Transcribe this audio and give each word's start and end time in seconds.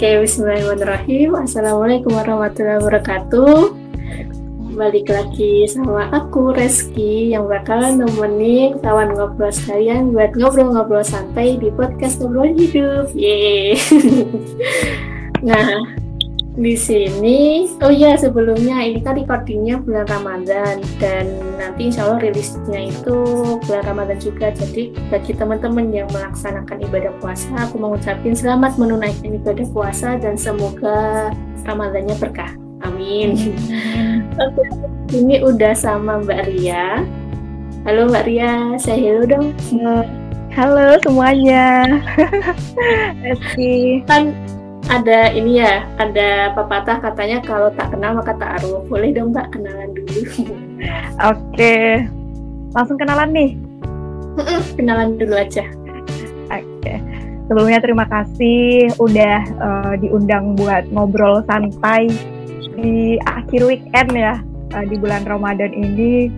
Oke, 0.00 0.16
bismillahirrahmanirrahim. 0.24 1.44
Assalamualaikum 1.44 2.16
warahmatullahi 2.16 2.80
wabarakatuh. 2.80 3.76
Balik 4.72 5.12
lagi 5.12 5.68
sama 5.68 6.08
aku 6.08 6.56
Reski 6.56 7.36
yang 7.36 7.44
bakalan 7.44 8.00
nemenin 8.00 8.80
kawan 8.80 9.12
ngobrol 9.12 9.52
sekalian 9.52 10.16
buat 10.16 10.32
ngobrol-ngobrol 10.40 11.04
santai 11.04 11.60
di 11.60 11.68
podcast 11.76 12.16
ngobrol 12.16 12.48
hidup. 12.48 13.12
Yeay. 13.12 13.76
nah, 15.44 15.84
di 16.58 16.74
sini, 16.74 17.70
oh 17.78 17.94
iya 17.94 18.18
sebelumnya 18.18 18.82
ini 18.82 18.98
kan 18.98 19.14
recordingnya 19.14 19.78
bulan 19.86 20.02
Ramadan 20.10 20.82
dan 20.98 21.30
nanti 21.54 21.86
insya 21.86 22.10
Allah 22.10 22.26
rilisnya 22.26 22.90
itu 22.90 23.18
bulan 23.62 23.84
Ramadan 23.86 24.18
juga. 24.18 24.50
Jadi 24.50 24.90
bagi 25.14 25.30
teman-teman 25.38 25.94
yang 25.94 26.10
melaksanakan 26.10 26.82
ibadah 26.90 27.14
puasa, 27.22 27.54
aku 27.54 27.78
mau 27.78 27.94
ucapin 27.94 28.34
selamat 28.34 28.74
menunaikan 28.82 29.38
ibadah 29.38 29.66
puasa 29.70 30.18
dan 30.18 30.34
semoga 30.34 31.30
Ramadannya 31.62 32.18
berkah. 32.18 32.50
Amin. 32.82 33.54
Oke, 34.42 34.64
ini 35.14 35.38
udah 35.46 35.70
sama 35.76 36.18
Mbak 36.26 36.50
Ria. 36.50 37.06
Halo 37.86 38.10
Mbak 38.10 38.24
Ria, 38.26 38.74
saya 38.82 38.98
hello 38.98 39.22
dong. 39.22 39.46
Halo 40.50 40.98
semuanya. 41.06 41.86
Eski. 43.30 44.02
Kan 44.10 44.34
ada 44.90 45.30
ini 45.30 45.62
ya, 45.62 45.86
ada 46.02 46.50
pepatah 46.58 46.98
katanya 46.98 47.38
kalau 47.46 47.70
tak 47.78 47.94
kenal 47.94 48.18
maka 48.18 48.34
tak 48.34 48.58
aruf. 48.60 48.82
Boleh 48.90 49.14
dong 49.14 49.30
Mbak 49.30 49.46
kenalan 49.54 49.90
dulu. 49.94 50.20
Oke, 51.30 52.04
langsung 52.74 52.98
kenalan 52.98 53.30
nih. 53.30 53.50
kenalan 54.74 55.14
dulu 55.14 55.38
aja. 55.38 55.62
Oke, 56.50 56.94
sebelumnya 57.46 57.78
terima 57.78 58.04
kasih 58.10 58.90
udah 58.98 59.38
uh, 59.62 59.94
diundang 60.02 60.58
buat 60.58 60.90
ngobrol 60.90 61.46
santai 61.46 62.10
di 62.74 63.20
akhir 63.26 63.62
weekend 63.66 64.10
ya 64.14 64.42
uh, 64.74 64.84
di 64.84 64.98
bulan 64.98 65.22
Ramadan 65.22 65.70
ini. 65.70 66.28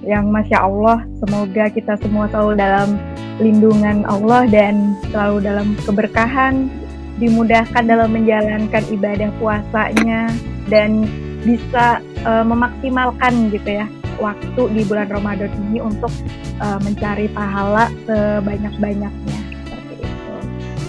Yang 0.00 0.32
masya 0.32 0.64
Allah, 0.64 1.04
semoga 1.20 1.68
kita 1.68 1.92
semua 2.00 2.24
selalu 2.32 2.56
dalam 2.56 2.96
lindungan 3.36 4.08
Allah 4.08 4.48
dan 4.48 4.96
selalu 5.12 5.44
dalam 5.44 5.76
keberkahan 5.84 6.72
dimudahkan 7.20 7.84
dalam 7.84 8.10
menjalankan 8.16 8.82
ibadah 8.88 9.28
puasanya 9.36 10.32
dan 10.72 11.04
bisa 11.44 12.00
uh, 12.24 12.44
memaksimalkan 12.44 13.52
gitu 13.52 13.84
ya 13.84 13.86
waktu 14.20 14.62
di 14.76 14.82
bulan 14.84 15.08
Ramadan 15.08 15.48
ini 15.68 15.80
untuk 15.80 16.12
uh, 16.60 16.76
mencari 16.84 17.28
pahala 17.32 17.88
sebanyak-banyaknya 18.04 19.40
seperti 19.64 19.94
itu. 20.04 20.34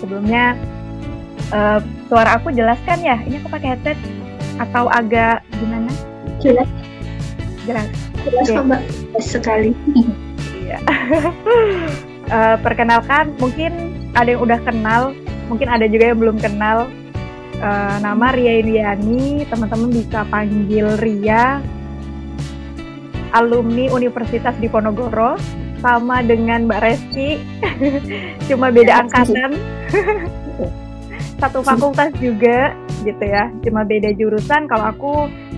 Sebelumnya 0.03 0.59
uh, 1.55 1.79
suara 2.11 2.39
aku 2.39 2.51
jelas 2.51 2.77
kan 2.83 2.99
ya? 2.99 3.15
Ini 3.23 3.39
aku 3.39 3.49
pakai 3.51 3.75
headset 3.75 3.97
atau 4.59 4.91
agak 4.91 5.43
gimana? 5.55 5.91
Jelas. 6.43 6.67
Jelas. 7.63 7.87
Jelas 8.27 8.45
okay. 8.51 8.59
Mbak. 8.59 8.81
sekali. 9.23 9.71
Iya. 10.67 10.77
uh, 12.29 12.55
perkenalkan, 12.65 13.31
mungkin 13.39 13.95
ada 14.11 14.35
yang 14.35 14.43
udah 14.43 14.59
kenal 14.67 15.15
mungkin 15.51 15.67
ada 15.67 15.83
juga 15.91 16.15
yang 16.15 16.19
belum 16.23 16.39
kenal 16.39 16.87
uh, 17.59 17.97
nama 17.99 18.31
Ria 18.31 18.63
Iriani, 18.63 19.43
teman-teman 19.51 19.91
bisa 19.91 20.23
panggil 20.31 20.87
Ria, 21.03 21.59
alumni 23.35 23.91
Universitas 23.91 24.55
Diponegoro, 24.63 25.35
sama 25.83 26.23
dengan 26.23 26.71
Mbak 26.71 26.79
Reski, 26.79 27.43
cuma 28.47 28.71
beda 28.71 29.03
angkatan, 29.03 29.59
satu 31.43 31.59
fakultas 31.59 32.15
juga, 32.23 32.71
gitu 33.03 33.23
ya, 33.27 33.51
cuma 33.67 33.83
beda 33.83 34.15
jurusan. 34.15 34.71
Kalau 34.71 34.87
aku 34.87 35.13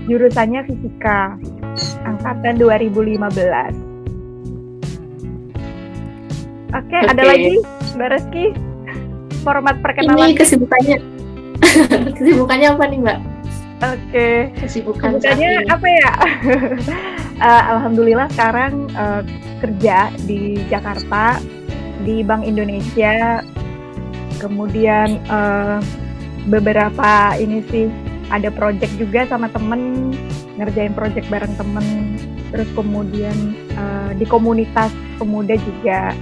jurusannya 0.10 0.66
fisika, 0.66 1.38
angkatan 2.02 2.58
2015. 2.58 3.94
Oke, 6.74 6.90
okay, 6.90 7.06
okay. 7.06 7.12
ada 7.14 7.22
lagi 7.30 7.54
Mbak 7.94 8.10
Reski? 8.10 8.73
Format 9.44 9.76
perkenalan. 9.84 10.32
Ini 10.32 10.40
kesibukannya. 10.40 10.98
kesibukannya 12.18 12.68
apa 12.74 12.84
nih, 12.88 13.00
Mbak? 13.04 13.20
Oke. 13.84 14.00
Okay. 14.10 14.38
Kesibukan 14.64 15.20
Kesibukannya 15.20 15.52
apa 15.68 15.88
ya? 15.92 16.12
uh, 17.44 17.64
Alhamdulillah 17.76 18.32
sekarang 18.32 18.88
uh, 18.96 19.22
kerja 19.60 20.08
di 20.24 20.64
Jakarta 20.72 21.44
di 22.08 22.24
Bank 22.24 22.48
Indonesia. 22.48 23.44
Kemudian 24.40 25.20
uh, 25.28 25.84
beberapa 26.48 27.36
ini 27.40 27.64
sih 27.68 27.88
ada 28.32 28.48
project 28.50 28.92
juga 28.96 29.28
sama 29.28 29.52
temen 29.52 30.12
ngerjain 30.58 30.96
project 30.96 31.28
bareng 31.28 31.54
temen 31.60 32.18
terus 32.54 32.70
kemudian 32.78 33.58
uh, 33.74 34.14
di 34.14 34.26
komunitas 34.30 34.94
pemuda 35.18 35.58
juga 35.58 36.14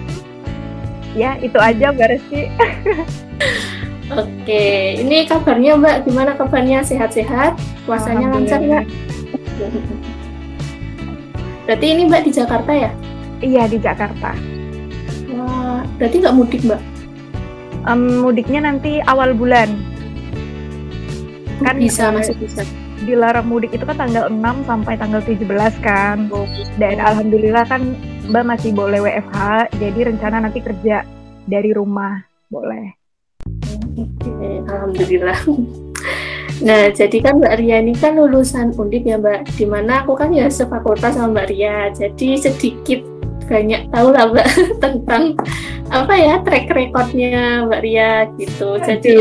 ya 1.16 1.35
itu 1.39 1.57
aja 1.59 1.91
Mbak 1.91 2.07
Reski 2.07 2.41
Oke, 4.11 4.99
ini 4.99 5.23
kabarnya 5.23 5.79
Mbak, 5.79 5.97
gimana 6.03 6.35
kabarnya? 6.35 6.83
Sehat-sehat? 6.83 7.55
Puasanya 7.88 8.27
lancar 8.27 8.59
Mbak? 8.59 8.83
Berarti 11.63 11.85
ini 11.88 12.11
Mbak 12.11 12.21
di 12.27 12.31
Jakarta 12.35 12.71
ya? 12.75 12.91
Iya 13.39 13.71
di 13.71 13.79
Jakarta. 13.79 14.35
Wah, 15.31 15.88
berarti 15.95 16.16
nggak 16.19 16.35
mudik 16.35 16.59
Mbak? 16.67 16.81
Um, 17.88 18.27
mudiknya 18.27 18.67
nanti 18.67 19.00
awal 19.07 19.31
bulan. 19.31 19.79
Kan 21.63 21.79
bisa, 21.79 22.11
masih 22.11 22.35
bisa. 22.35 22.67
Dilarang 23.07 23.47
mudik 23.47 23.71
itu 23.71 23.88
kan 23.88 23.95
tanggal 23.95 24.27
6 24.27 24.67
sampai 24.67 25.00
tanggal 25.00 25.23
17 25.23 25.47
kan. 25.79 26.27
Oh. 26.35 26.44
Dan 26.75 27.00
alhamdulillah 27.00 27.63
kan 27.63 27.95
Mbak 28.29 28.43
masih 28.45 28.71
boleh 28.75 28.99
WFH, 29.01 29.37
jadi 29.81 29.99
rencana 30.13 30.37
nanti 30.45 30.61
kerja 30.61 31.01
dari 31.49 31.73
rumah, 31.73 32.21
boleh. 32.51 32.93
Alhamdulillah. 34.69 35.39
Nah, 36.61 36.93
jadi 36.93 37.17
kan 37.25 37.41
Mbak 37.41 37.55
Ria 37.57 37.81
ini 37.81 37.97
kan 37.97 38.13
lulusan 38.13 38.77
Undip 38.77 39.01
ya 39.01 39.17
Mbak, 39.17 39.57
di 39.57 39.65
mana 39.65 40.05
aku 40.05 40.13
kan 40.13 40.29
ya 40.29 40.45
sefakultas 40.45 41.17
sama 41.17 41.33
Mbak 41.33 41.47
Ria, 41.49 41.89
jadi 41.89 42.37
sedikit 42.37 43.01
banyak 43.49 43.89
tahu 43.89 44.07
lah 44.13 44.29
Mbak 44.29 44.47
tentang 44.83 45.23
apa 45.91 46.13
ya 46.15 46.39
track 46.45 46.71
recordnya 46.71 47.65
Mbak 47.67 47.81
Ria 47.81 48.13
gitu. 48.38 48.77
Jadi 48.79 49.17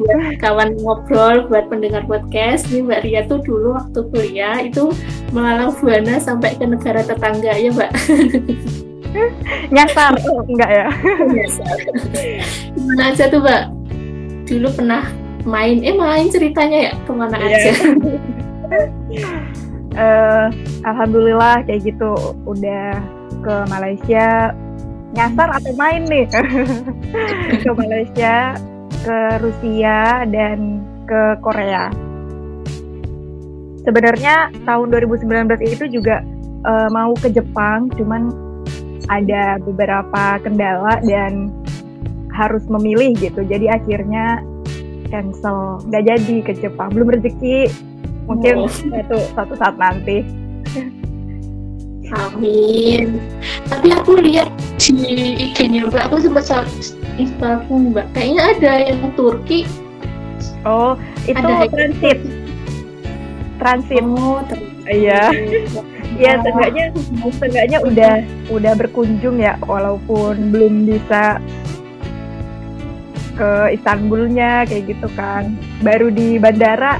buat 0.00 0.40
kawan 0.40 0.80
ngobrol, 0.80 1.44
buat 1.52 1.68
pendengar 1.68 2.08
podcast, 2.08 2.72
nih 2.72 2.80
Mbak 2.80 3.00
Ria 3.04 3.22
tuh 3.28 3.44
dulu 3.44 3.76
waktu 3.76 4.00
kuliah 4.08 4.56
itu 4.64 4.88
melalang 5.36 5.76
buana 5.76 6.16
sampai 6.16 6.56
ke 6.56 6.64
negara 6.64 7.04
tetangga 7.04 7.52
ya 7.52 7.70
Mbak. 7.70 7.92
Nyasar, 9.74 10.14
enggak 10.48 10.70
ya? 10.70 10.88
Nyasar. 11.28 11.76
Gimana 12.72 13.02
aja 13.12 13.24
tuh 13.28 13.40
Mbak? 13.44 13.62
Dulu 14.48 14.68
pernah 14.72 15.04
main, 15.44 15.84
eh 15.84 15.94
main 15.94 16.32
ceritanya 16.32 16.90
ya 16.90 16.92
ke 17.04 17.12
mana 17.12 17.36
yeah. 17.36 17.52
aja? 17.52 17.72
uh, 20.00 20.46
Alhamdulillah 20.88 21.64
kayak 21.68 21.84
gitu 21.84 22.16
udah 22.48 22.96
ke 23.40 23.54
Malaysia 23.68 24.52
nyasar 25.10 25.48
atau 25.50 25.72
main 25.74 26.06
nih 26.06 26.22
ke 27.66 27.70
Malaysia 27.74 28.54
ke 29.00 29.20
Rusia 29.40 30.28
dan 30.28 30.84
ke 31.08 31.40
Korea. 31.40 31.88
Sebenarnya 33.80 34.52
tahun 34.68 34.92
2019 34.92 35.56
itu 35.64 35.84
juga 35.88 36.20
uh, 36.68 36.88
mau 36.92 37.16
ke 37.16 37.32
Jepang, 37.32 37.88
cuman 37.96 38.28
ada 39.08 39.58
beberapa 39.58 40.38
kendala 40.44 41.00
dan 41.02 41.48
harus 42.30 42.62
memilih 42.68 43.16
gitu. 43.18 43.42
Jadi 43.42 43.66
akhirnya 43.66 44.44
cancel, 45.10 45.82
nggak 45.88 46.04
jadi 46.06 46.36
ke 46.44 46.52
Jepang. 46.60 46.92
Belum 46.94 47.10
rezeki, 47.10 47.72
mungkin 48.28 48.64
oh. 48.64 48.70
satu 48.70 49.18
satu 49.34 49.54
saat 49.58 49.76
nanti. 49.80 50.39
Amin. 52.14 53.22
Tapi 53.70 53.88
aku 53.94 54.18
lihat 54.18 54.50
di 54.80 55.38
IG-nya 55.50 55.86
Mbak, 55.86 56.10
aku 56.10 56.16
sempat 56.26 56.50
Instagram 57.20 57.94
Mbak. 57.94 58.06
Kayaknya 58.16 58.42
ada 58.58 58.72
yang 58.90 59.12
Turki. 59.14 59.68
Oh, 60.66 60.98
itu 61.24 61.38
ada 61.38 61.68
transit. 61.70 62.18
Transit. 63.60 64.04
Oh, 64.04 64.42
Iya. 64.90 65.22
Iya, 66.18 66.42
seenggaknya 66.42 66.90
seenggaknya 67.38 67.78
udah 67.86 68.14
udah 68.50 68.72
berkunjung 68.74 69.38
ya 69.38 69.54
walaupun 69.62 70.50
belum 70.50 70.84
bisa 70.84 71.38
ke 73.38 73.78
Istanbulnya 73.78 74.66
kayak 74.66 74.90
gitu 74.90 75.06
kan. 75.14 75.54
Baru 75.80 76.10
di 76.10 76.36
bandara. 76.36 76.98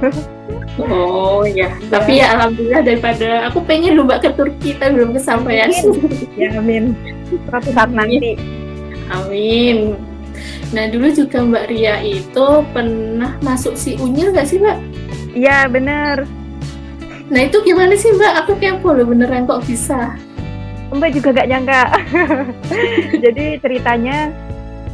Oh 0.76 1.40
iya, 1.48 1.72
tapi 1.88 2.20
ya 2.20 2.36
alhamdulillah 2.36 2.84
daripada 2.84 3.48
aku 3.48 3.64
pengen 3.64 3.96
lu 3.96 4.04
ke 4.04 4.28
Turki 4.36 4.76
tapi 4.76 5.00
belum 5.00 5.16
kesampaian. 5.16 5.72
Ya 6.36 6.52
amin. 6.60 6.92
Suatu 7.48 7.72
saat 7.72 7.88
nanti. 7.96 8.36
Amin. 9.08 9.96
Nah 10.76 10.84
dulu 10.92 11.08
juga 11.16 11.40
Mbak 11.40 11.64
Ria 11.72 11.96
itu 12.04 12.46
pernah 12.76 13.40
masuk 13.40 13.72
si 13.72 13.96
Unyil 13.96 14.36
nggak 14.36 14.48
sih 14.48 14.60
Mbak? 14.60 14.78
Iya 15.32 15.64
bener. 15.72 16.28
Nah 17.32 17.40
itu 17.40 17.56
gimana 17.64 17.96
sih 17.96 18.12
Mbak? 18.12 18.32
Aku 18.44 18.52
kepo 18.60 18.92
loh 18.92 19.08
beneran 19.08 19.48
kok 19.48 19.64
bisa. 19.64 20.12
Mbak 20.92 21.10
juga 21.18 21.28
gak 21.42 21.48
nyangka. 21.50 21.82
Jadi 23.24 23.58
ceritanya 23.58 24.30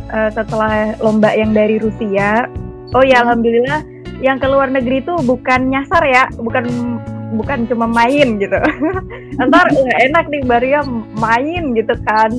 uh, 0.08 0.31
setelah 0.32 0.96
lomba 1.05 1.37
yang 1.37 1.52
dari 1.52 1.76
Rusia, 1.76 2.49
oh 2.96 3.05
ya 3.05 3.20
hmm. 3.20 3.25
alhamdulillah 3.29 3.81
yang 4.22 4.38
ke 4.38 4.46
luar 4.46 4.70
negeri 4.70 5.02
itu 5.02 5.14
bukan 5.26 5.69
nyasar 5.69 6.02
ya, 6.06 6.30
bukan 6.38 6.64
bukan 7.34 7.66
cuma 7.66 7.90
main 7.90 8.38
gitu. 8.38 8.54
Ntar 9.50 9.66
nggak 9.66 10.00
enak 10.12 10.24
nih 10.30 10.42
Maria 10.46 10.80
main 11.19 11.74
gitu 11.74 11.94
kan. 12.06 12.30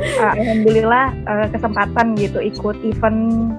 Uh, 0.00 0.32
alhamdulillah 0.40 1.12
uh, 1.28 1.46
kesempatan 1.52 2.16
gitu 2.16 2.40
ikut 2.40 2.80
event. 2.88 3.52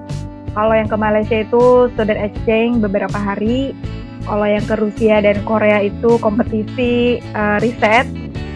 Kalau 0.54 0.74
yang 0.74 0.86
ke 0.90 0.98
Malaysia 0.98 1.38
itu 1.42 1.90
student 1.94 2.18
exchange 2.18 2.82
beberapa 2.82 3.16
hari. 3.16 3.74
Kalau 4.24 4.48
yang 4.48 4.64
ke 4.64 4.74
Rusia 4.80 5.20
dan 5.20 5.36
Korea 5.44 5.84
itu 5.84 6.16
kompetisi 6.18 7.20
uh, 7.36 7.60
riset 7.60 8.08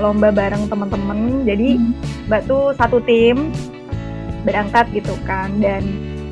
lomba 0.02 0.34
bareng 0.34 0.66
teman-teman. 0.66 1.46
Jadi 1.46 1.78
hmm. 1.78 2.26
Mbak 2.26 2.42
tuh 2.48 2.72
satu 2.74 2.98
tim 3.04 3.52
berangkat 4.46 4.88
gitu 4.94 5.12
kan 5.28 5.52
dan 5.60 5.84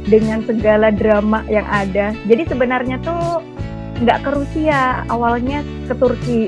dengan 0.07 0.43
segala 0.47 0.95
drama 0.95 1.43
yang 1.51 1.67
ada. 1.67 2.15
Jadi 2.27 2.47
sebenarnya 2.47 3.03
tuh 3.03 3.43
nggak 4.03 4.23
ke 4.23 4.31
Rusia, 4.33 5.03
awalnya 5.11 5.67
ke 5.91 5.95
Turki. 5.99 6.43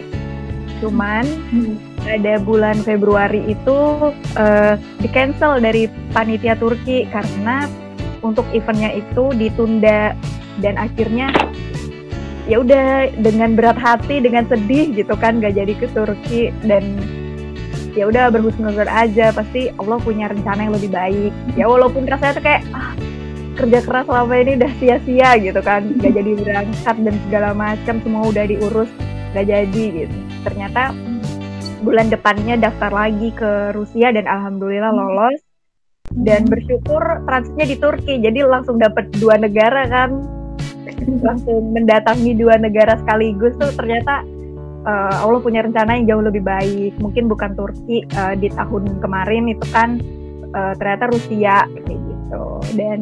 Cuman 0.79 1.27
hmm. 1.27 1.75
ada 2.07 2.39
bulan 2.39 2.79
Februari 2.87 3.43
itu 3.51 3.79
uh, 4.39 4.75
di 5.03 5.09
cancel 5.11 5.59
dari 5.59 5.91
panitia 6.15 6.55
Turki 6.55 7.05
karena 7.11 7.67
untuk 8.23 8.47
eventnya 8.55 8.95
itu 8.95 9.31
ditunda 9.35 10.15
dan 10.59 10.75
akhirnya 10.75 11.31
ya 12.49 12.65
udah 12.65 13.13
dengan 13.21 13.55
berat 13.55 13.77
hati 13.77 14.25
dengan 14.25 14.49
sedih 14.49 14.91
gitu 14.97 15.15
kan 15.21 15.39
gak 15.39 15.55
jadi 15.55 15.75
ke 15.77 15.87
Turki 15.93 16.51
dan 16.65 16.97
ya 17.93 18.09
udah 18.09 18.33
berhusnuzon 18.33 18.89
aja 18.89 19.35
pasti 19.37 19.69
Allah 19.77 19.99
punya 20.01 20.31
rencana 20.33 20.67
yang 20.67 20.75
lebih 20.75 20.91
baik 20.91 21.33
ya 21.61 21.69
walaupun 21.69 22.09
rasanya 22.09 22.41
tuh 22.41 22.45
kayak 22.47 22.63
ah 22.73 22.97
kerja 23.59 23.83
keras 23.83 24.07
selama 24.07 24.35
ini 24.39 24.53
udah 24.55 24.73
sia-sia 24.79 25.31
gitu 25.43 25.59
kan. 25.59 25.83
Gak 25.99 26.15
jadi 26.15 26.31
berangkat 26.39 26.97
dan 27.03 27.17
segala 27.27 27.51
macam 27.53 27.99
semua 28.07 28.23
udah 28.31 28.45
diurus 28.47 28.91
gak 29.35 29.47
jadi 29.51 29.85
gitu. 30.07 30.17
Ternyata 30.47 30.95
bulan 31.83 32.07
depannya 32.07 32.55
daftar 32.55 32.95
lagi 32.95 33.35
ke 33.35 33.75
Rusia 33.75 34.15
dan 34.15 34.31
alhamdulillah 34.31 34.95
lolos. 34.95 35.43
Dan 36.09 36.49
bersyukur 36.49 37.03
transitnya 37.29 37.67
di 37.69 37.77
Turki 37.77 38.15
jadi 38.23 38.47
langsung 38.47 38.81
dapat 38.81 39.11
dua 39.19 39.37
negara 39.37 39.85
kan. 39.91 40.25
Langsung 41.27 41.77
mendatangi 41.77 42.33
dua 42.33 42.57
negara 42.57 42.97
sekaligus 42.97 43.53
tuh 43.61 43.69
ternyata 43.77 44.25
uh, 44.89 45.15
Allah 45.21 45.41
punya 45.45 45.61
rencana 45.61 46.01
yang 46.01 46.17
jauh 46.17 46.25
lebih 46.25 46.41
baik. 46.41 46.97
Mungkin 46.97 47.29
bukan 47.29 47.53
Turki 47.53 48.09
uh, 48.17 48.33
di 48.33 48.49
tahun 48.49 49.05
kemarin 49.05 49.53
itu 49.53 49.67
kan 49.69 50.01
uh, 50.57 50.73
ternyata 50.81 51.13
Rusia 51.13 51.69
kayak 51.69 52.01
gitu. 52.01 52.45
Dan 52.73 53.01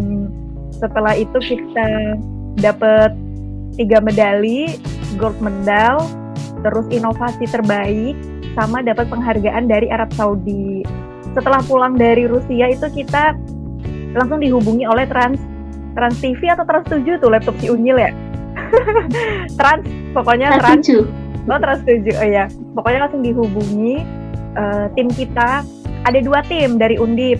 setelah 0.77 1.17
itu 1.17 1.39
kita 1.41 2.17
dapat 2.61 3.13
tiga 3.77 4.01
medali 4.01 4.81
gold 5.21 5.37
medal 5.41 6.05
terus 6.65 6.87
inovasi 6.89 7.45
terbaik 7.49 8.17
sama 8.57 8.81
dapat 8.81 9.13
penghargaan 9.13 9.69
dari 9.69 9.93
Arab 9.93 10.09
Saudi. 10.17 10.81
Setelah 11.37 11.61
pulang 11.69 12.01
dari 12.01 12.25
Rusia 12.25 12.73
itu 12.73 12.89
kita 12.89 13.37
langsung 14.17 14.41
dihubungi 14.41 14.89
oleh 14.89 15.05
Trans 15.05 15.37
Trans 15.93 16.17
TV 16.21 16.49
atau 16.49 16.65
Trans 16.65 16.89
7 16.89 17.21
tuh 17.21 17.29
laptop 17.29 17.57
si 17.61 17.69
Unyil 17.69 18.01
ya? 18.01 18.11
Trans 19.61 19.85
pokoknya 20.17 20.57
Trans, 20.57 20.89
Trans 20.89 21.05
7 21.05 21.53
oh 21.53 21.59
Trans 21.61 21.83
7 21.85 22.17
oh 22.17 22.29
ya 22.29 22.45
pokoknya 22.73 22.99
langsung 23.05 23.23
dihubungi 23.25 24.05
uh, 24.57 24.87
tim 24.97 25.09
kita. 25.13 25.63
Ada 26.07 26.23
dua 26.23 26.41
tim 26.47 26.79
dari 26.81 26.97
Undip. 26.97 27.39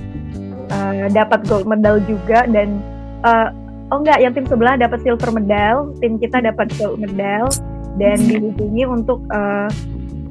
Uh, 0.67 1.07
dapat 1.15 1.47
gold 1.47 1.63
medal 1.63 2.03
juga 2.11 2.43
dan 2.51 2.83
uh, 3.27 3.51
oh 3.91 3.99
enggak 3.99 4.23
yang 4.23 4.33
tim 4.33 4.47
sebelah 4.47 4.79
dapat 4.79 5.03
silver 5.03 5.35
medal 5.35 5.91
tim 5.99 6.17
kita 6.23 6.39
dapat 6.39 6.71
gold 6.79 7.03
medal 7.03 7.51
dan 7.99 8.17
dihubungi 8.23 8.87
untuk 8.87 9.19
uh, 9.35 9.69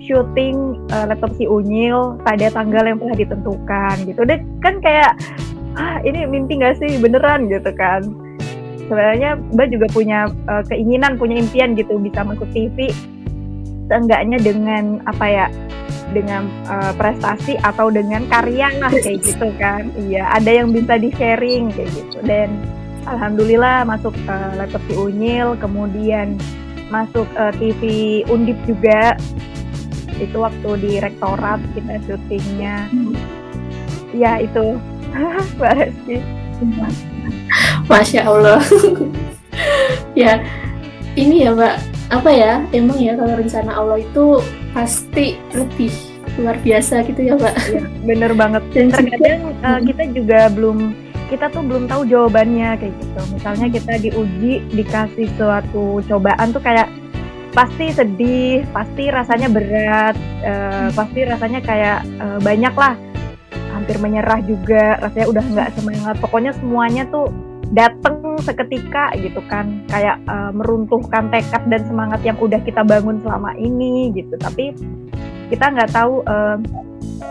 syuting 0.06 0.78
uh, 0.94 1.10
laptop 1.10 1.34
si 1.36 1.50
Unyil 1.50 2.22
pada 2.22 2.54
tanggal 2.54 2.86
yang 2.86 3.02
telah 3.02 3.18
ditentukan 3.18 3.96
gitu. 4.06 4.22
Deh 4.22 4.40
kan 4.62 4.78
kayak 4.80 5.18
ah 5.76 5.98
ini 6.06 6.30
mimpi 6.30 6.62
gak 6.62 6.78
sih? 6.78 7.02
Beneran 7.02 7.50
gitu 7.50 7.74
kan. 7.74 8.06
Sebenarnya 8.86 9.42
Mbak 9.58 9.68
juga 9.74 9.88
punya 9.90 10.30
uh, 10.46 10.62
keinginan 10.70 11.18
punya 11.18 11.42
impian 11.42 11.74
gitu 11.74 11.98
bisa 11.98 12.22
masuk 12.22 12.46
TV 12.54 12.94
seenggaknya 13.90 14.38
dengan 14.42 15.02
apa 15.10 15.26
ya 15.26 15.48
dengan 16.14 16.46
uh, 16.70 16.94
prestasi 16.94 17.58
atau 17.66 17.90
dengan 17.90 18.30
karya 18.30 18.70
lah 18.78 18.94
kayak 18.94 19.26
gitu 19.26 19.50
kan. 19.58 19.90
Iya 19.98 20.30
ada 20.38 20.52
yang 20.54 20.70
bisa 20.70 21.02
di 21.02 21.10
sharing 21.18 21.74
kayak 21.74 21.90
gitu. 21.98 22.18
Dan 22.22 22.62
alhamdulillah 23.06 23.86
masuk 23.86 24.14
uh, 24.26 24.52
laptop 24.58 24.82
si 24.90 24.94
Unyil 24.98 25.58
kemudian 25.62 26.38
masuk 26.90 27.26
uh, 27.38 27.54
TV 27.58 28.22
Undip 28.30 28.58
juga. 28.70 29.18
Itu 30.16 30.42
waktu 30.42 30.70
di 30.80 30.92
rektorat 31.04 31.60
kita 31.76 32.00
syutingnya. 32.08 32.88
Ya 34.16 34.40
itu. 34.40 34.80
Mbak 35.58 35.72
Reski. 35.80 36.18
Masya 37.88 38.22
Allah. 38.28 38.62
Ya 40.16 40.40
ini 41.20 41.44
ya 41.44 41.52
Mbak. 41.52 41.76
Apa 42.08 42.32
ya? 42.32 42.64
Emang 42.72 42.96
ya 42.96 43.20
kalau 43.20 43.36
rencana 43.36 43.72
Allah 43.76 44.00
itu 44.00 44.40
pasti 44.72 45.36
lebih 45.52 45.92
luar 46.40 46.56
biasa 46.64 47.04
gitu 47.04 47.20
ya 47.20 47.34
Mbak. 47.36 47.56
Ya, 47.72 47.84
bener 48.08 48.32
banget. 48.32 48.64
Dan 48.72 48.96
terkadang 48.96 49.52
uh, 49.60 49.80
kita 49.84 50.04
juga 50.16 50.48
belum 50.56 50.96
kita 51.26 51.50
tuh 51.50 51.66
belum 51.66 51.90
tahu 51.90 52.06
jawabannya 52.06 52.78
kayak 52.78 52.94
gitu. 53.02 53.22
Misalnya 53.34 53.68
kita 53.74 53.94
diuji 53.98 54.54
dikasih 54.74 55.28
suatu 55.38 56.02
cobaan 56.06 56.54
tuh 56.54 56.62
kayak 56.62 56.88
pasti 57.56 57.88
sedih, 57.96 58.68
pasti 58.76 59.08
rasanya 59.08 59.48
berat, 59.48 60.16
uh, 60.44 60.92
pasti 60.92 61.24
rasanya 61.24 61.64
kayak 61.64 62.04
uh, 62.20 62.40
banyak 62.44 62.76
lah, 62.76 62.94
hampir 63.72 63.96
menyerah 63.98 64.44
juga, 64.44 65.00
rasanya 65.00 65.28
udah 65.32 65.44
nggak 65.56 65.70
semangat. 65.80 66.16
Pokoknya 66.20 66.52
semuanya 66.60 67.08
tuh 67.08 67.32
dateng 67.72 68.38
seketika 68.44 69.16
gitu 69.18 69.40
kan, 69.48 69.88
kayak 69.88 70.20
uh, 70.28 70.52
meruntuhkan 70.52 71.32
tekad 71.32 71.64
dan 71.72 71.82
semangat 71.88 72.20
yang 72.28 72.38
udah 72.38 72.60
kita 72.62 72.84
bangun 72.84 73.24
selama 73.24 73.56
ini 73.56 74.12
gitu. 74.14 74.36
Tapi 74.36 74.76
kita 75.48 75.72
nggak 75.72 75.96
tahu 75.96 76.28
uh, 76.28 76.60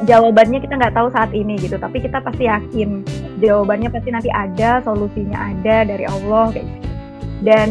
jawabannya 0.03 0.59
kita 0.59 0.75
nggak 0.75 0.95
tahu 0.99 1.09
saat 1.15 1.31
ini 1.31 1.55
gitu. 1.63 1.79
Tapi 1.79 2.03
kita 2.03 2.19
pasti 2.19 2.51
yakin 2.51 3.07
jawabannya 3.39 3.89
pasti 3.95 4.11
nanti 4.11 4.31
ada 4.35 4.83
solusinya 4.83 5.39
ada 5.55 5.87
dari 5.87 6.05
Allah 6.05 6.51
kayak 6.51 6.67
gitu. 6.67 6.89
Dan 7.45 7.69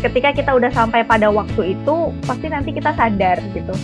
ketika 0.00 0.32
kita 0.32 0.50
udah 0.56 0.72
sampai 0.72 1.04
pada 1.04 1.28
waktu 1.28 1.76
itu 1.76 2.14
pasti 2.24 2.46
nanti 2.48 2.70
kita 2.72 2.96
sadar 2.96 3.36
gitu. 3.52 3.74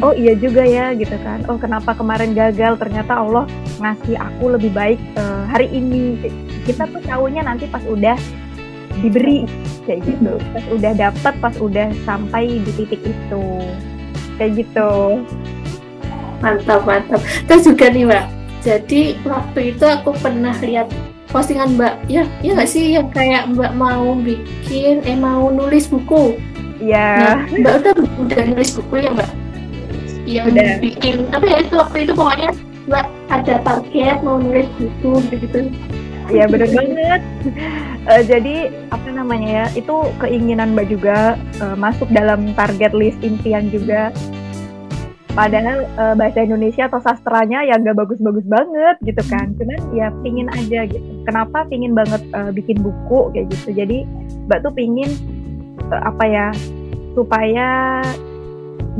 Oh 0.00 0.14
iya 0.16 0.32
juga 0.38 0.64
ya 0.64 0.94
gitu 0.96 1.14
kan. 1.20 1.44
Oh 1.50 1.58
kenapa 1.60 1.92
kemarin 1.92 2.32
gagal? 2.32 2.80
Ternyata 2.80 3.12
Allah 3.18 3.44
ngasih 3.82 4.16
aku 4.16 4.56
lebih 4.56 4.72
baik 4.72 5.00
uh, 5.18 5.44
hari 5.50 5.68
ini. 5.68 6.16
Kita 6.62 6.86
tuh 6.88 7.02
tahunya 7.04 7.44
nanti 7.44 7.66
pas 7.68 7.82
udah 7.84 8.16
diberi 9.02 9.44
kayak 9.84 10.00
gitu. 10.06 10.40
Pas 10.52 10.64
udah 10.72 10.92
dapet 10.96 11.34
pas 11.42 11.54
udah 11.60 11.92
sampai 12.08 12.62
di 12.62 12.72
titik 12.72 13.02
itu. 13.04 13.44
Kayak 14.40 14.64
gitu 14.64 15.20
mantap 16.42 16.82
mantap. 16.84 17.20
Terus 17.46 17.62
juga 17.64 17.86
nih 17.88 18.04
mbak. 18.04 18.24
Jadi 18.62 19.16
waktu 19.26 19.60
itu 19.74 19.84
aku 19.86 20.14
pernah 20.18 20.54
lihat 20.60 20.90
postingan 21.30 21.78
mbak. 21.78 21.94
Ya 22.10 22.26
ya 22.44 22.58
nggak 22.58 22.70
sih? 22.70 22.98
Yang 22.98 23.08
kayak 23.14 23.48
mbak 23.54 23.72
mau 23.78 24.18
bikin 24.18 25.00
eh 25.06 25.16
mau 25.16 25.48
nulis 25.48 25.86
buku. 25.86 26.36
Ya 26.82 27.38
nah, 27.38 27.62
mbak 27.62 27.72
udah 27.80 27.94
udah 28.26 28.42
nulis 28.52 28.70
buku 28.74 28.94
ya 29.00 29.10
mbak? 29.14 29.30
Yang 30.26 30.46
udah. 30.54 30.70
bikin 30.82 31.14
tapi 31.30 31.46
ya 31.50 31.58
itu 31.62 31.74
waktu 31.78 31.96
itu 32.06 32.12
pokoknya 32.14 32.50
mbak 32.90 33.06
ada 33.30 33.54
target 33.62 34.18
mau 34.26 34.36
nulis 34.42 34.66
buku 34.76 35.22
gitu 35.30 35.34
gitu 35.46 35.60
ya 36.30 36.46
bener 36.46 36.70
banget. 36.70 37.20
Uh, 38.02 38.22
jadi 38.26 38.70
apa 38.90 39.08
namanya 39.14 39.48
ya 39.50 39.66
itu 39.78 39.94
keinginan 40.18 40.74
mbak 40.74 40.90
juga 40.90 41.38
uh, 41.62 41.76
masuk 41.78 42.06
dalam 42.10 42.50
target 42.54 42.90
list 42.94 43.18
impian 43.22 43.70
juga 43.70 44.10
padahal 45.32 45.88
uh, 45.96 46.14
bahasa 46.14 46.44
Indonesia 46.44 46.86
atau 46.88 47.00
sastranya 47.00 47.64
ya 47.64 47.80
nggak 47.80 47.96
bagus-bagus 47.96 48.44
banget 48.44 48.96
gitu 49.04 49.22
kan. 49.32 49.56
Cuman 49.56 49.80
ya 49.96 50.12
pingin 50.20 50.48
aja 50.52 50.84
gitu. 50.88 51.08
Kenapa 51.24 51.64
pingin 51.68 51.96
banget 51.96 52.20
uh, 52.36 52.52
bikin 52.52 52.80
buku 52.80 53.32
kayak 53.32 53.48
gitu? 53.52 53.72
Jadi 53.72 54.04
mbak 54.48 54.64
tuh 54.64 54.72
pingin 54.76 55.10
uh, 55.88 56.02
apa 56.04 56.24
ya 56.28 56.46
supaya 57.16 58.00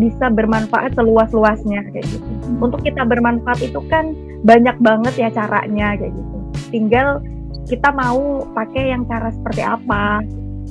bisa 0.01 0.33
bermanfaat 0.33 0.97
seluas-luasnya 0.97 1.85
kayak 1.93 2.07
gitu. 2.09 2.27
Untuk 2.61 2.81
kita 2.81 3.05
bermanfaat 3.05 3.61
itu 3.61 3.81
kan 3.93 4.17
banyak 4.43 4.77
banget 4.81 5.15
ya 5.21 5.29
caranya 5.29 5.97
kayak 6.01 6.12
gitu. 6.17 6.37
Tinggal 6.73 7.21
kita 7.69 7.93
mau 7.93 8.49
pakai 8.57 8.91
yang 8.91 9.05
cara 9.07 9.29
seperti 9.31 9.62
apa 9.62 10.25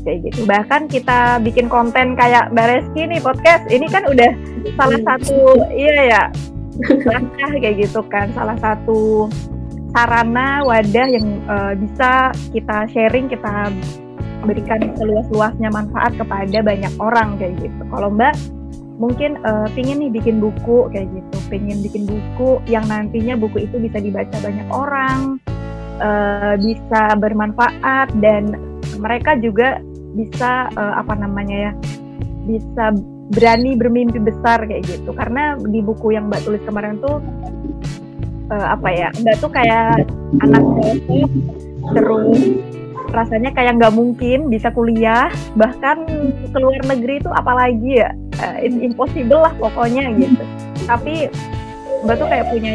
kayak 0.04 0.20
gitu. 0.30 0.46
Bahkan 0.46 0.90
kita 0.92 1.42
bikin 1.42 1.70
konten 1.72 2.14
kayak 2.18 2.50
Bareski 2.54 3.08
nih 3.08 3.22
podcast. 3.22 3.66
Ini 3.70 3.88
kan 3.90 4.06
udah 4.10 4.32
salah 4.78 5.02
satu 5.06 5.62
iya 5.74 6.02
ya 6.10 6.24
langkah 7.08 7.52
kayak 7.58 7.76
gitu 7.88 8.02
kan. 8.10 8.30
Salah 8.34 8.58
satu 8.60 9.30
sarana 9.92 10.64
wadah 10.64 11.08
yang 11.12 11.28
uh, 11.48 11.74
bisa 11.76 12.32
kita 12.56 12.88
sharing 12.92 13.28
kita 13.28 13.70
berikan 14.42 14.82
seluas-luasnya 14.98 15.70
manfaat 15.70 16.18
kepada 16.18 16.60
banyak 16.66 16.94
orang 16.98 17.38
kayak 17.38 17.60
gitu. 17.62 17.82
Kalau 17.92 18.10
Mbak 18.10 18.34
mungkin 18.98 19.38
uh, 19.42 19.66
pingin 19.74 20.02
nih 20.02 20.12
bikin 20.14 20.42
buku 20.42 20.90
kayak 20.90 21.10
gitu. 21.14 21.38
Pengen 21.50 21.82
bikin 21.86 22.04
buku 22.10 22.62
yang 22.66 22.86
nantinya 22.90 23.38
buku 23.38 23.70
itu 23.70 23.78
bisa 23.78 24.02
dibaca 24.02 24.38
banyak 24.42 24.68
orang 24.74 25.38
uh, 26.02 26.56
bisa 26.58 27.14
bermanfaat 27.22 28.10
dan 28.22 28.58
mereka 28.98 29.38
juga 29.38 29.82
bisa 30.12 30.68
uh, 30.76 30.94
apa 31.00 31.14
namanya 31.16 31.70
ya 31.70 31.72
bisa 32.48 32.92
berani 33.32 33.80
bermimpi 33.80 34.20
besar 34.20 34.68
kayak 34.68 34.84
gitu. 34.90 35.16
Karena 35.16 35.56
di 35.56 35.80
buku 35.80 36.12
yang 36.12 36.28
mbak 36.28 36.44
tulis 36.44 36.62
kemarin 36.68 37.00
tuh 37.00 37.24
uh, 38.52 38.68
apa 38.76 38.90
ya 38.92 39.08
mbak 39.24 39.36
tuh 39.40 39.52
kayak 39.52 40.04
anak 40.44 40.64
terus 41.96 42.40
rasanya 43.12 43.52
kayak 43.52 43.76
nggak 43.76 43.92
mungkin 43.92 44.48
bisa 44.48 44.72
kuliah 44.72 45.28
bahkan 45.60 46.08
ke 46.48 46.58
luar 46.60 46.80
negeri 46.88 47.20
itu 47.20 47.28
apalagi 47.32 48.00
ya 48.00 48.16
uh, 48.40 48.58
impossible 48.64 49.44
lah 49.44 49.54
pokoknya 49.60 50.12
gitu. 50.20 50.44
Tapi 50.88 51.32
mbak 52.04 52.16
tuh 52.20 52.28
kayak 52.28 52.48
punya 52.52 52.72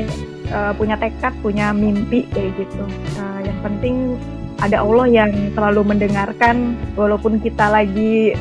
uh, 0.53 0.73
punya 0.77 0.97
tekad 0.97 1.33
punya 1.45 1.73
mimpi 1.73 2.25
kayak 2.33 2.53
gitu. 2.57 2.85
Uh, 3.21 3.41
yang 3.45 3.59
penting 3.65 4.17
ada 4.65 4.81
Allah 4.81 5.07
yang 5.09 5.31
selalu 5.53 5.85
mendengarkan 5.85 6.77
walaupun 6.97 7.37
kita 7.45 7.69
lagi 7.69 8.33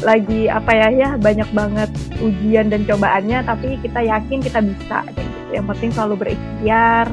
lagi 0.00 0.48
apa 0.48 0.72
ya 0.72 0.88
ya 0.92 1.10
banyak 1.20 1.48
banget 1.52 1.90
ujian 2.24 2.72
dan 2.72 2.88
cobaannya 2.88 3.44
tapi 3.44 3.76
kita 3.84 4.00
yakin 4.00 4.40
kita 4.40 4.60
bisa 4.64 5.04
gitu. 5.12 5.32
Yang 5.52 5.64
penting 5.76 5.90
selalu 5.92 6.14
berikhtiar 6.26 7.06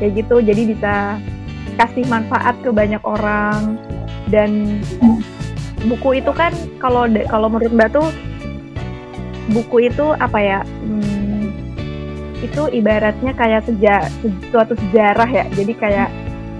kayak 0.00 0.12
gitu. 0.24 0.36
Jadi 0.40 0.62
bisa 0.76 1.20
kasih 1.76 2.04
manfaat 2.08 2.56
ke 2.64 2.72
banyak 2.72 3.00
orang. 3.04 3.76
Dan 4.30 4.80
buku 5.84 6.20
itu 6.20 6.32
kan 6.32 6.52
kalau 6.80 7.08
kalau 7.28 7.48
menurut 7.52 7.72
Mbak 7.72 7.90
tuh 7.92 8.08
buku 9.50 9.90
itu 9.90 10.06
apa 10.14 10.38
ya 10.38 10.60
hmm, 10.62 11.50
itu 12.40 12.62
ibaratnya 12.70 13.34
kayak 13.36 13.68
seja, 13.68 14.08
suatu 14.48 14.72
sejarah 14.88 15.28
ya. 15.28 15.44
Jadi 15.52 15.72
kayak 15.76 16.08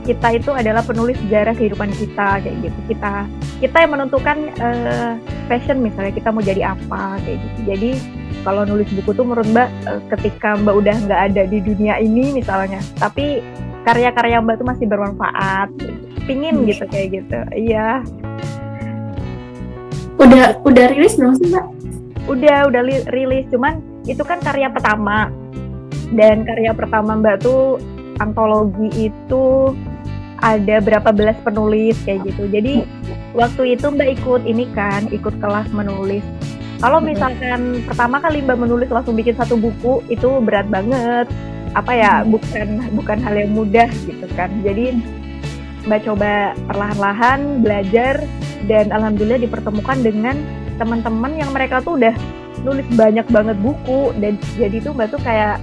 kita 0.05 0.29
itu 0.33 0.51
adalah 0.51 0.81
penulis 0.81 1.17
sejarah 1.21 1.53
kehidupan 1.53 1.93
kita 1.93 2.41
kayak 2.41 2.57
gitu. 2.65 2.79
Kita 2.95 3.29
kita 3.61 3.77
yang 3.85 3.93
menentukan 3.93 4.37
uh, 4.59 5.15
passion 5.47 5.85
misalnya 5.85 6.13
kita 6.17 6.33
mau 6.33 6.41
jadi 6.41 6.73
apa 6.73 7.21
kayak 7.21 7.39
gitu. 7.39 7.59
Jadi 7.69 7.91
kalau 8.41 8.65
nulis 8.65 8.89
buku 8.97 9.13
tuh 9.13 9.25
menurut 9.29 9.49
mbak 9.53 9.69
uh, 9.85 10.01
ketika 10.17 10.57
mbak 10.57 10.75
udah 10.81 10.97
nggak 11.05 11.21
ada 11.33 11.43
di 11.45 11.59
dunia 11.61 12.01
ini 12.01 12.33
misalnya 12.33 12.81
tapi 12.97 13.45
karya-karya 13.85 14.41
mbak 14.41 14.61
tuh 14.61 14.69
masih 14.69 14.87
bermanfaat 14.89 15.69
pingin 16.25 16.65
hmm. 16.65 16.69
gitu 16.73 16.85
kayak 16.89 17.09
gitu. 17.21 17.39
Iya. 17.53 18.01
Udah 20.21 20.57
udah 20.65 20.87
rilis 20.97 21.17
belum 21.21 21.37
sih 21.37 21.49
mbak? 21.53 21.67
Udah 22.29 22.59
udah 22.73 22.83
rilis. 23.13 23.45
Cuman 23.53 23.85
itu 24.09 24.25
kan 24.25 24.41
karya 24.41 24.73
pertama. 24.73 25.29
Dan 26.11 26.43
karya 26.43 26.75
pertama 26.75 27.15
mbak 27.15 27.45
tuh 27.45 27.79
antologi 28.21 29.11
itu 29.11 29.73
ada 30.41 30.77
berapa 30.81 31.11
belas 31.13 31.37
penulis 31.45 31.97
kayak 32.05 32.25
gitu. 32.29 32.49
Jadi 32.49 32.85
waktu 33.37 33.77
itu 33.77 33.87
Mbak 33.93 34.09
ikut 34.21 34.43
ini 34.49 34.65
kan, 34.73 35.07
ikut 35.13 35.37
kelas 35.39 35.69
menulis. 35.73 36.25
Kalau 36.81 36.97
misalkan 37.01 37.85
pertama 37.85 38.19
kali 38.25 38.41
Mbak 38.41 38.59
menulis 38.65 38.89
langsung 38.89 39.17
bikin 39.17 39.37
satu 39.37 39.61
buku 39.61 40.01
itu 40.09 40.41
berat 40.41 40.67
banget. 40.73 41.29
Apa 41.77 41.93
ya, 41.95 42.13
bukan 42.27 42.83
bukan 42.97 43.19
hal 43.23 43.37
yang 43.37 43.53
mudah 43.53 43.89
gitu 44.09 44.27
kan. 44.35 44.51
Jadi 44.65 44.97
Mbak 45.85 46.01
coba 46.09 46.57
perlahan-lahan 46.69 47.65
belajar 47.65 48.25
dan 48.69 48.93
alhamdulillah 48.93 49.41
dipertemukan 49.41 50.01
dengan 50.01 50.37
teman-teman 50.77 51.37
yang 51.37 51.53
mereka 51.53 51.85
tuh 51.85 52.01
udah 52.01 52.17
nulis 52.65 52.85
banyak 52.93 53.25
banget 53.33 53.57
buku 53.61 54.13
dan 54.21 54.37
jadi 54.57 54.81
tuh 54.85 54.93
Mbak 54.97 55.09
tuh 55.17 55.21
kayak 55.25 55.57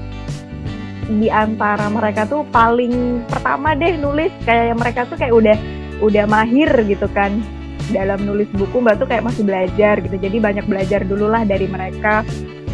di 1.07 1.31
antara 1.31 1.87
mereka 1.87 2.27
tuh 2.27 2.43
paling 2.51 3.23
pertama 3.31 3.73
deh 3.73 3.95
nulis. 3.95 4.29
Kayak 4.43 4.77
mereka 4.77 5.07
tuh 5.07 5.15
kayak 5.15 5.33
udah 5.33 5.57
udah 6.03 6.25
mahir 6.27 6.69
gitu 6.85 7.07
kan. 7.15 7.39
Dalam 7.87 8.19
nulis 8.27 8.51
buku 8.51 8.83
mbak 8.83 8.99
tuh 8.99 9.07
kayak 9.07 9.23
masih 9.23 9.47
belajar 9.47 10.03
gitu. 10.03 10.19
Jadi 10.19 10.37
banyak 10.43 10.67
belajar 10.67 11.07
dulu 11.07 11.31
lah 11.31 11.47
dari 11.47 11.65
mereka. 11.71 12.27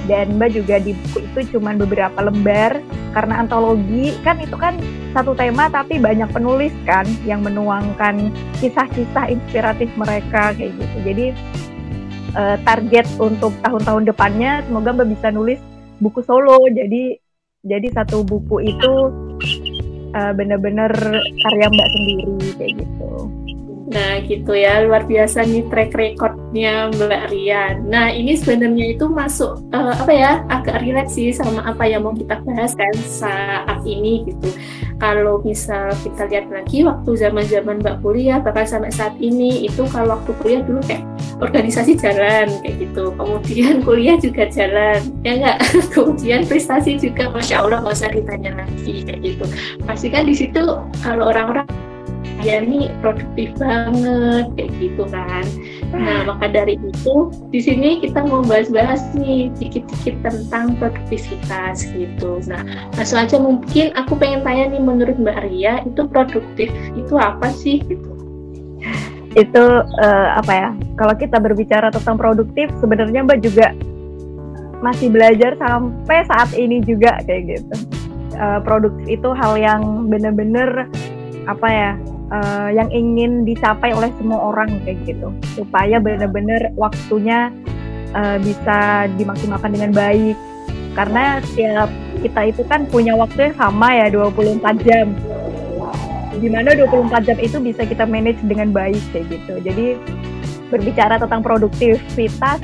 Dan 0.03 0.35
mbak 0.35 0.57
juga 0.57 0.81
di 0.83 0.91
buku 0.91 1.23
itu 1.23 1.57
cuma 1.57 1.77
beberapa 1.77 2.17
lembar. 2.17 2.81
Karena 3.13 3.45
antologi 3.45 4.17
kan 4.25 4.41
itu 4.41 4.57
kan 4.57 4.73
satu 5.13 5.37
tema 5.37 5.69
tapi 5.69 6.01
banyak 6.01 6.33
penulis 6.33 6.73
kan 6.89 7.05
yang 7.29 7.45
menuangkan 7.45 8.33
kisah-kisah 8.57 9.29
inspiratif 9.29 9.87
mereka 9.93 10.57
kayak 10.57 10.73
gitu. 10.81 10.97
Jadi 11.05 11.25
uh, 12.33 12.57
target 12.65 13.05
untuk 13.21 13.53
tahun-tahun 13.61 14.09
depannya 14.09 14.65
semoga 14.65 14.97
mbak 14.97 15.13
bisa 15.13 15.29
nulis 15.29 15.61
buku 16.01 16.25
solo. 16.25 16.65
Jadi 16.73 17.22
jadi 17.63 17.87
satu 17.95 18.27
buku 18.27 18.75
itu 18.75 18.93
uh, 20.11 20.31
bener-bener 20.35 20.91
karya 21.47 21.67
mbak 21.71 21.89
sendiri 21.95 22.35
kayak 22.59 22.73
gitu 22.83 23.11
Nah 23.83 24.23
gitu 24.23 24.55
ya 24.55 24.87
luar 24.87 25.03
biasa 25.03 25.43
nih 25.43 25.67
track 25.67 25.91
recordnya 25.91 26.87
Mbak 26.95 27.23
Rian. 27.35 27.75
Nah 27.91 28.15
ini 28.15 28.39
sebenarnya 28.39 28.95
itu 28.95 29.11
masuk 29.11 29.59
uh, 29.75 29.91
apa 29.91 30.11
ya 30.13 30.31
agak 30.47 30.79
relate 30.79 31.11
sih 31.11 31.35
sama 31.35 31.67
apa 31.67 31.83
yang 31.83 32.07
mau 32.07 32.15
kita 32.15 32.39
bahas 32.47 32.71
kan 32.79 32.93
saat 33.03 33.83
ini 33.83 34.23
gitu. 34.31 34.47
Kalau 35.03 35.43
misal 35.43 35.91
kita 35.99 36.31
lihat 36.31 36.47
lagi 36.47 36.87
waktu 36.87 37.11
zaman-zaman 37.11 37.83
Mbak 37.83 37.99
kuliah 37.99 38.39
bahkan 38.39 38.63
sampai 38.63 38.91
saat 38.93 39.19
ini 39.19 39.67
itu 39.67 39.83
kalau 39.91 40.15
waktu 40.15 40.31
kuliah 40.39 40.61
dulu 40.63 40.79
kayak 40.87 41.03
organisasi 41.43 41.99
jalan 41.99 42.47
kayak 42.63 42.75
gitu. 42.87 43.11
Kemudian 43.19 43.75
kuliah 43.87 44.15
juga 44.15 44.47
jalan 44.47 44.99
ya 45.27 45.31
enggak. 45.35 45.57
Kemudian 45.93 46.47
prestasi 46.47 46.95
juga 46.95 47.27
masya 47.35 47.59
Allah 47.59 47.83
nggak 47.83 47.95
usah 47.99 48.11
ditanya 48.15 48.63
lagi 48.63 49.03
kayak 49.03 49.19
gitu. 49.19 49.45
Pasti 49.83 50.07
kan 50.07 50.23
di 50.23 50.35
situ 50.39 50.63
kalau 51.03 51.27
orang-orang 51.27 51.67
dia 52.41 52.63
nih 52.63 52.89
produktif 53.03 53.53
banget 53.61 54.45
kayak 54.57 54.71
gitu 54.81 55.03
kan. 55.11 55.45
Nah 55.93 56.25
maka 56.25 56.49
dari 56.49 56.79
itu 56.81 57.15
di 57.53 57.59
sini 57.61 58.01
kita 58.01 58.25
mau 58.25 58.41
bahas-bahas 58.41 59.03
nih 59.13 59.53
sedikit-sedikit 59.59 60.25
tentang 60.25 60.73
produktivitas 60.81 61.85
gitu. 61.93 62.41
Nah 62.49 62.65
langsung 62.97 63.21
aja 63.21 63.37
mungkin 63.37 63.93
aku 63.93 64.17
pengen 64.17 64.41
tanya 64.41 64.73
nih 64.73 64.81
menurut 64.81 65.15
Mbak 65.19 65.39
Ria 65.51 65.85
itu 65.85 66.01
produktif 66.09 66.73
itu 66.97 67.13
apa 67.19 67.53
sih 67.53 67.83
gitu? 67.85 68.11
Itu 69.33 69.63
uh, 69.85 70.29
apa 70.37 70.53
ya? 70.53 70.69
Kalau 70.97 71.13
kita 71.17 71.37
berbicara 71.37 71.93
tentang 71.93 72.17
produktif 72.17 72.69
sebenarnya 72.81 73.25
Mbak 73.25 73.39
juga 73.45 73.73
masih 74.83 75.07
belajar 75.07 75.55
sampai 75.61 76.27
saat 76.27 76.51
ini 76.59 76.83
juga 76.83 77.21
kayak 77.23 77.55
gitu. 77.55 77.75
Uh, 78.33 78.57
produktif 78.65 79.21
itu 79.21 79.29
hal 79.29 79.53
yang 79.61 80.09
bener-bener 80.09 80.89
apa 81.43 81.67
ya 81.69 81.91
uh, 82.29 82.69
yang 82.71 82.87
ingin 82.93 83.43
dicapai 83.43 83.91
oleh 83.91 84.13
semua 84.19 84.53
orang 84.53 84.79
kayak 84.87 85.01
gitu. 85.03 85.33
Supaya 85.57 85.99
benar-benar 85.99 86.71
waktunya 86.77 87.49
uh, 88.15 88.37
bisa 88.39 89.09
dimaksimalkan 89.17 89.73
dengan 89.73 89.91
baik. 89.91 90.37
Karena 90.93 91.41
setiap 91.41 91.89
kita 92.21 92.41
itu 92.53 92.61
kan 92.69 92.85
punya 92.87 93.17
waktu 93.17 93.51
yang 93.51 93.55
sama 93.57 93.87
ya 93.97 94.07
24 94.13 94.85
jam. 94.85 95.11
Di 96.37 96.49
mana 96.49 96.77
24 96.77 97.27
jam 97.27 97.37
itu 97.41 97.57
bisa 97.59 97.81
kita 97.83 98.05
manage 98.05 98.41
dengan 98.45 98.69
baik 98.69 99.01
kayak 99.11 99.25
gitu. 99.33 99.53
Jadi 99.63 99.85
berbicara 100.69 101.21
tentang 101.21 101.45
produktivitas 101.45 102.57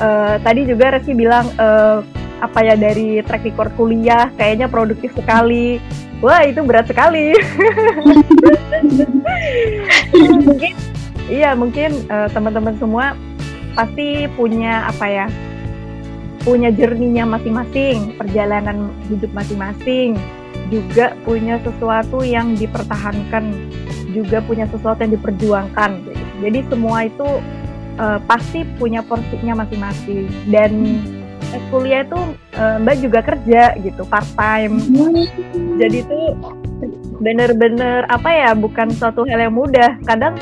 uh, 0.00 0.36
tadi 0.40 0.64
juga 0.64 0.96
Reski 0.96 1.12
bilang 1.12 1.46
uh, 1.60 2.00
apa 2.40 2.64
ya 2.64 2.74
dari 2.74 3.20
track 3.20 3.44
record 3.52 3.70
kuliah 3.76 4.32
kayaknya 4.40 4.66
produktif 4.66 5.12
sekali 5.12 5.76
wah 6.20 6.44
itu 6.44 6.60
berat 6.64 6.86
sekali. 6.88 7.34
Mungkin 10.44 10.74
iya 11.30 11.54
mungkin 11.54 11.94
uh, 12.10 12.26
teman-teman 12.32 12.74
semua 12.80 13.14
pasti 13.78 14.26
punya 14.34 14.90
apa 14.90 15.06
ya 15.06 15.26
punya 16.42 16.74
jerninya 16.74 17.38
masing-masing 17.38 18.18
perjalanan 18.18 18.90
hidup 19.06 19.30
masing-masing 19.30 20.18
juga 20.74 21.14
punya 21.22 21.62
sesuatu 21.62 22.26
yang 22.26 22.58
dipertahankan 22.58 23.54
juga 24.10 24.42
punya 24.42 24.66
sesuatu 24.68 25.00
yang 25.06 25.14
diperjuangkan. 25.14 25.90
Jadi 26.42 26.58
semua 26.66 27.06
itu 27.06 27.28
uh, 27.98 28.18
pasti 28.26 28.66
punya 28.76 29.00
porsinya 29.06 29.64
masing-masing. 29.64 30.26
Dan 30.50 31.00
kuliah 31.70 32.02
itu 32.06 32.20
uh, 32.58 32.76
Mbak 32.82 32.96
juga 33.02 33.20
kerja 33.24 33.62
gitu 33.80 34.02
part 34.06 34.26
time. 34.38 34.78
Jadi 35.80 36.06
itu 36.06 36.20
bener-bener 37.20 38.08
apa 38.08 38.30
ya 38.30 38.50
bukan 38.56 38.90
suatu 38.94 39.26
hal 39.28 39.50
yang 39.50 39.54
mudah. 39.54 39.98
Kadang 40.06 40.38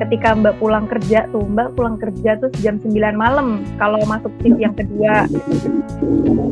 ketika 0.00 0.34
Mbak 0.34 0.58
pulang 0.58 0.86
kerja 0.88 1.28
tuh 1.30 1.44
Mbak 1.46 1.68
pulang 1.78 1.96
kerja 2.00 2.38
tuh 2.40 2.50
jam 2.62 2.80
9 2.80 2.94
malam 3.14 3.62
kalau 3.76 4.00
masuk 4.06 4.32
shift 4.42 4.58
yang 4.58 4.74
kedua. 4.74 5.28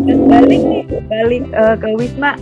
Dan 0.07 0.19
balik 0.29 0.61
nih 0.61 0.83
balik 1.09 1.45
uh, 1.57 1.77
ke 1.79 1.89
Wisma. 1.99 2.37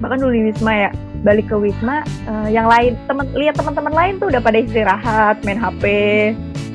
Bahkan 0.00 0.18
dulu 0.20 0.32
di 0.32 0.42
Wisma 0.52 0.72
ya 0.88 0.90
balik 1.26 1.50
ke 1.50 1.56
Wisma 1.58 2.06
uh, 2.30 2.46
yang 2.46 2.70
lain 2.70 2.94
teman 3.10 3.26
lihat 3.34 3.58
teman-teman 3.58 3.90
lain 3.90 4.14
tuh 4.22 4.30
udah 4.30 4.38
pada 4.38 4.62
istirahat 4.62 5.42
main 5.42 5.58
HP 5.58 5.84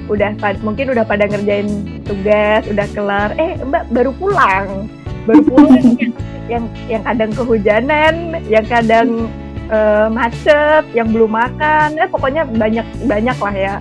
udah 0.09 0.33
mungkin 0.65 0.93
udah 0.93 1.05
pada 1.05 1.29
ngerjain 1.29 2.01
tugas 2.07 2.65
udah 2.69 2.87
kelar 2.95 3.29
eh 3.37 3.59
Mbak 3.61 3.93
baru 3.93 4.11
pulang 4.17 4.89
baru 5.29 5.41
pulang 5.45 5.73
yang, 6.01 6.13
yang 6.49 6.63
yang 6.89 7.03
kadang 7.05 7.31
kehujanan 7.35 8.41
yang 8.49 8.65
kadang 8.65 9.29
uh, 9.71 10.07
macet, 10.11 10.83
yang 10.91 11.09
belum 11.09 11.31
makan, 11.31 11.95
ya 11.95 12.05
pokoknya 12.11 12.43
banyak 12.45 12.85
banyak 13.07 13.37
lah 13.39 13.55
ya. 13.55 13.75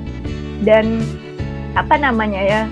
Dan 0.62 1.02
apa 1.74 1.98
namanya 1.98 2.40
ya? 2.40 2.62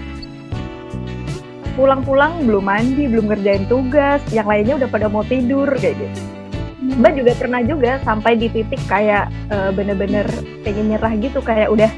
Pulang-pulang 1.75 2.43
belum 2.43 2.65
mandi, 2.67 3.07
belum 3.07 3.31
ngerjain 3.31 3.67
tugas, 3.71 4.23
yang 4.35 4.47
lainnya 4.51 4.79
udah 4.83 4.89
pada 4.91 5.07
mau 5.07 5.23
tidur 5.27 5.69
kayak 5.79 5.99
gitu. 5.99 6.21
Mbak 6.89 7.13
juga 7.21 7.33
pernah 7.37 7.61
juga 7.63 7.93
sampai 8.03 8.33
di 8.39 8.49
titik 8.49 8.81
kayak 8.89 9.29
uh, 9.53 9.71
bener-bener 9.71 10.25
pengen 10.65 10.91
nyerah 10.95 11.13
gitu 11.21 11.39
kayak 11.45 11.69
udah 11.69 11.91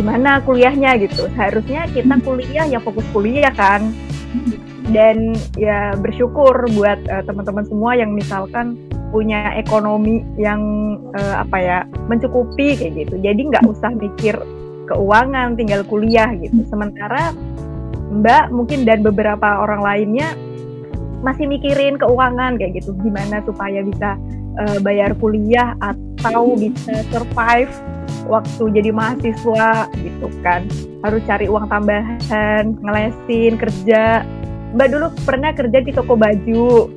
gimana 0.00 0.40
kuliahnya 0.48 0.96
gitu. 1.04 1.28
Seharusnya 1.36 1.84
kita 1.92 2.16
kuliah 2.24 2.64
ya 2.64 2.80
fokus 2.80 3.04
kuliah 3.12 3.52
kan. 3.52 3.92
Dan 4.90 5.36
ya 5.54 5.94
bersyukur 6.00 6.66
buat 6.72 6.98
uh, 7.12 7.22
teman-teman 7.28 7.68
semua 7.68 7.94
yang 7.94 8.16
misalkan 8.16 8.74
punya 9.12 9.54
ekonomi 9.54 10.24
yang 10.40 10.58
uh, 11.14 11.44
apa 11.44 11.56
ya 11.60 11.78
mencukupi 12.08 12.74
kayak 12.80 13.06
gitu. 13.06 13.14
Jadi 13.20 13.40
nggak 13.52 13.68
usah 13.68 13.92
mikir 13.94 14.34
keuangan 14.88 15.54
tinggal 15.54 15.84
kuliah 15.86 16.32
gitu. 16.40 16.64
Sementara 16.66 17.30
Mbak 18.10 18.50
mungkin 18.50 18.82
dan 18.82 19.06
beberapa 19.06 19.62
orang 19.62 19.86
lainnya 19.86 20.34
masih 21.22 21.46
mikirin 21.46 21.94
keuangan 22.00 22.58
kayak 22.58 22.82
gitu. 22.82 22.90
Gimana 22.98 23.44
supaya 23.46 23.86
bisa 23.86 24.18
uh, 24.58 24.78
bayar 24.82 25.14
kuliah 25.22 25.78
atau 25.78 26.58
bisa 26.58 27.06
survive 27.14 27.70
waktu 28.28 28.62
jadi 28.74 28.90
mahasiswa 28.92 29.88
gitu 29.96 30.26
kan. 30.44 30.66
Harus 31.00 31.22
cari 31.24 31.46
uang 31.48 31.70
tambahan 31.70 32.76
ngelesin 32.80 33.56
kerja. 33.56 34.24
Mbak 34.76 34.88
dulu 34.92 35.06
pernah 35.24 35.50
kerja 35.54 35.78
di 35.82 35.90
toko 35.90 36.14
baju 36.14 36.90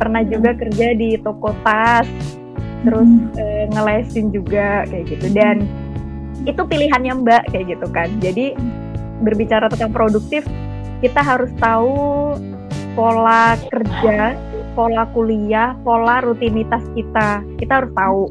pernah 0.00 0.24
juga 0.26 0.56
kerja 0.56 0.96
di 0.96 1.14
toko 1.20 1.54
tas 1.62 2.08
terus 2.82 3.06
hmm. 3.06 3.38
e, 3.38 3.44
ngelesin 3.70 4.26
juga 4.34 4.82
kayak 4.90 5.04
gitu. 5.06 5.26
Dan 5.30 5.62
itu 6.42 6.58
pilihannya 6.58 7.22
mbak 7.22 7.42
kayak 7.54 7.78
gitu 7.78 7.86
kan. 7.94 8.10
Jadi 8.18 8.58
berbicara 9.22 9.70
tentang 9.70 9.94
produktif 9.94 10.42
kita 10.98 11.22
harus 11.22 11.50
tahu 11.62 12.34
pola 12.98 13.54
kerja 13.70 14.34
pola 14.74 15.06
kuliah 15.14 15.78
pola 15.86 16.24
rutinitas 16.24 16.82
kita. 16.98 17.46
Kita 17.62 17.72
harus 17.82 17.92
tahu 17.94 18.22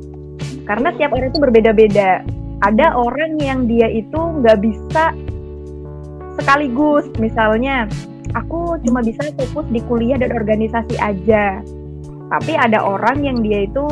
karena 0.72 0.96
tiap 0.96 1.12
orang 1.12 1.36
itu 1.36 1.40
berbeda-beda 1.44 2.24
ada 2.64 2.88
orang 2.96 3.36
yang 3.44 3.68
dia 3.68 3.92
itu 3.92 4.16
nggak 4.16 4.64
bisa 4.64 5.12
sekaligus 6.40 7.12
misalnya 7.20 7.92
aku 8.34 8.80
cuma 8.88 9.04
bisa 9.04 9.28
fokus 9.36 9.68
di 9.72 9.80
kuliah 9.86 10.18
dan 10.20 10.32
organisasi 10.32 10.96
aja. 11.00 11.60
Tapi 12.32 12.56
ada 12.56 12.80
orang 12.80 13.28
yang 13.28 13.44
dia 13.44 13.68
itu 13.68 13.86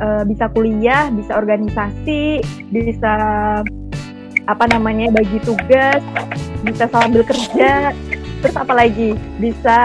uh, 0.00 0.24
bisa 0.24 0.48
kuliah, 0.56 1.12
bisa 1.12 1.36
organisasi, 1.36 2.40
bisa 2.72 3.14
apa 4.44 4.64
namanya 4.72 5.12
bagi 5.12 5.40
tugas, 5.44 6.00
bisa 6.64 6.88
sambil 6.88 7.24
kerja, 7.24 7.92
terus 8.40 8.56
apa 8.56 8.72
lagi? 8.72 9.12
Bisa 9.36 9.78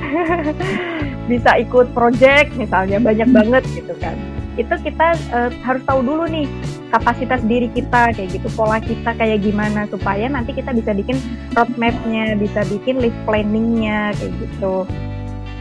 bisa 1.30 1.50
ikut 1.60 1.92
project 1.92 2.56
misalnya 2.56 3.00
banyak 3.00 3.28
banget 3.28 3.62
gitu 3.76 3.92
kan. 4.00 4.16
Itu 4.54 4.74
kita 4.80 5.18
uh, 5.34 5.50
harus 5.62 5.82
tahu 5.86 6.00
dulu 6.06 6.24
nih 6.30 6.46
kapasitas 6.94 7.42
diri 7.42 7.66
kita 7.74 8.14
kayak 8.14 8.38
gitu 8.38 8.46
pola 8.54 8.78
kita 8.78 9.18
kayak 9.18 9.42
gimana 9.42 9.90
supaya 9.90 10.30
nanti 10.30 10.54
kita 10.54 10.70
bisa 10.70 10.94
bikin 10.94 11.18
roadmapnya 11.58 12.38
bisa 12.38 12.62
bikin 12.70 13.02
list 13.02 13.18
planningnya 13.26 14.14
kayak 14.14 14.30
gitu. 14.38 14.86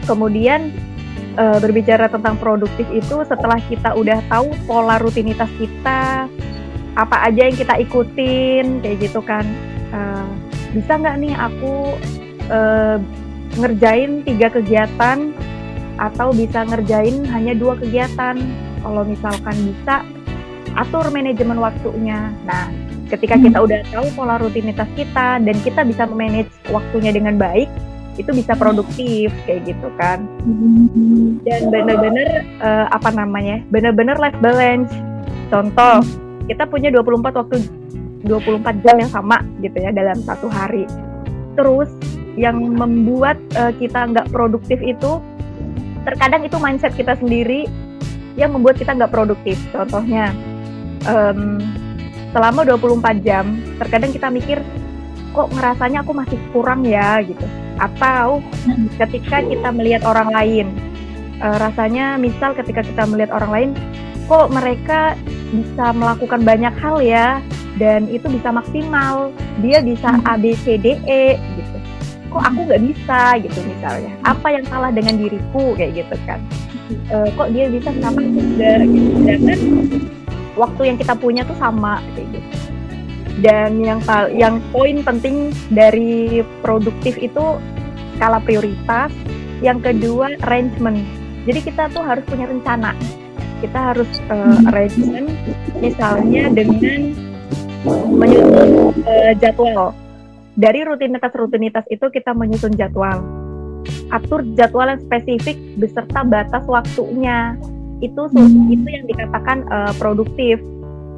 Kemudian 0.05 0.69
e, 1.37 1.43
berbicara 1.57 2.05
tentang 2.09 2.37
produktif 2.37 2.85
itu 2.93 3.25
setelah 3.25 3.57
kita 3.65 3.97
udah 3.97 4.19
tahu 4.29 4.53
pola 4.69 5.01
rutinitas 5.01 5.49
kita 5.57 6.29
apa 6.93 7.17
aja 7.25 7.49
yang 7.49 7.57
kita 7.57 7.73
ikutin 7.81 8.85
kayak 8.85 8.97
gitu 9.01 9.19
kan 9.25 9.45
e, 9.89 9.99
bisa 10.77 10.97
nggak 10.97 11.17
nih 11.17 11.33
aku 11.33 11.97
e, 12.45 12.59
ngerjain 13.57 14.21
tiga 14.25 14.53
kegiatan 14.53 15.33
atau 15.97 16.33
bisa 16.33 16.65
ngerjain 16.65 17.21
hanya 17.29 17.53
dua 17.53 17.77
kegiatan 17.77 18.37
kalau 18.83 19.07
misalkan 19.07 19.55
bisa 19.71 20.03
atur 20.75 21.07
manajemen 21.09 21.57
waktunya. 21.57 22.29
Nah, 22.43 22.69
ketika 23.07 23.39
kita 23.39 23.57
udah 23.63 23.79
tahu 23.89 24.07
pola 24.13 24.37
rutinitas 24.41 24.89
kita 24.93 25.39
dan 25.39 25.55
kita 25.63 25.81
bisa 25.87 26.03
manage 26.09 26.51
waktunya 26.69 27.15
dengan 27.15 27.39
baik, 27.39 27.69
itu 28.17 28.29
bisa 28.29 28.53
produktif 28.53 29.33
kayak 29.47 29.73
gitu 29.73 29.87
kan. 29.97 30.25
Dan 31.47 31.61
benar-benar 31.73 32.45
uh, 32.61 32.85
apa 32.93 33.09
namanya? 33.13 33.61
Benar-benar 33.73 34.17
life 34.21 34.37
balance. 34.41 34.91
Contoh, 35.49 36.01
kita 36.49 36.65
punya 36.69 36.89
24 36.93 37.39
waktu 37.39 37.57
24 38.25 38.83
jam 38.85 38.95
yang 38.97 39.11
sama 39.11 39.41
gitu 39.61 39.77
ya 39.77 39.89
dalam 39.93 40.17
satu 40.21 40.47
hari. 40.49 40.85
Terus 41.53 41.89
yang 42.33 42.57
membuat 42.73 43.37
uh, 43.53 43.69
kita 43.77 44.09
nggak 44.09 44.33
produktif 44.33 44.81
itu 44.81 45.21
terkadang 46.03 46.41
itu 46.43 46.57
mindset 46.57 46.91
kita 46.97 47.13
sendiri 47.15 47.69
yang 48.35 48.53
membuat 48.53 48.81
kita 48.81 48.97
nggak 48.97 49.13
produktif. 49.13 49.57
Contohnya, 49.69 50.33
um, 51.05 51.61
selama 52.33 52.65
24 52.65 53.21
jam 53.21 53.61
terkadang 53.77 54.11
kita 54.11 54.27
mikir 54.33 54.57
kok 55.33 55.49
ngerasanya 55.53 56.01
aku 56.01 56.13
masih 56.13 56.39
kurang 56.53 56.85
ya? 56.85 57.21
gitu. 57.21 57.45
Atau 57.77 58.41
ketika 59.01 59.41
kita 59.41 59.69
melihat 59.73 60.05
orang 60.05 60.29
lain 60.33 60.67
uh, 61.41 61.57
rasanya 61.61 62.17
misal 62.17 62.53
ketika 62.57 62.81
kita 62.85 63.05
melihat 63.05 63.33
orang 63.33 63.51
lain 63.51 63.69
kok 64.25 64.47
mereka 64.49 65.19
bisa 65.53 65.93
melakukan 65.93 66.41
banyak 66.41 66.73
hal 66.81 66.97
ya? 67.01 67.41
Dan 67.73 68.05
itu 68.13 68.29
bisa 68.29 68.53
maksimal. 68.53 69.33
Dia 69.65 69.81
bisa 69.81 70.13
hmm. 70.13 70.29
A 70.29 70.37
B 70.37 70.53
C 70.61 70.77
D 70.77 70.97
E 71.09 71.37
gitu. 71.37 71.77
Kok 72.33 72.43
aku 72.49 72.59
nggak 72.65 72.81
bisa? 72.81 73.37
gitu 73.41 73.59
misalnya. 73.65 74.13
Apa 74.25 74.53
yang 74.53 74.65
salah 74.69 74.89
dengan 74.89 75.17
diriku? 75.21 75.77
kayak 75.77 76.05
gitu 76.05 76.17
kan 76.25 76.41
uh, 77.11 77.27
kok 77.33 77.49
dia 77.53 77.65
bisa 77.71 77.89
kenapa 77.93 78.19
enggak 78.19 78.81
gitu. 78.87 79.11
Dan 79.23 79.39
waktu 80.59 80.81
yang 80.93 80.97
kita 80.99 81.13
punya 81.17 81.41
tuh 81.47 81.57
sama 81.57 81.99
kayak 82.15 82.27
gitu. 82.33 82.49
Dan 83.41 83.81
yang 83.81 83.99
yang 84.29 84.61
poin 84.69 85.01
penting 85.01 85.49
dari 85.73 86.45
produktif 86.61 87.17
itu 87.17 87.57
skala 88.17 88.39
prioritas. 88.43 89.09
Yang 89.63 89.91
kedua 89.91 90.35
arrangement. 90.43 90.99
Jadi 91.47 91.59
kita 91.71 91.87
tuh 91.91 92.03
harus 92.03 92.23
punya 92.27 92.47
rencana. 92.47 92.91
Kita 93.63 93.79
harus 93.95 94.11
uh, 94.27 94.59
arrangement 94.71 95.31
misalnya 95.79 96.51
dengan 96.51 97.15
menyusun 98.11 98.91
uh, 99.07 99.33
jadwal. 99.39 99.95
Dari 100.53 100.85
rutinitas-rutinitas 100.85 101.89
itu 101.89 102.05
kita 102.13 102.35
menyusun 102.37 102.77
jadwal 102.77 103.42
atur 104.11 104.45
jadwal 104.55 104.87
yang 104.87 105.01
spesifik 105.03 105.57
beserta 105.79 106.21
batas 106.23 106.63
waktunya. 106.65 107.57
Itu 108.03 108.27
hmm. 108.29 108.73
itu 108.73 108.87
yang 108.87 109.05
dikatakan 109.07 109.67
uh, 109.71 109.93
produktif. 109.97 110.59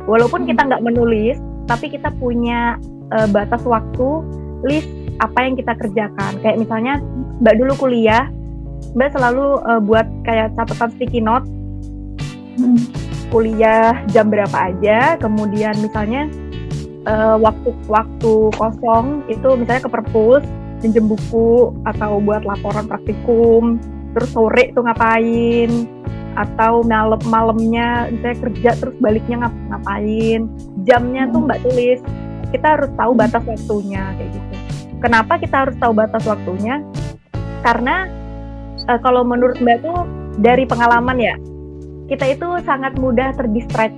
Walaupun 0.06 0.45
kita 0.45 0.69
nggak 0.69 0.86
menulis 0.86 1.41
tapi 1.65 1.89
kita 1.89 2.13
punya 2.21 2.78
uh, 3.10 3.25
batas 3.30 3.65
waktu 3.65 4.21
list 4.65 4.89
apa 5.17 5.39
yang 5.45 5.56
kita 5.58 5.73
kerjakan. 5.78 6.32
Kayak 6.45 6.58
misalnya 6.62 6.93
mbak 7.41 7.56
dulu 7.58 7.73
kuliah 7.88 8.30
mbak 8.93 9.12
selalu 9.12 9.60
uh, 9.65 9.82
buat 9.82 10.06
kayak 10.23 10.54
catatan 10.56 10.89
sticky 10.95 11.21
note. 11.21 11.45
Hmm. 12.56 12.80
kuliah 13.36 13.99
jam 14.15 14.32
berapa 14.32 14.71
aja 14.71 15.19
kemudian 15.19 15.75
misalnya 15.84 16.32
uh, 17.04 17.38
waktu 17.39 17.69
waktu 17.88 18.34
kosong 18.54 19.28
itu 19.30 19.49
misalnya 19.60 19.84
ke 19.86 19.91
perpus 19.91 20.43
pinjem 20.86 21.10
buku 21.10 21.74
atau 21.89 22.21
buat 22.21 22.45
laporan 22.45 22.86
praktikum. 22.86 23.82
Terus 24.13 24.30
sore 24.30 24.69
tuh 24.78 24.86
ngapain? 24.86 25.89
Atau 26.38 26.86
malam 26.86 27.17
malamnya 27.26 28.13
saya 28.21 28.38
kerja 28.38 28.78
terus 28.78 28.93
baliknya 29.02 29.50
ngap 29.50 29.54
ngapain? 29.74 30.45
Jamnya 30.86 31.26
tuh 31.34 31.41
mbak 31.41 31.60
tulis. 31.65 32.00
Kita 32.54 32.78
harus 32.78 32.91
tahu 32.93 33.17
batas 33.17 33.41
waktunya 33.41 34.13
kayak 34.13 34.30
gitu. 34.38 34.54
Kenapa 35.02 35.41
kita 35.41 35.65
harus 35.65 35.76
tahu 35.82 35.98
batas 35.98 36.24
waktunya? 36.30 36.86
Karena 37.65 38.06
e, 38.86 38.93
kalau 39.02 39.26
menurut 39.26 39.58
mbak 39.58 39.82
tuh 39.82 40.06
dari 40.38 40.69
pengalaman 40.69 41.17
ya 41.17 41.36
kita 42.06 42.38
itu 42.38 42.48
sangat 42.62 42.93
mudah 43.02 43.34
terdistract 43.34 43.98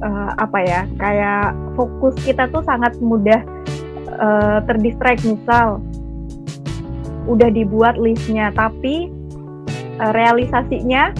uh, 0.00 0.32
apa 0.40 0.58
ya 0.64 0.80
kayak 0.96 1.52
fokus 1.76 2.16
kita 2.24 2.48
tuh 2.48 2.64
sangat 2.64 2.96
mudah 3.04 3.44
uh, 4.16 4.58
terdistract. 4.64 5.20
Misal 5.24 5.84
udah 7.26 7.48
dibuat 7.54 7.98
listnya 7.98 8.50
tapi 8.54 9.10
uh, 10.02 10.12
realisasinya 10.14 11.14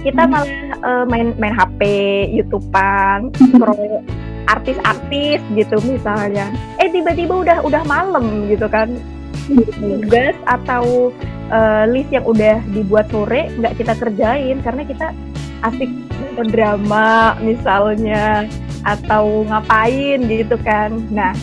kita 0.00 0.24
hmm. 0.24 0.32
malah 0.32 0.52
uh, 0.80 1.04
main 1.08 1.36
main 1.36 1.52
HP, 1.52 1.80
YouTubean, 2.32 3.32
scroll 3.36 4.00
artis-artis 4.48 5.38
gitu 5.54 5.76
misalnya. 5.86 6.50
Eh 6.82 6.90
tiba-tiba 6.90 7.44
udah 7.44 7.58
udah 7.62 7.82
malam 7.86 8.48
gitu 8.50 8.66
kan. 8.66 8.90
Tugas 9.50 10.34
atau 10.46 11.14
uh, 11.50 11.84
list 11.90 12.10
yang 12.10 12.26
udah 12.26 12.62
dibuat 12.70 13.10
sore 13.10 13.50
nggak 13.58 13.78
kita 13.78 13.94
kerjain 13.98 14.58
karena 14.62 14.82
kita 14.86 15.06
asik 15.60 15.90
nonton 16.16 16.48
drama 16.48 17.36
misalnya 17.42 18.48
atau 18.82 19.44
ngapain 19.46 20.18
gitu 20.26 20.56
kan. 20.64 20.96
Nah 21.12 21.36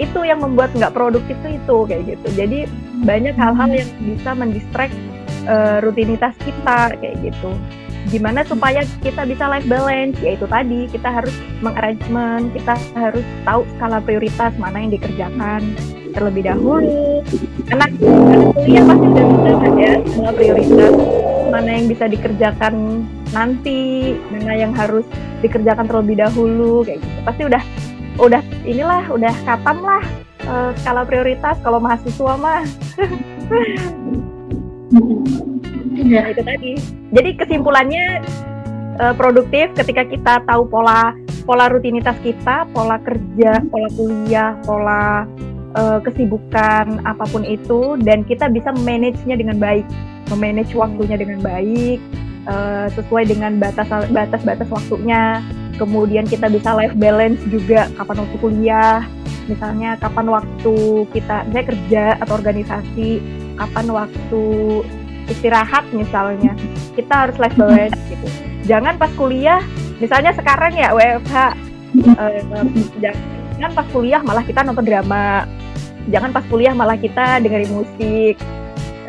itu 0.00 0.20
yang 0.24 0.40
membuat 0.40 0.72
nggak 0.72 0.96
produktif 0.96 1.36
itu 1.44 1.60
itu 1.60 1.76
kayak 1.88 2.02
gitu. 2.16 2.28
Jadi 2.32 2.58
banyak 3.04 3.34
hal-hal 3.36 3.70
yang 3.72 3.88
bisa 4.00 4.30
mendistract 4.32 4.94
uh, 5.48 5.84
rutinitas 5.84 6.32
kita 6.40 6.96
kayak 6.96 7.16
gitu. 7.20 7.52
Gimana 8.10 8.42
supaya 8.42 8.82
kita 9.04 9.22
bisa 9.28 9.46
life 9.46 9.68
balance? 9.70 10.18
Yaitu 10.24 10.48
tadi 10.50 10.90
kita 10.90 11.08
harus 11.22 11.34
mengarrangement 11.62 12.50
kita 12.50 12.74
harus 12.98 13.24
tahu 13.46 13.62
skala 13.76 14.02
prioritas 14.02 14.50
mana 14.58 14.82
yang 14.82 14.92
dikerjakan 14.96 15.62
terlebih 16.12 16.42
dahulu. 16.50 17.22
Karena 17.68 17.86
kuliah 18.58 18.84
pasti 18.84 19.06
udah 19.06 19.24
bisa 19.28 19.50
kan 19.54 19.72
ya 19.78 19.92
skala 20.08 20.30
prioritas. 20.34 20.94
Mana 21.52 21.68
yang 21.68 21.86
bisa 21.86 22.04
dikerjakan 22.08 22.74
nanti 23.32 23.80
mana 24.32 24.52
yang 24.56 24.72
harus 24.72 25.04
dikerjakan 25.44 25.84
terlebih 25.84 26.16
dahulu 26.16 26.82
kayak 26.82 26.98
gitu. 27.00 27.18
Pasti 27.22 27.42
udah 27.44 27.62
udah 28.20 28.42
inilah 28.68 29.08
udah 29.08 29.32
katam 29.44 29.80
lah 29.80 30.02
uh, 30.48 30.70
skala 30.80 31.06
prioritas. 31.06 31.56
Kalau 31.62 31.78
mahasiswa 31.80 32.32
mah. 32.36 32.62
Ya 35.92 36.32
itu 36.32 36.42
tadi. 36.42 36.72
Jadi 37.12 37.30
kesimpulannya 37.36 38.24
uh, 39.00 39.14
produktif 39.16 39.72
ketika 39.76 40.02
kita 40.08 40.34
tahu 40.44 40.68
pola 40.68 41.16
pola 41.42 41.66
rutinitas 41.72 42.14
kita 42.22 42.70
pola 42.70 43.02
kerja 43.02 43.60
pola 43.66 43.88
kuliah 43.98 44.54
pola 44.62 45.26
uh, 45.74 45.98
kesibukan 46.04 47.02
apa 47.02 47.24
pun 47.28 47.42
itu 47.42 47.98
dan 48.04 48.22
kita 48.22 48.48
bisa 48.52 48.72
manage-nya 48.84 49.36
dengan 49.36 49.56
baik. 49.56 49.84
Memanage 50.32 50.72
waktunya 50.72 51.20
dengan 51.20 51.44
baik 51.44 52.00
uh, 52.46 52.86
sesuai 52.92 53.30
dengan 53.30 53.58
batas 53.58 53.88
batas 54.10 54.42
batas 54.42 54.68
waktunya. 54.70 55.42
Kemudian 55.80 56.28
kita 56.28 56.46
bisa 56.52 56.76
life 56.76 56.94
balance 56.94 57.40
juga 57.48 57.88
kapan 57.98 58.22
waktu 58.22 58.36
kuliah 58.38 59.02
misalnya 59.50 59.98
kapan 59.98 60.30
waktu 60.30 60.74
kita 61.10 61.42
saya 61.50 61.64
kerja 61.66 62.04
atau 62.22 62.38
organisasi 62.38 63.18
kapan 63.58 63.86
waktu 63.90 64.44
istirahat 65.26 65.84
misalnya. 65.90 66.54
Kita 66.94 67.26
harus 67.26 67.36
life 67.40 67.56
balance 67.58 67.98
gitu. 68.06 68.26
Jangan 68.68 68.94
pas 69.00 69.10
kuliah 69.18 69.58
misalnya 69.98 70.30
sekarang 70.34 70.74
ya 70.74 70.94
WFH 70.94 71.34
uh, 72.18 72.40
jangan 73.02 73.72
pas 73.74 73.86
kuliah 73.90 74.20
malah 74.22 74.44
kita 74.46 74.60
nonton 74.62 74.86
drama. 74.86 75.48
Jangan 76.10 76.34
pas 76.34 76.44
kuliah 76.50 76.74
malah 76.74 76.98
kita 76.98 77.38
dengerin 77.42 77.72
musik 77.74 78.34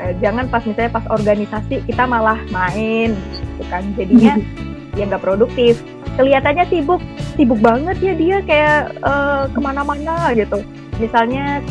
uh, 0.03 0.11
jangan 0.19 0.51
pas 0.51 0.63
misalnya 0.67 0.91
pas 0.91 1.05
organisasi 1.07 1.87
kita 1.87 2.03
malah 2.03 2.37
main 2.51 3.15
gitu 3.55 3.63
kan. 3.71 3.83
Jadinya 3.95 4.35
ya 4.99 5.03
nggak 5.07 5.23
produktif. 5.23 5.79
Kelihatannya 6.19 6.67
sibuk 6.69 7.01
sibuk 7.33 7.57
banget 7.63 7.97
ya 8.03 8.13
dia 8.13 8.37
kayak 8.43 8.93
uh, 9.01 9.47
ke 9.47 9.59
mana-mana 9.63 10.35
gitu. 10.35 10.59
Misalnya 11.01 11.63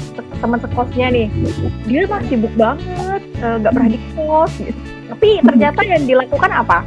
teman 0.42 0.58
sekosnya 0.58 1.14
nih 1.14 1.30
dia 1.86 2.08
mah 2.10 2.24
sibuk 2.26 2.50
banget 2.58 3.22
eh, 3.38 3.56
nggak 3.62 3.70
uh, 3.70 3.76
pernah 3.78 3.90
di 3.94 4.00
kos 4.18 4.52
gitu. 4.58 4.80
tapi 5.14 5.28
ternyata 5.46 5.80
yang 5.86 6.02
dilakukan 6.08 6.50
apa? 6.50 6.82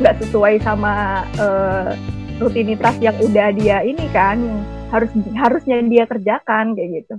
Nggak 0.00 0.24
sesuai 0.24 0.64
sama 0.64 1.26
uh, 1.36 1.92
rutinitas 2.40 2.96
yang 3.04 3.12
udah 3.20 3.52
dia 3.52 3.84
ini 3.84 4.08
kan 4.16 4.40
yang 4.40 4.64
harus 4.88 5.12
harusnya 5.36 5.76
dia 5.84 6.08
kerjakan 6.08 6.72
kayak 6.72 7.04
gitu 7.04 7.14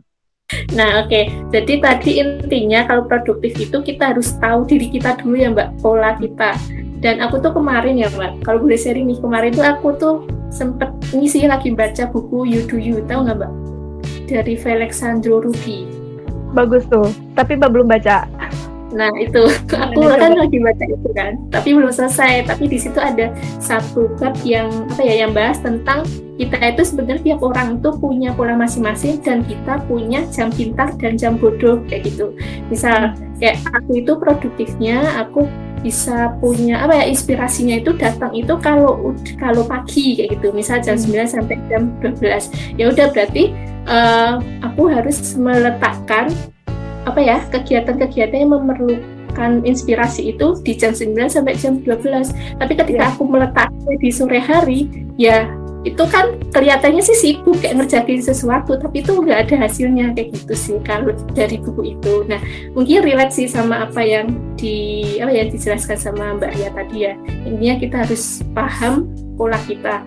Nah, 0.78 1.06
oke. 1.06 1.10
Okay. 1.10 1.24
Jadi 1.52 1.74
tadi 1.82 2.12
intinya 2.22 2.86
kalau 2.86 3.04
produktif 3.10 3.58
itu 3.58 3.78
kita 3.82 4.16
harus 4.16 4.34
tahu 4.38 4.64
diri 4.66 4.88
kita 4.90 5.18
dulu 5.20 5.36
ya, 5.36 5.50
Mbak, 5.52 5.70
pola 5.82 6.16
kita. 6.18 6.56
Dan 7.02 7.18
aku 7.18 7.42
tuh 7.42 7.54
kemarin 7.54 7.98
ya, 7.98 8.08
Mbak, 8.14 8.46
kalau 8.46 8.62
boleh 8.62 8.78
sharing 8.78 9.10
nih, 9.10 9.18
kemarin 9.18 9.52
tuh 9.52 9.66
aku 9.66 9.88
tuh 9.98 10.16
sempet 10.54 10.94
ngisi 11.12 11.50
lagi 11.50 11.74
baca 11.74 12.08
buku 12.12 12.46
You 12.46 12.62
Do 12.70 12.78
You, 12.78 13.02
tahu 13.10 13.26
nggak, 13.26 13.38
Mbak? 13.42 13.52
dari 14.32 14.56
Felixandro 14.56 15.44
Rugi. 15.44 15.84
Bagus 16.56 16.88
tuh, 16.88 17.12
tapi 17.36 17.60
Mbak 17.60 17.70
belum 17.76 17.88
baca. 17.92 18.28
Nah 18.92 19.12
itu, 19.20 19.44
aku 19.84 20.00
kan 20.16 20.36
lagi 20.36 20.58
baca 20.60 20.84
itu 20.88 21.10
kan, 21.16 21.36
tapi 21.52 21.76
belum 21.76 21.92
selesai. 21.92 22.48
Tapi 22.48 22.72
di 22.72 22.80
situ 22.80 23.00
ada 23.00 23.32
satu 23.60 24.08
bab 24.20 24.36
yang 24.48 24.72
apa 24.96 25.04
ya, 25.04 25.28
yang 25.28 25.32
bahas 25.36 25.60
tentang 25.60 26.08
kita 26.42 26.58
itu 26.74 26.82
sebenarnya 26.82 27.22
tiap 27.22 27.42
orang 27.46 27.78
tuh 27.86 27.94
punya 28.02 28.34
pola 28.34 28.58
masing-masing 28.58 29.22
dan 29.22 29.46
kita 29.46 29.78
punya 29.86 30.26
jam 30.34 30.50
pintar 30.50 30.90
dan 30.98 31.14
jam 31.14 31.38
bodoh 31.38 31.78
kayak 31.86 32.10
gitu. 32.10 32.34
Misal 32.74 33.14
kayak 33.38 33.62
aku 33.70 34.02
itu 34.02 34.18
produktifnya, 34.18 35.22
aku 35.22 35.46
bisa 35.82 36.38
punya 36.38 36.86
apa 36.86 36.94
ya 36.94 37.06
inspirasinya 37.10 37.82
itu 37.82 37.92
datang 37.98 38.32
itu 38.38 38.54
kalau 38.62 39.14
kalau 39.42 39.66
pagi 39.66 40.14
kayak 40.14 40.38
gitu 40.38 40.54
misal 40.54 40.78
jam 40.78 40.94
9 40.94 41.10
hmm. 41.10 41.26
sampai 41.26 41.58
jam 41.68 41.90
12 42.06 42.78
ya 42.78 42.86
udah 42.94 43.10
berarti 43.10 43.50
uh, 43.90 44.38
aku 44.62 44.94
harus 44.94 45.34
meletakkan 45.34 46.30
apa 47.10 47.18
ya 47.18 47.42
kegiatan-kegiatan 47.50 48.46
yang 48.46 48.54
memerlukan 48.54 49.66
inspirasi 49.66 50.38
itu 50.38 50.62
di 50.62 50.78
jam 50.78 50.94
9 50.94 51.18
sampai 51.26 51.58
jam 51.58 51.82
12 51.82 52.62
tapi 52.62 52.74
ketika 52.78 53.02
yeah. 53.02 53.12
aku 53.18 53.26
meletaknya 53.26 53.94
di 53.98 54.10
sore 54.14 54.38
hari 54.38 54.86
ya 55.18 55.50
itu 55.82 56.04
kan 56.14 56.38
kelihatannya 56.54 57.02
sih 57.02 57.18
sibuk 57.18 57.58
kayak 57.58 57.82
ngerjain 57.82 58.22
sesuatu 58.22 58.78
tapi 58.78 59.02
itu 59.02 59.18
nggak 59.18 59.50
ada 59.50 59.66
hasilnya 59.66 60.14
kayak 60.14 60.30
gitu 60.38 60.54
sih 60.54 60.78
kalau 60.86 61.10
dari 61.34 61.58
buku 61.58 61.98
itu. 61.98 62.22
Nah 62.30 62.38
mungkin 62.78 63.02
relate 63.02 63.34
sih 63.34 63.50
sama 63.50 63.90
apa 63.90 64.02
yang 64.06 64.30
di 64.54 65.02
apa 65.18 65.34
ya 65.34 65.50
dijelaskan 65.50 65.98
sama 65.98 66.38
Mbak 66.38 66.52
Ria 66.54 66.70
tadi 66.78 66.98
ya. 67.10 67.14
Intinya 67.50 67.76
kita 67.82 67.96
harus 68.06 68.46
paham 68.54 69.10
pola 69.34 69.58
kita. 69.66 70.06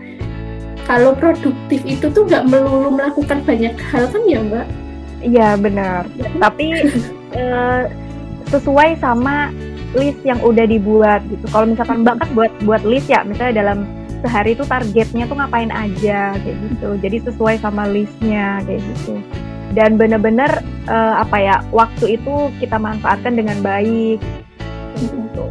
Kalau 0.87 1.17
produktif 1.19 1.83
itu 1.83 2.07
tuh 2.07 2.23
nggak 2.23 2.47
melulu 2.47 2.95
melakukan 2.95 3.43
banyak 3.43 3.75
hal 3.91 4.07
kan 4.15 4.23
ya 4.31 4.39
Mbak? 4.47 4.67
Iya 5.27 5.49
benar. 5.59 6.07
Tapi 6.39 6.87
uh, 7.35 7.91
sesuai 8.55 9.03
sama 9.03 9.51
list 9.99 10.23
yang 10.23 10.39
udah 10.39 10.71
dibuat 10.71 11.19
gitu. 11.27 11.51
Kalau 11.51 11.67
misalkan 11.67 12.07
Mbak 12.07 12.15
kan 12.23 12.29
buat 12.39 12.53
buat 12.63 12.83
list 12.87 13.11
ya 13.11 13.27
misalnya 13.27 13.67
dalam 13.67 14.04
sehari 14.25 14.57
itu 14.57 14.65
targetnya 14.65 15.29
tuh 15.29 15.37
ngapain 15.37 15.69
aja 15.69 16.33
kayak 16.41 16.57
gitu. 16.57 16.89
Jadi 17.05 17.17
sesuai 17.29 17.61
sama 17.61 17.85
listnya 17.93 18.65
kayak 18.65 18.81
gitu. 18.81 19.21
Dan 19.77 20.01
bener-bener 20.01 20.65
uh, 20.89 21.21
apa 21.21 21.37
ya 21.37 21.57
waktu 21.69 22.17
itu 22.17 22.49
kita 22.57 22.81
manfaatkan 22.81 23.37
dengan 23.37 23.61
baik. 23.61 24.17
Gitu. 24.97 25.45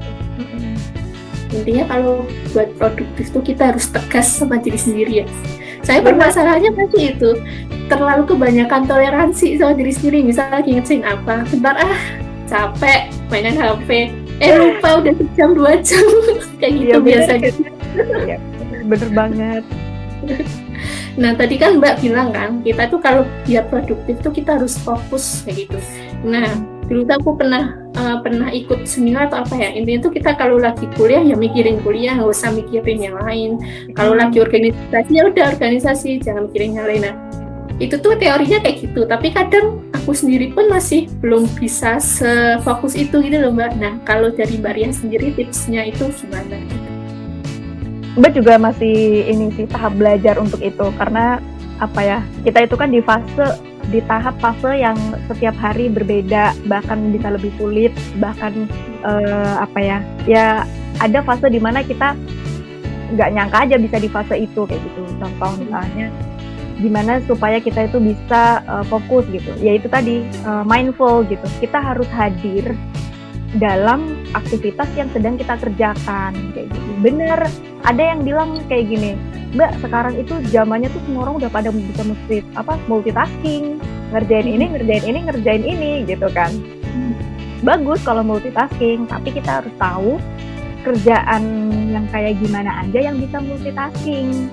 intinya 1.54 1.86
kalau 1.86 2.26
buat 2.50 2.66
produktif 2.82 3.30
tuh 3.30 3.46
kita 3.46 3.70
harus 3.70 3.86
tegas 3.94 4.26
sama 4.26 4.58
diri 4.58 4.80
sendiri 4.80 5.14
ya. 5.22 5.28
Saya 5.86 6.02
permasalahannya 6.02 6.74
pasti 6.74 7.14
itu 7.14 7.38
terlalu 7.94 8.26
kebanyakan 8.26 8.90
toleransi 8.90 9.62
sama 9.62 9.78
diri 9.78 9.94
sendiri. 9.94 10.26
Misalnya 10.26 10.66
lagi 10.66 10.74
ngesin 10.74 11.06
apa? 11.06 11.46
Bentar 11.46 11.78
ah 11.78 12.00
capek 12.50 13.14
mainan 13.30 13.54
HP 13.54 14.18
eh 14.42 14.52
lupa 14.66 14.98
udah 14.98 15.14
sejam 15.14 15.54
dua 15.54 15.78
jam. 15.78 16.02
Kayak 16.60 16.74
gitu 16.74 16.90
ya, 16.90 16.98
biasanya. 16.98 17.52
Ya 18.26 18.38
bener 18.86 19.10
banget. 19.12 19.64
Nah 21.14 21.38
tadi 21.38 21.62
kan 21.62 21.78
mbak 21.78 22.02
bilang 22.02 22.34
kan 22.34 22.66
kita 22.66 22.90
tuh 22.90 22.98
kalau 22.98 23.22
biar 23.46 23.70
produktif 23.70 24.18
tuh 24.26 24.34
kita 24.34 24.58
harus 24.58 24.74
fokus 24.82 25.46
kayak 25.46 25.70
gitu. 25.70 25.78
Nah 26.26 26.50
dulu 26.90 27.06
tuh 27.06 27.16
aku 27.22 27.32
pernah 27.38 27.78
uh, 27.94 28.18
pernah 28.26 28.50
ikut 28.50 28.90
seminar 28.90 29.30
atau 29.30 29.46
apa 29.46 29.54
ya. 29.62 29.70
Intinya 29.78 30.10
tuh 30.10 30.14
kita 30.18 30.34
kalau 30.34 30.58
lagi 30.58 30.90
kuliah 30.98 31.22
ya 31.22 31.38
mikirin 31.38 31.78
kuliah 31.86 32.18
nggak 32.18 32.34
usah 32.34 32.50
mikirin 32.50 33.00
yang 33.14 33.18
lain. 33.22 33.62
Kalau 33.94 34.18
lagi 34.18 34.42
organisasi 34.42 35.12
ya 35.14 35.30
udah 35.30 35.54
organisasi 35.54 36.18
jangan 36.18 36.50
mikirin 36.50 36.82
yang 36.82 36.88
lain. 36.90 37.02
Nah 37.06 37.16
itu 37.78 37.94
tuh 38.02 38.18
teorinya 38.18 38.58
kayak 38.66 38.78
gitu. 38.82 39.06
Tapi 39.06 39.30
kadang 39.30 39.86
aku 39.94 40.18
sendiri 40.18 40.50
pun 40.50 40.66
masih 40.66 41.06
belum 41.22 41.46
bisa 41.62 42.02
sefokus 42.02 42.98
itu 42.98 43.22
gitu 43.22 43.38
loh 43.38 43.54
mbak. 43.54 43.78
Nah 43.78 44.02
kalau 44.02 44.34
dari 44.34 44.58
mbak 44.58 44.82
Ria 44.82 44.90
sendiri 44.90 45.30
tipsnya 45.38 45.86
itu 45.86 46.10
gimana 46.10 46.58
Mbak 48.14 48.32
juga 48.38 48.62
masih 48.62 49.26
ini 49.26 49.50
sih 49.58 49.66
tahap 49.66 49.98
belajar 49.98 50.38
untuk 50.38 50.62
itu. 50.62 50.86
Karena 50.98 51.42
apa 51.82 52.00
ya 52.06 52.18
kita 52.46 52.70
itu 52.70 52.76
kan 52.78 52.94
di 52.94 53.02
fase 53.02 53.60
di 53.90 54.00
tahap 54.06 54.38
fase 54.40 54.80
yang 54.80 54.96
setiap 55.28 55.58
hari 55.60 55.92
berbeda 55.92 56.56
bahkan 56.70 57.12
bisa 57.12 57.34
lebih 57.34 57.52
sulit 57.60 57.92
bahkan 58.22 58.70
uh, 59.04 59.60
apa 59.60 59.80
ya 59.82 59.98
ya 60.24 60.46
ada 61.04 61.20
fase 61.26 61.52
di 61.52 61.60
mana 61.60 61.84
kita 61.84 62.16
nggak 63.18 63.30
nyangka 63.34 63.58
aja 63.68 63.76
bisa 63.82 63.98
di 64.00 64.10
fase 64.10 64.36
itu 64.38 64.62
kayak 64.64 64.80
gitu. 64.80 65.02
Contoh 65.18 65.52
misalnya 65.60 66.08
gimana 66.80 67.22
supaya 67.26 67.58
kita 67.62 67.90
itu 67.90 67.98
bisa 67.98 68.62
uh, 68.70 68.86
fokus 68.88 69.26
gitu. 69.34 69.52
Ya 69.60 69.76
itu 69.76 69.90
tadi 69.90 70.22
uh, 70.46 70.64
mindful 70.64 71.26
gitu. 71.26 71.46
Kita 71.60 71.82
harus 71.82 72.08
hadir 72.14 72.78
dalam 73.62 74.26
aktivitas 74.34 74.90
yang 74.98 75.10
sedang 75.14 75.38
kita 75.38 75.58
kerjakan 75.62 76.34
kayak 76.54 76.68
gitu. 76.74 76.90
Bener 77.04 77.40
ada 77.84 78.02
yang 78.02 78.26
bilang 78.26 78.62
kayak 78.66 78.90
gini 78.90 79.14
mbak 79.54 79.70
sekarang 79.86 80.18
itu 80.18 80.34
zamannya 80.50 80.90
tuh 80.90 81.02
semua 81.06 81.30
orang 81.30 81.46
udah 81.46 81.52
pada 81.54 81.70
bisa 81.70 82.02
multi 82.02 82.42
apa 82.58 82.74
multitasking 82.90 83.78
ngerjain 84.10 84.50
ini 84.50 84.66
ngerjain 84.74 85.06
ini 85.06 85.20
ngerjain 85.30 85.64
ini 85.64 85.92
gitu 86.10 86.26
kan. 86.34 86.50
Bagus 87.62 88.02
kalau 88.02 88.26
multitasking 88.26 89.06
tapi 89.06 89.30
kita 89.30 89.62
harus 89.62 89.74
tahu 89.78 90.18
kerjaan 90.84 91.44
yang 91.96 92.06
kayak 92.12 92.36
gimana 92.42 92.84
aja 92.84 93.00
yang 93.14 93.16
bisa 93.22 93.40
multitasking. 93.40 94.52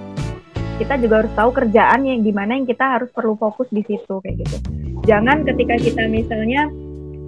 Kita 0.79 0.97
juga 0.97 1.25
harus 1.25 1.33
tahu 1.37 1.51
kerjaan 1.53 2.09
yang 2.09 2.25
gimana 2.25 2.57
yang 2.57 2.65
kita 2.65 2.97
harus 2.97 3.11
perlu 3.13 3.37
fokus 3.37 3.69
di 3.69 3.85
situ 3.85 4.21
kayak 4.25 4.47
gitu. 4.47 4.57
Jangan 5.05 5.45
ketika 5.45 5.77
kita 5.77 6.09
misalnya 6.09 6.73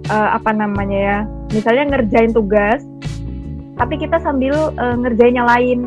uh, 0.09 0.29
apa 0.33 0.55
namanya 0.55 0.97
ya, 0.97 1.17
misalnya 1.53 1.95
ngerjain 1.95 2.33
tugas, 2.33 2.81
tapi 3.77 3.95
kita 4.01 4.19
sambil 4.19 4.73
uh, 4.75 4.95
ngerjain 4.97 5.37
yang 5.37 5.49
lain. 5.49 5.79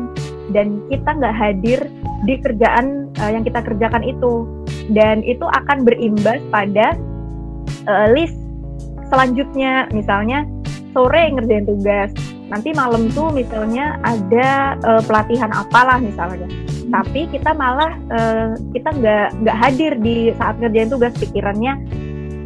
Dan 0.47 0.79
kita 0.87 1.11
nggak 1.11 1.35
hadir 1.35 1.79
di 2.23 2.39
kerjaan 2.39 3.11
uh, 3.19 3.29
yang 3.35 3.43
kita 3.43 3.59
kerjakan 3.59 3.99
itu. 3.99 4.47
Dan 4.95 5.19
itu 5.27 5.43
akan 5.43 5.83
berimbas 5.83 6.39
pada 6.47 6.95
uh, 7.83 8.07
list 8.15 8.39
selanjutnya. 9.11 9.91
Misalnya 9.91 10.47
sore 10.95 11.35
ngerjain 11.35 11.67
tugas 11.67 12.15
nanti 12.47 12.71
malam 12.71 13.11
tuh 13.11 13.27
misalnya 13.31 13.99
ada 14.07 14.79
uh, 14.87 15.01
pelatihan 15.03 15.51
apalah 15.51 15.99
misalnya. 15.99 16.47
Tapi 16.87 17.27
kita 17.27 17.51
malah 17.51 17.99
uh, 18.07 18.55
kita 18.71 18.95
nggak 18.95 19.27
nggak 19.43 19.57
hadir 19.59 19.91
di 19.99 20.31
saat 20.39 20.55
ngerjain 20.63 20.87
tugas 20.87 21.13
pikirannya 21.19 21.75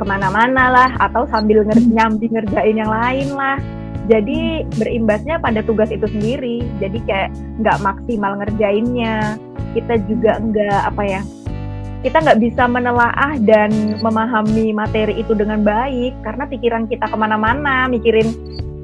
ke 0.01 0.05
mana-mana 0.09 0.73
lah 0.73 0.89
atau 0.97 1.29
sambil 1.29 1.61
nger 1.61 1.77
nyambi 1.93 2.25
ngerjain 2.33 2.81
yang 2.81 2.89
lain 2.89 3.29
lah. 3.37 3.61
Jadi 4.09 4.65
berimbasnya 4.81 5.37
pada 5.37 5.61
tugas 5.61 5.93
itu 5.93 6.09
sendiri. 6.09 6.65
Jadi 6.81 6.97
kayak 7.05 7.29
nggak 7.61 7.77
maksimal 7.85 8.33
ngerjainnya. 8.41 9.37
Kita 9.77 10.01
juga 10.09 10.41
nggak 10.41 10.81
apa 10.89 11.03
ya 11.05 11.21
kita 12.01 12.17
nggak 12.17 12.41
bisa 12.41 12.65
menelaah 12.65 13.37
dan 13.45 13.69
memahami 14.01 14.73
materi 14.73 15.21
itu 15.21 15.37
dengan 15.37 15.61
baik. 15.61 16.17
Karena 16.25 16.49
pikiran 16.49 16.89
kita 16.89 17.05
ke 17.05 17.13
mana-mana 17.13 17.85
mikirin 17.85 18.33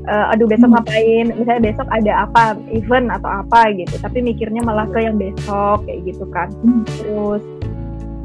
uh, 0.05 0.31
aduh 0.31 0.45
besok 0.45 0.69
hmm. 0.69 0.77
ngapain 0.77 1.25
misalnya 1.33 1.61
besok 1.73 1.87
ada 1.89 2.29
apa 2.29 2.53
event 2.69 3.09
atau 3.09 3.41
apa 3.41 3.73
gitu. 3.73 3.97
Tapi 3.97 4.21
mikirnya 4.21 4.61
malah 4.61 4.85
ke 4.93 5.01
yang 5.01 5.17
besok 5.17 5.81
kayak 5.89 6.05
gitu 6.05 6.29
kan. 6.29 6.53
Hmm. 6.61 6.85
terus 6.85 7.41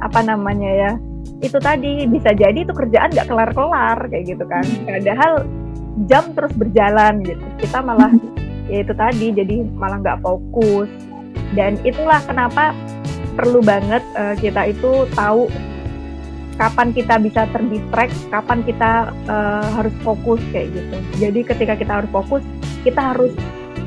apa 0.04 0.20
namanya 0.20 0.70
ya 0.70 0.92
itu 1.42 1.58
tadi 1.58 2.06
bisa 2.06 2.30
jadi 2.34 2.58
itu 2.62 2.70
kerjaan 2.70 3.10
nggak 3.10 3.28
kelar-kelar 3.28 3.98
kayak 4.08 4.24
gitu 4.30 4.44
kan 4.46 4.64
padahal 4.86 5.32
jam 6.06 6.24
terus 6.32 6.52
berjalan 6.54 7.20
gitu 7.26 7.44
kita 7.58 7.78
malah 7.82 8.12
ya 8.70 8.86
itu 8.86 8.94
tadi 8.94 9.26
jadi 9.34 9.56
malah 9.74 9.98
nggak 10.00 10.20
fokus 10.22 10.88
dan 11.52 11.76
itulah 11.84 12.22
kenapa 12.24 12.72
perlu 13.36 13.60
banget 13.64 14.00
uh, 14.16 14.36
kita 14.38 14.72
itu 14.72 15.04
tahu 15.12 15.48
kapan 16.60 16.92
kita 16.92 17.16
bisa 17.18 17.48
terdistract, 17.50 18.14
kapan 18.28 18.60
kita 18.62 19.10
uh, 19.26 19.66
harus 19.74 19.94
fokus 20.04 20.40
kayak 20.52 20.70
gitu. 20.70 20.96
Jadi 21.18 21.40
ketika 21.42 21.74
kita 21.74 21.92
harus 22.02 22.10
fokus, 22.12 22.44
kita 22.84 23.00
harus 23.14 23.32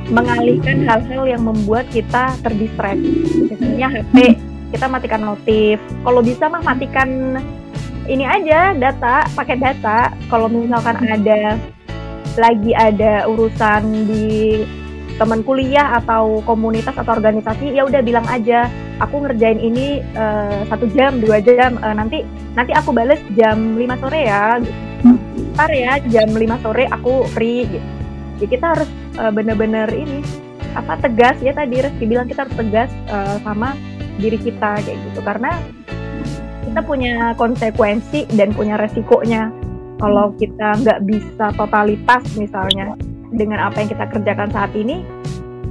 mengalihkan 0.09 0.85
hal-hal 0.85 1.25
yang 1.25 1.41
membuat 1.45 1.89
kita 1.89 2.37
terdistract. 2.45 3.01
Misalnya 3.01 3.89
HP, 3.89 4.37
kita 4.73 4.85
matikan 4.89 5.21
notif. 5.21 5.77
Kalau 6.01 6.21
bisa 6.25 6.49
mah 6.49 6.63
matikan 6.65 7.39
ini 8.05 8.25
aja 8.25 8.73
data, 8.77 9.25
pakai 9.33 9.57
data. 9.57 10.13
Kalau 10.29 10.49
misalkan 10.49 10.97
ada 11.05 11.57
lagi 12.35 12.71
ada 12.75 13.25
urusan 13.31 14.07
di 14.09 14.61
teman 15.15 15.41
kuliah 15.47 15.95
atau 16.03 16.43
komunitas 16.43 16.91
atau 16.91 17.15
organisasi 17.15 17.71
ya 17.71 17.87
udah 17.87 18.03
bilang 18.03 18.27
aja 18.27 18.67
aku 18.99 19.23
ngerjain 19.23 19.63
ini 19.63 20.03
uh, 20.19 20.67
satu 20.67 20.91
jam 20.91 21.23
dua 21.23 21.39
jam 21.39 21.79
uh, 21.79 21.95
nanti 21.95 22.27
nanti 22.51 22.75
aku 22.75 22.91
bales 22.91 23.19
jam 23.39 23.79
5 23.79 24.01
sore 24.03 24.27
ya 24.27 24.59
ntar 25.55 25.71
ya 25.71 26.03
jam 26.11 26.27
5 26.35 26.63
sore 26.63 26.83
aku 26.91 27.23
free 27.31 27.63
gitu 27.63 27.87
jadi 28.43 28.47
kita 28.59 28.65
harus 28.75 28.89
uh, 29.15 29.31
bener-bener 29.31 29.87
ini 29.95 30.19
apa 30.75 30.99
tegas 30.99 31.39
ya 31.39 31.55
tadi 31.55 31.79
Reski 31.79 32.03
bilang 32.03 32.27
kita 32.27 32.43
harus 32.43 32.55
tegas 32.59 32.91
uh, 33.07 33.39
sama 33.39 33.71
diri 34.19 34.39
kita 34.39 34.79
kayak 34.83 34.99
gitu 35.11 35.19
karena 35.23 35.51
kita 36.65 36.81
punya 36.83 37.35
konsekuensi 37.39 38.27
dan 38.35 38.51
punya 38.51 38.75
resikonya 38.75 39.53
kalau 39.95 40.35
kita 40.35 40.75
nggak 40.83 41.07
bisa 41.07 41.55
totalitas 41.55 42.23
misalnya 42.35 42.99
dengan 43.31 43.63
apa 43.71 43.83
yang 43.83 43.89
kita 43.91 44.05
kerjakan 44.11 44.49
saat 44.51 44.71
ini, 44.75 45.03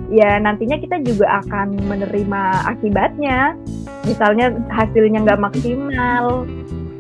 ya 0.09 0.40
nantinya 0.40 0.80
kita 0.80 1.00
juga 1.04 1.44
akan 1.44 1.76
menerima 1.85 2.42
akibatnya. 2.76 3.57
Misalnya 4.04 4.52
hasilnya 4.68 5.24
nggak 5.24 5.40
maksimal, 5.40 6.44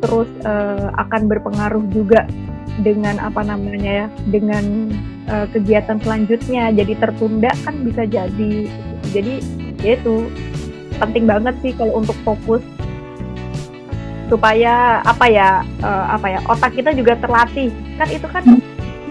terus 0.04 0.28
uh, 0.44 0.88
akan 1.00 1.28
berpengaruh 1.28 1.84
juga 1.92 2.28
dengan 2.80 3.20
apa 3.20 3.44
namanya 3.44 4.04
ya, 4.04 4.06
dengan 4.28 4.92
uh, 5.28 5.46
kegiatan 5.52 6.00
selanjutnya. 6.00 6.72
Jadi 6.76 6.92
tertunda 7.00 7.52
kan 7.64 7.76
bisa 7.84 8.04
jadi. 8.08 8.68
Jadi 9.12 9.34
ya 9.84 10.00
itu 10.00 10.28
penting 10.98 11.24
banget 11.26 11.54
sih 11.60 11.72
kalau 11.74 12.00
untuk 12.00 12.16
fokus. 12.22 12.62
Supaya 14.24 15.04
apa 15.04 15.28
ya 15.28 15.60
uh, 15.84 16.06
apa 16.16 16.26
ya 16.32 16.40
otak 16.48 16.72
kita 16.74 16.96
juga 16.96 17.14
terlatih. 17.20 17.70
Kan 18.00 18.08
itu 18.08 18.26
kan 18.26 18.44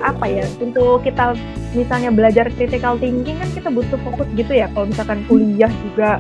apa 0.04 0.26
ya 0.28 0.44
untuk 0.60 1.00
kita 1.08 1.32
misalnya 1.72 2.12
belajar 2.12 2.52
critical 2.52 3.00
thinking 3.00 3.40
kan 3.40 3.50
kita 3.56 3.70
butuh 3.72 4.00
fokus 4.04 4.28
gitu 4.36 4.52
ya. 4.52 4.68
Kalau 4.74 4.90
misalkan 4.90 5.22
kuliah 5.30 5.72
juga 5.86 6.20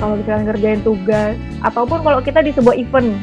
kalau 0.00 0.18
misalkan 0.18 0.50
ngerjain 0.50 0.82
tugas 0.82 1.38
ataupun 1.62 2.02
kalau 2.02 2.18
kita 2.18 2.42
di 2.42 2.50
sebuah 2.50 2.74
event 2.74 3.14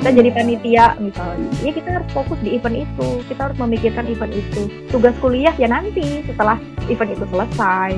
kita 0.00 0.08
jadi 0.08 0.30
panitia 0.32 0.86
misalnya. 0.96 1.50
Ya 1.60 1.70
kita 1.76 1.88
harus 2.00 2.08
fokus 2.16 2.40
di 2.40 2.56
event 2.56 2.88
itu 2.88 3.08
kita 3.28 3.50
harus 3.50 3.58
memikirkan 3.60 4.08
event 4.08 4.32
itu. 4.32 4.70
Tugas 4.88 5.12
kuliah 5.20 5.52
ya 5.60 5.68
nanti 5.68 6.24
setelah 6.24 6.56
event 6.88 7.12
itu 7.12 7.24
selesai. 7.28 7.92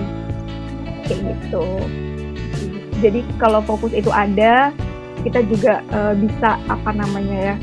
Kayak 1.05 1.21
gitu 1.21 1.65
jadi 3.05 3.21
kalau 3.37 3.61
fokus 3.61 3.93
itu 3.93 4.09
ada 4.09 4.73
kita 5.21 5.45
juga 5.45 5.85
uh, 5.93 6.17
bisa 6.17 6.57
apa 6.73 6.91
namanya 6.97 7.53
ya 7.53 7.57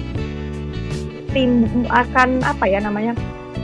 tim 1.33 1.65
akan 1.89 2.45
apa 2.45 2.65
ya 2.69 2.77
namanya 2.83 3.17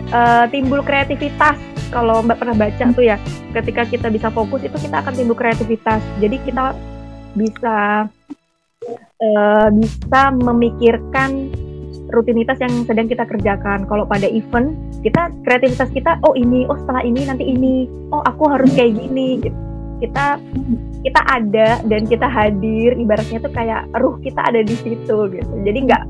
uh, 0.10 0.50
timbul 0.50 0.82
kreativitas. 0.82 1.60
Kalau 1.88 2.20
mbak 2.20 2.44
pernah 2.44 2.68
baca 2.68 2.84
tuh 2.92 3.06
ya 3.06 3.16
ketika 3.56 3.88
kita 3.88 4.12
bisa 4.12 4.28
fokus 4.34 4.60
itu 4.66 4.76
kita 4.76 5.06
akan 5.06 5.14
timbul 5.14 5.38
kreativitas. 5.38 6.02
Jadi 6.20 6.36
kita 6.44 6.76
bisa 7.38 7.78
uh, 9.22 9.70
bisa 9.72 10.22
memikirkan 10.36 11.54
rutinitas 12.12 12.60
yang 12.60 12.74
sedang 12.84 13.08
kita 13.08 13.24
kerjakan. 13.24 13.88
Kalau 13.88 14.04
pada 14.04 14.28
event 14.28 14.76
kita 15.00 15.32
kreativitas 15.48 15.94
kita 15.96 16.20
oh 16.28 16.36
ini 16.36 16.68
oh 16.68 16.76
setelah 16.76 17.04
ini 17.06 17.24
nanti 17.24 17.46
ini 17.48 17.88
oh 18.12 18.24
aku 18.26 18.50
harus 18.52 18.72
kayak 18.76 18.98
gini 19.00 19.40
gitu 19.46 19.67
kita 19.98 20.38
kita 21.02 21.22
ada 21.26 21.82
dan 21.86 22.02
kita 22.06 22.28
hadir 22.30 22.94
ibaratnya 22.98 23.40
tuh 23.42 23.54
kayak 23.54 23.88
ruh 23.98 24.18
kita 24.22 24.42
ada 24.46 24.62
di 24.62 24.76
situ 24.78 25.18
gitu. 25.32 25.54
Jadi 25.66 25.80
nggak 25.90 26.04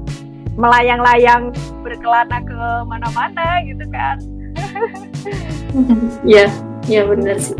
melayang-layang 0.58 1.54
berkelana 1.86 2.41
ke 2.43 2.60
mana-mana 2.89 3.62
gitu 3.63 3.86
kan. 3.93 4.17
Ya 6.26 6.50
ya 6.89 7.08
benar 7.08 7.38
sih. 7.39 7.58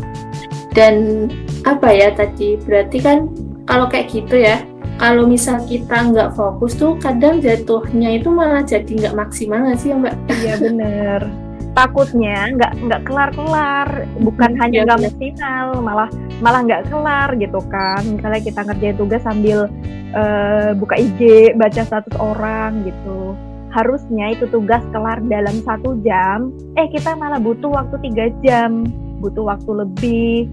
Dan 0.76 1.28
apa 1.64 1.90
ya 1.90 2.12
tadi 2.14 2.60
berarti 2.62 2.98
kan 3.02 3.32
kalau 3.68 3.88
kayak 3.88 4.12
gitu 4.12 4.40
ya 4.40 4.62
kalau 4.98 5.30
misal 5.30 5.62
kita 5.70 6.10
nggak 6.10 6.34
fokus 6.34 6.74
tuh 6.74 6.98
kadang 6.98 7.38
jatuhnya 7.38 8.18
itu 8.18 8.34
malah 8.34 8.66
jadi 8.66 8.88
nggak 8.88 9.16
maksimal 9.16 9.62
nggak 9.62 9.80
sih 9.80 9.94
mbak? 9.94 10.16
Iya 10.42 10.56
benar 10.58 11.47
takutnya 11.78 12.50
nggak 12.58 12.74
nggak 12.90 13.02
kelar 13.06 13.30
kelar 13.38 13.90
bukan 14.26 14.58
hmm, 14.58 14.62
hanya 14.66 14.80
nggak 14.90 15.02
maksimal 15.06 15.68
malah 15.78 16.10
malah 16.42 16.62
nggak 16.66 16.90
kelar 16.90 17.30
gitu 17.38 17.62
kan. 17.70 18.02
Misalnya 18.18 18.42
kita 18.42 18.60
ngerjain 18.66 18.98
tugas 18.98 19.22
sambil 19.22 19.70
uh, 20.18 20.74
buka 20.74 20.98
IG 20.98 21.54
baca 21.54 21.82
status 21.86 22.18
orang 22.18 22.82
gitu. 22.90 23.38
Harusnya 23.70 24.34
itu 24.34 24.50
tugas 24.50 24.82
kelar 24.90 25.22
dalam 25.30 25.62
satu 25.62 26.02
jam 26.02 26.50
eh 26.74 26.90
kita 26.90 27.14
malah 27.14 27.38
butuh 27.38 27.70
waktu 27.70 27.96
tiga 28.10 28.34
jam 28.42 28.90
butuh 29.22 29.46
waktu 29.46 29.72
lebih. 29.86 30.50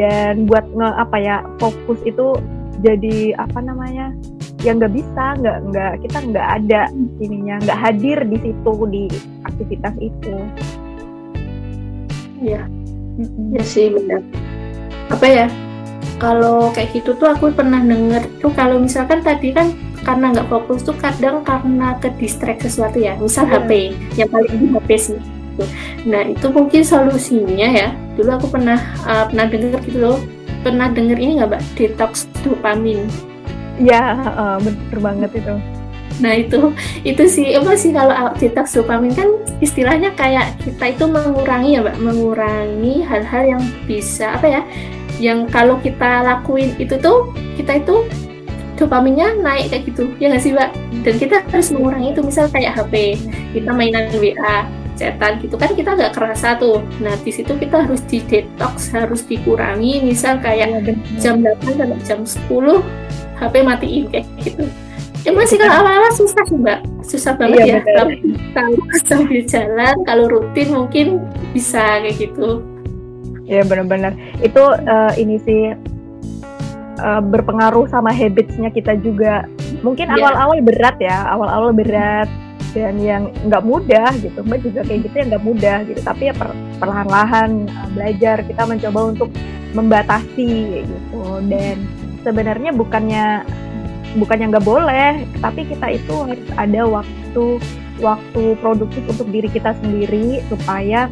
Dan 0.00 0.46
buat 0.48 0.64
nge 0.72 0.88
apa 0.96 1.16
ya 1.20 1.36
fokus 1.60 2.00
itu 2.06 2.38
jadi 2.80 3.36
apa 3.36 3.60
namanya 3.60 4.14
yang 4.60 4.76
nggak 4.76 4.92
bisa 4.92 5.24
nggak 5.40 5.58
nggak 5.72 5.92
kita 6.04 6.18
nggak 6.30 6.48
ada 6.60 6.82
ininya 7.20 7.56
nggak 7.64 7.78
hadir 7.80 8.18
di 8.28 8.38
situ 8.40 8.72
di 8.92 9.04
aktivitas 9.48 9.94
itu 10.00 10.36
Iya, 12.40 12.64
ya 13.52 13.62
sih 13.62 13.92
benar. 13.92 14.24
Apa 15.12 15.26
ya? 15.28 15.46
Kalau 16.16 16.72
kayak 16.72 16.96
gitu 16.96 17.12
tuh 17.16 17.28
aku 17.28 17.52
pernah 17.52 17.80
denger 17.84 18.24
tuh 18.40 18.52
kalau 18.56 18.80
misalkan 18.80 19.20
tadi 19.20 19.52
kan 19.52 19.76
karena 20.00 20.32
nggak 20.32 20.48
fokus 20.48 20.80
tuh 20.80 20.96
kadang 20.96 21.44
karena 21.44 22.00
ke 22.00 22.08
distract 22.16 22.64
sesuatu 22.64 22.96
ya, 22.96 23.16
misal 23.20 23.44
yeah. 23.44 23.60
HP, 23.60 23.70
yang 24.16 24.28
paling 24.32 24.54
di 24.56 24.66
HP 24.72 24.88
sih. 24.96 25.20
Nah 26.08 26.24
itu 26.24 26.48
mungkin 26.48 26.80
solusinya 26.80 27.68
ya. 27.68 27.88
Dulu 28.16 28.30
aku 28.40 28.46
pernah 28.48 28.80
uh, 29.04 29.28
pernah 29.28 29.46
dengar 29.52 29.80
gitu 29.84 29.98
loh. 30.00 30.18
Pernah 30.64 30.88
dengar 30.92 31.20
ini 31.20 31.40
nggak 31.40 31.48
mbak 31.52 31.62
detox 31.76 32.24
dopamin? 32.40 33.04
Ya 33.80 34.12
uh, 34.12 34.60
bener 34.60 34.98
banget 35.00 35.30
itu. 35.40 35.54
Nah 36.20 36.36
itu 36.36 36.60
itu 37.02 37.24
sih 37.24 37.56
apa 37.56 37.72
sih 37.74 37.96
kalau 37.96 38.12
detox 38.36 38.76
dopamin 38.76 39.16
kan 39.16 39.28
istilahnya 39.64 40.12
kayak 40.14 40.52
kita 40.60 40.92
itu 40.92 41.04
mengurangi 41.08 41.80
ya 41.80 41.80
mbak, 41.80 41.96
mengurangi 41.96 43.00
hal-hal 43.08 43.56
yang 43.56 43.62
bisa 43.88 44.36
apa 44.36 44.46
ya, 44.46 44.62
yang 45.16 45.48
kalau 45.48 45.80
kita 45.80 46.20
lakuin 46.20 46.76
itu 46.76 47.00
tuh 47.00 47.32
kita 47.56 47.80
itu 47.80 48.04
dopaminnya 48.76 49.32
naik 49.40 49.72
kayak 49.72 49.88
gitu. 49.88 50.12
Ya 50.20 50.28
nggak 50.28 50.44
sih 50.44 50.52
mbak? 50.52 50.70
Dan 51.00 51.14
kita 51.16 51.36
harus 51.48 51.72
mengurangi 51.72 52.12
itu 52.12 52.20
misal 52.20 52.52
kayak 52.52 52.76
HP 52.76 53.16
kita 53.56 53.70
mainan 53.72 54.12
WA 54.20 54.68
chatan 55.00 55.40
gitu 55.40 55.56
kan 55.56 55.72
kita 55.72 55.96
nggak 55.96 56.12
kerasa 56.12 56.60
tuh. 56.60 56.84
Nah 57.00 57.16
di 57.24 57.32
situ 57.32 57.56
kita 57.56 57.88
harus 57.88 58.04
di 58.04 58.20
detox 58.20 58.92
harus 58.92 59.24
dikurangi. 59.24 60.04
Misal 60.04 60.36
kayak 60.44 60.68
ya, 60.68 60.92
jam 61.16 61.40
8 61.40 61.80
sampai 61.80 62.00
jam 62.04 62.20
10 62.28 62.84
HP 63.40 63.54
matiin 63.64 64.04
kayak 64.12 64.28
gitu. 64.44 64.68
Ya 65.20 65.36
masih 65.36 65.60
kalau 65.60 65.84
awal-awal 65.84 66.12
susah 66.16 66.44
sih 66.48 66.56
mbak. 66.56 66.80
Susah 67.04 67.32
banget 67.36 67.60
iya, 67.68 67.76
ya 67.84 67.92
tapi 67.92 68.14
kalau 68.56 68.76
sambil 69.08 69.40
jalan 69.44 69.96
kalau 70.08 70.24
rutin 70.32 70.68
mungkin 70.72 71.06
bisa 71.52 72.00
kayak 72.00 72.16
gitu. 72.16 72.64
Ya 73.44 73.60
benar-benar 73.66 74.16
itu 74.40 74.62
uh, 74.64 75.12
ini 75.20 75.36
sih 75.44 75.76
uh, 77.04 77.20
berpengaruh 77.20 77.84
sama 77.92 78.16
habitsnya 78.16 78.72
kita 78.72 78.96
juga. 79.04 79.44
Mungkin 79.84 80.08
iya. 80.08 80.16
awal-awal 80.16 80.56
yeah. 80.60 80.66
berat 80.72 80.96
ya 81.00 81.18
awal-awal 81.28 81.70
berat 81.76 82.28
dan 82.72 82.96
yang 82.96 83.28
nggak 83.44 83.60
mudah 83.60 84.08
gitu. 84.24 84.40
Mbak 84.40 84.58
juga 84.64 84.80
kayak 84.88 85.00
gitu 85.04 85.14
yang 85.20 85.28
nggak 85.36 85.44
mudah 85.44 85.78
gitu. 85.84 86.00
Tapi 86.00 86.32
ya 86.32 86.34
per, 86.36 86.48
perlahan-lahan 86.80 87.68
uh, 87.68 87.88
belajar 87.92 88.40
kita 88.40 88.62
mencoba 88.64 89.00
untuk 89.12 89.28
membatasi 89.76 90.80
gitu. 90.88 91.22
Dan 91.44 91.99
sebenarnya 92.26 92.70
bukannya 92.74 93.44
bukannya 94.18 94.46
nggak 94.50 94.66
boleh 94.66 95.22
tapi 95.38 95.66
kita 95.68 95.94
itu 95.94 96.14
harus 96.26 96.48
ada 96.58 96.82
waktu 96.86 97.44
waktu 98.02 98.42
produktif 98.58 99.04
untuk 99.06 99.28
diri 99.30 99.46
kita 99.46 99.76
sendiri 99.78 100.42
supaya 100.50 101.06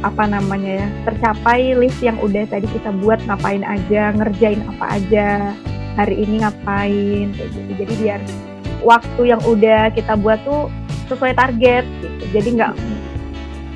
apa 0.00 0.24
namanya 0.24 0.80
ya 0.80 0.88
tercapai 1.04 1.76
list 1.76 2.00
yang 2.00 2.16
udah 2.24 2.48
tadi 2.48 2.64
kita 2.72 2.88
buat 3.04 3.20
ngapain 3.28 3.60
aja 3.60 4.16
ngerjain 4.16 4.64
apa 4.64 4.96
aja 4.96 5.52
hari 6.00 6.24
ini 6.24 6.40
ngapain 6.40 7.36
gitu. 7.36 7.58
Jadi 7.76 7.92
biar 8.00 8.20
waktu 8.80 9.22
yang 9.28 9.42
udah 9.44 9.92
kita 9.92 10.16
buat 10.16 10.40
tuh 10.48 10.72
sesuai 11.12 11.36
target 11.36 11.84
gitu. 12.00 12.24
Jadi 12.32 12.48
nggak 12.56 12.74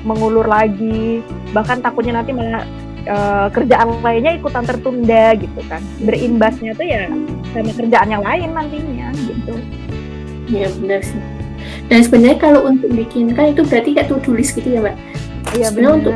mengulur 0.01 0.45
lagi 0.49 1.21
bahkan 1.53 1.81
takutnya 1.81 2.21
nanti 2.21 2.33
malah 2.33 2.65
uh, 3.09 3.47
kerjaan 3.49 4.01
lainnya 4.01 4.37
ikutan 4.37 4.63
tertunda 4.65 5.33
gitu 5.37 5.61
kan. 5.69 5.81
Berimbasnya 6.01 6.71
tuh 6.77 6.85
ya 6.85 7.09
sama 7.53 7.71
kerjaan 7.73 8.09
yang 8.11 8.23
lain 8.23 8.49
nantinya 8.53 9.07
gitu. 9.15 9.53
Ya 10.51 10.69
benar 10.77 11.01
sih. 11.01 11.21
Dan 11.89 12.05
sebenarnya 12.05 12.37
kalau 12.41 12.61
untuk 12.65 12.89
bikin 12.93 13.33
kan 13.33 13.53
itu 13.53 13.65
berarti 13.65 13.97
kayak 13.97 14.09
list 14.29 14.57
gitu 14.57 14.69
ya 14.69 14.79
mbak? 14.81 14.95
Iya 15.57 15.65
sebenarnya 15.73 15.93
untuk 16.01 16.15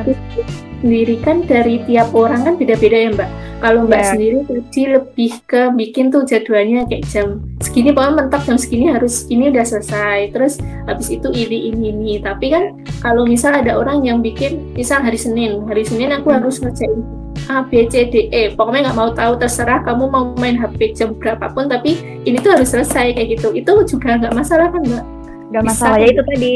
sendiri 0.80 1.16
kan 1.22 1.44
dari 1.44 1.84
tiap 1.86 2.12
orang 2.16 2.48
kan 2.48 2.54
beda-beda 2.56 2.98
ya 2.98 3.10
mbak. 3.14 3.30
Kalau 3.60 3.84
mbak 3.86 4.00
yeah. 4.00 4.10
sendiri 4.16 4.38
tadi 4.48 4.82
lebih 4.88 5.32
ke 5.44 5.62
bikin 5.76 6.06
tuh 6.10 6.24
jadwalnya 6.24 6.88
kayak 6.88 7.04
jam 7.12 7.44
segini 7.60 7.92
pokoknya 7.92 8.14
mentok 8.24 8.42
jam 8.48 8.58
segini 8.58 8.86
harus 8.88 9.28
ini 9.28 9.52
udah 9.52 9.66
selesai 9.68 10.32
terus 10.32 10.64
habis 10.88 11.12
itu 11.12 11.28
ini 11.36 11.76
ini 11.76 11.92
ini. 11.92 12.14
Tapi 12.24 12.56
kan 12.56 12.64
kalau 13.04 13.28
misal 13.28 13.60
ada 13.60 13.76
orang 13.76 14.08
yang 14.08 14.24
bikin 14.24 14.72
misal 14.74 15.04
hari 15.04 15.20
Senin 15.20 15.68
hari 15.68 15.84
Senin 15.84 16.16
aku 16.16 16.32
hmm. 16.32 16.38
harus 16.40 16.56
ngerjain 16.64 17.04
A 17.52 17.66
B 17.68 17.84
C 17.92 18.08
D 18.08 18.32
E. 18.32 18.56
Pokoknya 18.56 18.90
nggak 18.90 18.98
mau 18.98 19.12
tahu 19.12 19.36
terserah 19.36 19.84
kamu 19.84 20.08
mau 20.08 20.32
main 20.40 20.56
HP 20.56 20.96
jam 20.96 21.12
berapapun 21.20 21.68
tapi 21.68 22.00
ini 22.24 22.40
tuh 22.40 22.56
harus 22.56 22.72
selesai 22.72 23.12
kayak 23.12 23.40
gitu. 23.40 23.52
Itu 23.52 23.76
juga 23.84 24.16
nggak 24.24 24.34
masalah 24.38 24.72
kan 24.72 24.82
mbak? 24.88 25.06
Nggak 25.50 25.64
masalah. 25.66 25.98
Ya 26.00 26.08
itu 26.14 26.24
tadi 26.24 26.54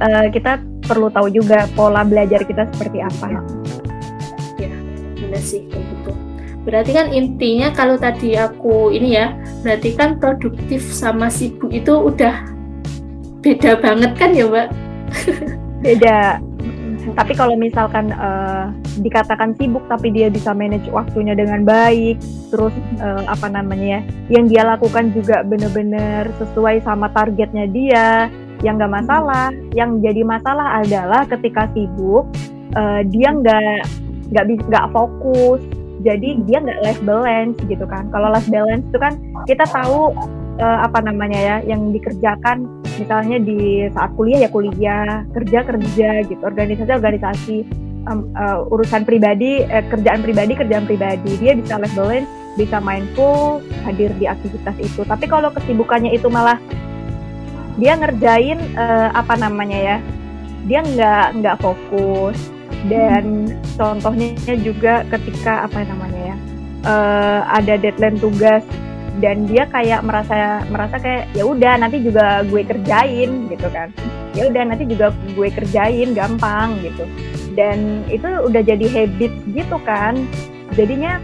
uh, 0.00 0.26
kita 0.32 0.52
perlu 0.86 1.10
tahu 1.12 1.28
juga 1.28 1.66
pola 1.74 2.06
belajar 2.06 2.46
kita 2.46 2.64
seperti 2.72 3.02
apa. 3.02 3.26
Ya 3.28 3.40
benar 5.36 5.44
sih 5.44 5.60
kayak 5.68 5.84
gitu. 5.92 6.12
Berarti 6.66 6.90
kan 6.96 7.06
intinya 7.12 7.68
kalau 7.76 8.00
tadi 8.00 8.34
aku 8.34 8.90
ini 8.90 9.20
ya 9.20 9.36
berarti 9.62 9.92
kan 9.94 10.16
produktif 10.16 10.80
sama 10.82 11.28
sibuk 11.28 11.70
itu 11.70 11.92
udah 11.92 12.42
beda 13.44 13.78
banget 13.78 14.12
kan 14.16 14.32
ya 14.32 14.48
mbak? 14.48 14.68
Beda. 15.84 16.40
Tapi 17.06 17.38
kalau 17.38 17.54
misalkan 17.54 18.10
uh, 18.10 18.74
dikatakan 18.98 19.54
sibuk 19.54 19.86
tapi 19.86 20.10
dia 20.10 20.26
bisa 20.26 20.50
manage 20.50 20.90
waktunya 20.90 21.38
dengan 21.38 21.62
baik 21.62 22.18
terus 22.50 22.74
uh, 22.98 23.22
apa 23.30 23.46
namanya 23.46 24.02
ya 24.02 24.34
yang 24.34 24.50
dia 24.50 24.66
lakukan 24.66 25.14
juga 25.14 25.46
benar-benar 25.46 26.26
sesuai 26.42 26.82
sama 26.82 27.06
targetnya 27.14 27.70
dia 27.70 28.26
yang 28.66 28.80
nggak 28.80 28.90
masalah. 28.90 29.54
Yang 29.76 30.02
jadi 30.02 30.22
masalah 30.26 30.82
adalah 30.82 31.22
ketika 31.30 31.70
sibuk 31.70 32.26
uh, 32.74 33.06
dia 33.06 33.30
nggak 33.30 34.05
nggak 34.30 34.44
nggak 34.66 34.86
fokus. 34.90 35.60
Jadi 36.04 36.38
dia 36.46 36.62
nggak 36.62 36.80
life 36.86 37.02
balance 37.02 37.56
gitu 37.66 37.84
kan. 37.88 38.06
Kalau 38.14 38.30
life 38.30 38.46
balance 38.52 38.84
itu 38.86 38.98
kan 39.00 39.18
kita 39.48 39.64
tahu 39.66 40.14
uh, 40.60 40.78
apa 40.84 41.02
namanya 41.02 41.38
ya 41.38 41.56
yang 41.74 41.90
dikerjakan 41.90 42.68
misalnya 42.96 43.36
di 43.42 43.88
saat 43.92 44.12
kuliah 44.16 44.46
ya 44.46 44.48
kuliah 44.48 45.24
kerja 45.36 45.58
kerja 45.68 46.10
gitu 46.24 46.42
organisasi 46.44 46.92
organisasi 46.92 47.56
um, 48.08 48.30
uh, 48.38 48.64
urusan 48.72 49.04
pribadi 49.04 49.66
eh, 49.66 49.84
kerjaan 49.88 50.22
pribadi 50.24 50.52
kerjaan 50.56 50.84
pribadi. 50.88 51.32
Dia 51.42 51.56
bisa 51.56 51.76
life 51.80 51.96
balance 51.96 52.28
bisa 52.56 52.80
mindful 52.80 53.60
hadir 53.84 54.08
di 54.16 54.24
aktivitas 54.24 54.76
itu. 54.80 55.04
Tapi 55.04 55.28
kalau 55.28 55.52
kesibukannya 55.52 56.16
itu 56.16 56.32
malah 56.32 56.56
dia 57.76 57.92
ngerjain 57.92 58.56
uh, 58.76 59.12
apa 59.12 59.36
namanya 59.36 59.76
ya 59.76 59.96
dia 60.64 60.80
nggak 60.80 61.26
nggak 61.44 61.56
fokus 61.60 62.36
dan 62.86 63.50
contohnya 63.74 64.54
juga 64.60 65.02
ketika 65.08 65.64
apa 65.64 65.82
namanya 65.88 66.34
ya 66.34 66.36
uh, 66.86 67.40
ada 67.50 67.74
deadline 67.80 68.20
tugas 68.20 68.62
dan 69.18 69.48
dia 69.48 69.64
kayak 69.72 70.04
merasa 70.04 70.60
merasa 70.68 71.00
kayak 71.00 71.28
ya 71.32 71.44
udah 71.48 71.80
nanti 71.80 72.04
juga 72.04 72.44
gue 72.44 72.62
kerjain 72.62 73.48
gitu 73.48 73.68
kan. 73.72 73.88
Ya 74.36 74.52
udah 74.52 74.62
nanti 74.68 74.84
juga 74.84 75.16
gue 75.32 75.48
kerjain 75.48 76.12
gampang 76.12 76.76
gitu. 76.84 77.08
Dan 77.56 78.04
itu 78.12 78.28
udah 78.28 78.60
jadi 78.60 78.86
habit 78.92 79.32
gitu 79.56 79.76
kan. 79.88 80.28
Jadinya 80.76 81.16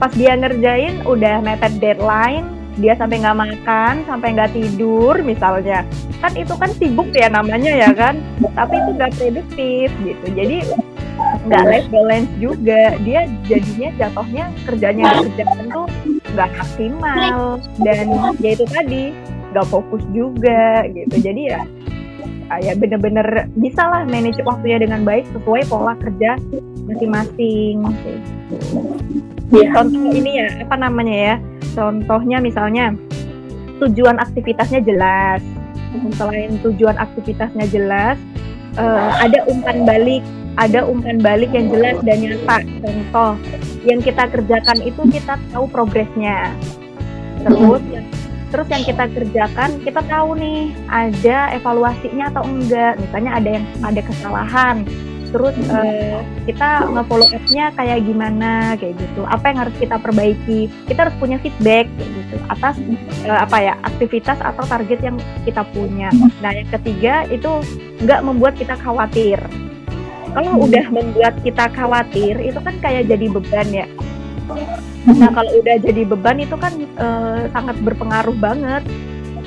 pas 0.00 0.10
dia 0.16 0.32
ngerjain 0.34 1.04
udah 1.04 1.44
mepet 1.44 1.76
deadline 1.78 2.48
dia 2.74 2.98
sampai 2.98 3.22
nggak 3.22 3.38
makan 3.38 3.94
sampai 4.08 4.28
nggak 4.34 4.56
tidur 4.56 5.14
misalnya. 5.20 5.84
Kan 6.24 6.32
itu 6.40 6.56
kan 6.56 6.72
sibuk 6.72 7.12
ya 7.12 7.28
namanya 7.28 7.76
ya 7.76 7.92
kan. 7.92 8.24
Tapi 8.56 8.74
itu 8.80 8.90
nggak 8.96 9.12
produktif 9.20 9.88
gitu. 10.00 10.26
Jadi 10.32 10.64
nggak 11.44 11.64
life 11.68 11.88
balance 11.92 12.30
juga. 12.40 12.96
Dia 13.02 13.28
jadinya 13.46 13.90
jatuhnya 14.00 14.44
kerjanya 14.64 15.04
kerjaan 15.22 15.64
tuh 15.70 15.86
nggak 16.34 16.50
maksimal. 16.58 17.60
Dan 17.80 18.06
ya 18.40 18.50
itu 18.56 18.64
tadi 18.68 19.02
nggak 19.54 19.66
fokus 19.70 20.02
juga 20.10 20.86
gitu. 20.90 21.14
Jadi 21.20 21.42
ya 21.52 21.60
ah, 22.52 22.60
ya 22.60 22.72
bener-bener 22.76 23.48
bisa 23.56 23.82
lah 23.86 24.04
manage 24.04 24.40
waktunya 24.44 24.82
dengan 24.82 25.02
baik 25.06 25.24
sesuai 25.32 25.62
pola 25.70 25.94
kerja 26.00 26.36
masing-masing. 26.90 27.80
Ya. 29.52 29.70
contoh 29.70 30.10
ini 30.10 30.42
ya 30.42 30.48
apa 30.66 30.76
namanya 30.76 31.16
ya? 31.16 31.36
Contohnya 31.74 32.38
misalnya 32.42 32.94
tujuan 33.82 34.18
aktivitasnya 34.18 34.82
jelas. 34.82 35.42
Selain 36.18 36.58
tujuan 36.58 36.98
aktivitasnya 36.98 37.70
jelas 37.70 38.18
uh, 38.78 39.10
ada 39.22 39.46
umpan 39.46 39.86
balik 39.86 40.22
ada 40.54 40.86
umpan 40.86 41.18
balik 41.18 41.50
yang 41.50 41.70
jelas 41.70 41.98
dan 42.06 42.18
nyata. 42.22 42.56
Contoh, 42.62 43.32
yang 43.82 44.00
kita 44.00 44.24
kerjakan 44.30 44.78
itu 44.86 45.02
kita 45.10 45.34
tahu 45.50 45.64
progresnya. 45.66 46.54
Terus 47.42 47.82
yang 47.90 48.06
terus 48.54 48.70
yang 48.70 48.86
kita 48.86 49.04
kerjakan 49.10 49.82
kita 49.82 49.98
tahu 50.06 50.38
nih 50.38 50.70
ada 50.86 51.50
evaluasinya 51.52 52.30
atau 52.30 52.42
enggak. 52.46 52.94
Misalnya 53.02 53.30
ada 53.36 53.48
yang 53.60 53.66
ada 53.82 54.00
kesalahan. 54.00 54.76
Terus 55.34 55.58
uh, 55.66 56.22
kita 56.46 56.86
nge-follow 56.94 57.26
up-nya 57.34 57.74
kayak 57.74 58.06
gimana 58.06 58.78
kayak 58.78 58.94
gitu. 59.02 59.26
Apa 59.26 59.50
yang 59.50 59.66
harus 59.66 59.74
kita 59.82 59.98
perbaiki? 59.98 60.70
Kita 60.86 61.10
harus 61.10 61.16
punya 61.18 61.42
feedback 61.42 61.90
kayak 61.98 62.10
gitu 62.14 62.36
atas 62.46 62.78
uh, 63.26 63.42
apa 63.42 63.58
ya 63.58 63.74
aktivitas 63.82 64.38
atau 64.38 64.62
target 64.62 65.02
yang 65.02 65.18
kita 65.42 65.66
punya. 65.74 66.14
Nah 66.38 66.54
yang 66.54 66.70
ketiga 66.70 67.26
itu 67.26 67.50
nggak 68.06 68.22
membuat 68.22 68.54
kita 68.54 68.78
khawatir 68.78 69.42
kalau 70.34 70.52
hmm. 70.58 70.64
udah 70.66 70.86
membuat 70.90 71.34
kita 71.46 71.70
khawatir 71.70 72.34
itu 72.42 72.58
kan 72.58 72.74
kayak 72.82 73.06
jadi 73.06 73.26
beban 73.30 73.68
ya 73.70 73.86
nah 75.04 75.30
kalau 75.32 75.52
udah 75.60 75.76
jadi 75.80 76.02
beban 76.04 76.42
itu 76.42 76.56
kan 76.58 76.72
uh, 76.98 77.48
sangat 77.52 77.76
berpengaruh 77.80 78.36
banget 78.36 78.84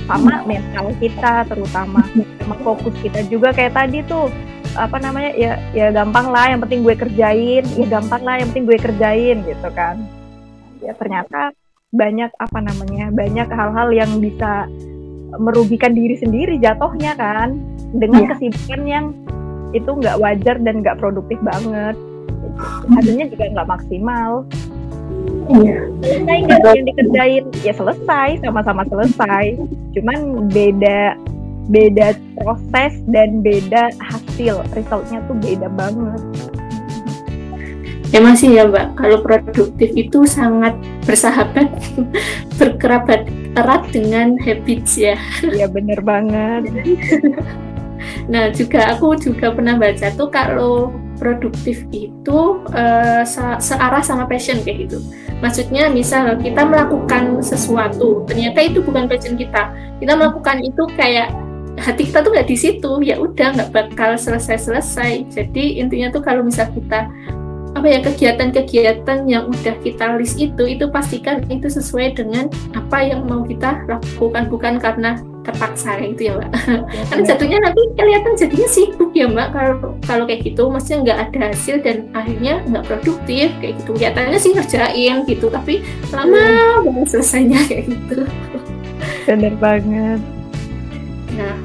sama 0.08 0.42
mental 0.48 0.96
kita 1.04 1.44
terutama 1.46 2.02
sama 2.40 2.56
fokus 2.64 2.96
kita 3.04 3.28
juga 3.28 3.52
kayak 3.52 3.76
tadi 3.76 4.00
tuh 4.08 4.32
apa 4.78 4.98
namanya 5.02 5.32
ya 5.36 5.54
ya 5.74 5.90
gampang 5.92 6.30
lah 6.30 6.54
yang 6.54 6.62
penting 6.64 6.86
gue 6.86 6.96
kerjain 6.96 7.66
ya 7.66 7.86
gampang 7.90 8.22
lah 8.24 8.40
yang 8.40 8.48
penting 8.54 8.66
gue 8.70 8.80
kerjain 8.80 9.38
gitu 9.44 9.70
kan 9.74 10.00
ya 10.80 10.94
ternyata 10.96 11.52
banyak 11.92 12.32
apa 12.38 12.60
namanya 12.62 13.10
banyak 13.10 13.48
hal-hal 13.50 13.90
yang 13.92 14.12
bisa 14.22 14.70
merugikan 15.42 15.92
diri 15.92 16.16
sendiri 16.16 16.56
jatuhnya 16.62 17.18
kan 17.18 17.58
dengan 17.92 18.28
yeah. 18.28 18.30
kesibukan 18.36 18.82
yang 18.86 19.06
itu 19.76 19.90
nggak 19.90 20.20
wajar 20.20 20.56
dan 20.62 20.84
nggak 20.84 21.00
produktif 21.00 21.40
banget 21.44 21.96
hasilnya 22.96 23.26
juga 23.30 23.46
nggak 23.54 23.70
maksimal 23.70 24.48
Iya. 25.48 25.88
Selesai 26.04 26.38
nggak 26.44 26.76
yang 26.76 26.88
dikerjain? 26.92 27.44
Ya 27.64 27.74
selesai, 27.74 28.44
sama-sama 28.44 28.84
selesai. 28.92 29.56
Cuman 29.96 30.52
beda 30.52 31.16
beda 31.72 32.16
proses 32.36 33.00
dan 33.08 33.40
beda 33.40 33.96
hasil. 33.96 34.64
Resultnya 34.76 35.24
tuh 35.28 35.40
beda 35.40 35.72
banget. 35.72 36.22
Ya 38.12 38.24
masih 38.24 38.56
ya 38.56 38.64
Mbak, 38.72 38.96
kalau 38.96 39.20
produktif 39.20 39.92
itu 39.92 40.24
sangat 40.24 40.72
bersahabat, 41.04 41.68
berkerabat 42.60 43.28
erat 43.60 43.84
dengan 43.92 44.40
habits 44.40 44.96
ya. 44.96 45.20
Iya 45.44 45.68
bener 45.68 46.00
banget. 46.00 46.72
nah 48.28 48.50
juga 48.52 48.96
aku 48.96 49.16
juga 49.18 49.52
pernah 49.54 49.76
baca 49.80 50.08
tuh 50.14 50.30
kalau 50.30 50.92
produktif 51.18 51.84
itu 51.90 52.62
uh, 52.72 53.26
searah 53.60 54.02
sama 54.06 54.30
passion 54.30 54.62
kayak 54.62 54.88
gitu. 54.88 55.02
Maksudnya 55.42 55.90
misal 55.90 56.38
kita 56.38 56.66
melakukan 56.66 57.42
sesuatu, 57.42 58.26
ternyata 58.26 58.62
itu 58.64 58.82
bukan 58.82 59.10
passion 59.10 59.38
kita. 59.38 59.74
Kita 59.98 60.14
melakukan 60.14 60.62
itu 60.62 60.84
kayak 60.98 61.34
hati 61.78 62.10
kita 62.10 62.26
tuh 62.26 62.34
nggak 62.34 62.50
di 62.50 62.58
situ, 62.58 62.92
ya 63.06 63.22
udah 63.22 63.54
nggak 63.54 63.70
bakal 63.74 64.18
selesai-selesai. 64.18 65.30
Jadi 65.30 65.82
intinya 65.82 66.10
tuh 66.14 66.22
kalau 66.26 66.46
misal 66.46 66.70
kita 66.74 67.10
apa 67.78 67.94
ya 67.94 68.00
kegiatan-kegiatan 68.02 69.30
yang 69.30 69.54
udah 69.54 69.76
kita 69.86 70.18
list 70.18 70.42
itu 70.42 70.66
itu 70.66 70.90
pastikan 70.90 71.46
itu 71.46 71.70
sesuai 71.70 72.18
dengan 72.18 72.50
apa 72.74 73.06
yang 73.06 73.30
mau 73.30 73.46
kita 73.46 73.86
lakukan 73.86 74.50
bukan 74.50 74.82
karena 74.82 75.22
terpaksa 75.48 75.96
gitu 76.04 76.22
ya 76.28 76.34
mbak. 76.36 76.52
Ya, 76.98 77.04
kan 77.08 77.20
jatuhnya 77.24 77.58
nanti 77.64 77.82
kelihatan 77.96 78.34
jadinya 78.36 78.68
sibuk 78.68 79.12
ya 79.16 79.26
mbak 79.32 79.56
kalau 79.56 79.76
kalau 80.04 80.24
kayak 80.28 80.44
gitu. 80.44 80.68
Maksudnya 80.68 81.00
nggak 81.08 81.20
ada 81.32 81.40
hasil 81.56 81.76
dan 81.82 81.98
akhirnya 82.12 82.60
nggak 82.68 82.86
produktif 82.86 83.48
kayak 83.64 83.74
gitu. 83.80 83.90
Kelihatannya 83.96 84.40
sih 84.40 84.52
ngerjain 84.52 85.16
gitu 85.24 85.48
tapi 85.48 85.74
lama 86.12 86.36
hmm. 86.36 86.84
banget 86.84 87.08
selesainya 87.16 87.60
kayak 87.66 87.84
gitu. 87.88 88.18
Bener 89.24 89.54
banget. 89.56 90.20
Nah 91.40 91.56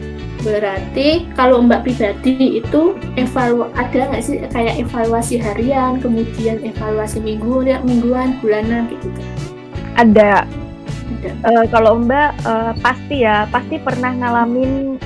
berarti 0.43 1.31
kalau 1.39 1.63
mbak 1.63 1.87
pribadi 1.87 2.59
itu 2.59 2.99
evalu 3.15 3.71
ada 3.79 4.11
nggak 4.11 4.23
sih 4.27 4.43
kayak 4.51 4.83
evaluasi 4.83 5.39
harian 5.39 6.03
kemudian 6.03 6.59
evaluasi 6.67 7.23
mingguan 7.23 7.79
mingguan 7.87 8.39
bulanan 8.43 8.91
gitu? 8.91 9.09
Ada 9.95 10.47
uh, 11.47 11.65
kalau 11.71 12.01
Mbak 12.01 12.31
uh, 12.45 12.73
pasti 12.81 13.25
ya 13.25 13.49
pasti 13.51 13.79
pernah 13.79 14.13
ngalamin 14.13 14.97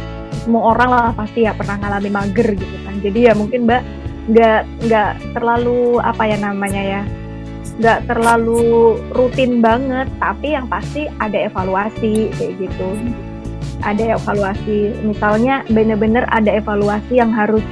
semua 0.46 0.74
orang 0.76 0.90
lah 0.90 1.08
pasti 1.14 1.42
ya 1.42 1.52
pernah 1.54 1.76
ngalamin 1.78 2.14
mager 2.14 2.48
gitu 2.54 2.76
kan. 2.86 2.94
Jadi 3.02 3.18
ya 3.26 3.32
mungkin 3.34 3.66
Mbak 3.66 3.82
nggak 4.26 4.60
nggak 4.90 5.10
terlalu 5.38 6.02
apa 6.02 6.22
ya 6.26 6.36
namanya 6.42 6.82
ya 6.82 7.02
nggak 7.76 8.08
terlalu 8.08 8.96
rutin 9.12 9.60
banget 9.62 10.08
tapi 10.18 10.56
yang 10.56 10.66
pasti 10.66 11.06
ada 11.22 11.46
evaluasi 11.50 12.30
kayak 12.34 12.52
gitu. 12.62 12.88
Ada 13.84 14.18
evaluasi 14.18 15.04
misalnya 15.04 15.62
bener-bener 15.68 16.24
ada 16.32 16.50
evaluasi 16.56 17.20
yang 17.20 17.30
harus 17.30 17.62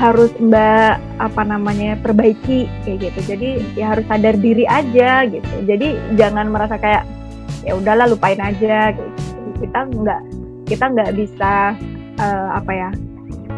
harus 0.00 0.32
mbak 0.40 0.98
apa 1.22 1.42
namanya 1.46 1.94
perbaiki 2.00 2.66
kayak 2.82 3.08
gitu. 3.08 3.36
Jadi 3.36 3.50
ya 3.78 3.94
harus 3.94 4.04
sadar 4.10 4.34
diri 4.34 4.66
aja 4.66 5.24
gitu. 5.30 5.54
Jadi 5.62 6.18
jangan 6.18 6.50
merasa 6.50 6.76
kayak 6.80 7.06
ya 7.62 7.78
udahlah 7.78 8.10
lupain 8.10 8.38
aja 8.42 8.94
gitu. 8.94 9.12
kita 9.62 9.78
nggak 9.86 10.22
kita 10.66 10.84
nggak 10.90 11.10
bisa 11.14 11.78
uh, 12.18 12.48
apa 12.58 12.72
ya 12.74 12.90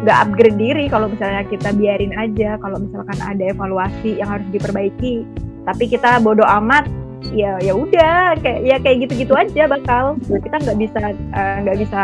nggak 0.03 0.17
upgrade 0.27 0.57
diri 0.59 0.85
kalau 0.91 1.07
misalnya 1.07 1.41
kita 1.47 1.71
biarin 1.71 2.13
aja 2.19 2.59
kalau 2.59 2.77
misalkan 2.77 3.17
ada 3.23 3.43
evaluasi 3.47 4.19
yang 4.19 4.29
harus 4.29 4.47
diperbaiki. 4.51 5.23
Tapi 5.65 5.83
kita 5.89 6.19
bodoh 6.21 6.45
amat 6.61 6.85
ya 7.33 7.57
ya 7.57 7.73
udah 7.73 8.37
kayak 8.37 8.59
ya 8.61 8.77
kayak 8.81 9.07
gitu-gitu 9.07 9.33
aja 9.33 9.65
bakal. 9.65 10.19
Kita 10.27 10.61
nggak 10.61 10.77
bisa 10.77 10.99
eh, 11.15 11.55
nggak 11.63 11.77
bisa 11.81 12.01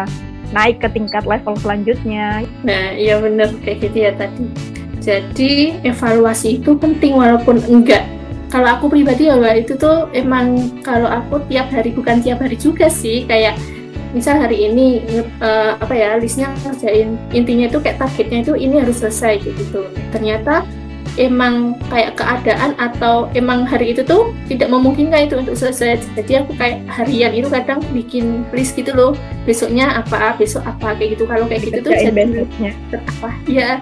naik 0.56 0.80
ke 0.80 0.88
tingkat 0.91 1.24
level 1.28 1.54
selanjutnya. 1.60 2.47
Nah 2.64 2.95
iya 2.95 3.20
bener 3.20 3.52
kayak 3.62 3.86
gitu 3.86 3.97
ya 4.08 4.12
tadi. 4.16 4.45
Jadi 5.02 5.82
evaluasi 5.82 6.62
itu 6.62 6.78
penting 6.78 7.18
walaupun 7.18 7.58
enggak 7.66 8.06
kalau 8.52 8.68
aku 8.68 8.86
pribadi 8.91 9.32
ya 9.32 9.39
mbak 9.39 9.66
itu 9.66 9.80
tuh 9.80 10.12
emang 10.12 10.76
kalau 10.84 11.08
aku 11.08 11.39
tiap 11.47 11.72
hari 11.72 11.95
bukan 11.95 12.20
tiap 12.20 12.43
hari 12.43 12.60
juga 12.60 12.91
sih. 12.91 13.24
Kayak 13.24 13.56
misal 14.12 14.43
hari 14.43 14.68
ini 14.68 14.99
uh, 15.39 15.80
apa 15.80 15.95
ya 15.95 16.20
listnya 16.20 16.52
ngerjain 16.68 17.16
intinya 17.32 17.72
itu 17.72 17.80
kayak 17.80 17.95
targetnya 18.04 18.43
itu 18.43 18.54
ini 18.60 18.84
harus 18.84 18.99
selesai 18.99 19.39
gitu. 19.39 19.88
Ternyata 20.12 20.68
emang 21.16 21.80
kayak 21.88 22.20
keadaan 22.20 22.76
atau 22.76 23.32
emang 23.36 23.64
hari 23.64 23.95
itu 23.95 24.04
tuh 24.04 24.36
tidak 24.52 24.68
memungkinkan 24.68 25.32
itu 25.32 25.39
untuk 25.39 25.56
selesai. 25.56 26.04
Jadi 26.20 26.43
aku 26.43 26.52
kayak 26.60 26.84
harian 26.91 27.32
itu 27.32 27.47
kadang 27.47 27.80
bikin 27.95 28.43
list 28.52 28.76
gitu 28.76 28.91
loh. 28.91 29.16
Besoknya 29.47 30.04
apa 30.04 30.36
besok 30.36 30.68
apa 30.68 30.99
kayak 30.99 31.16
gitu. 31.16 31.24
Kalau 31.24 31.47
kayak 31.47 31.72
gitu 31.72 31.80
tuh 31.80 31.95
jadi 31.95 32.43
apa 32.99 33.30
ya. 33.47 33.80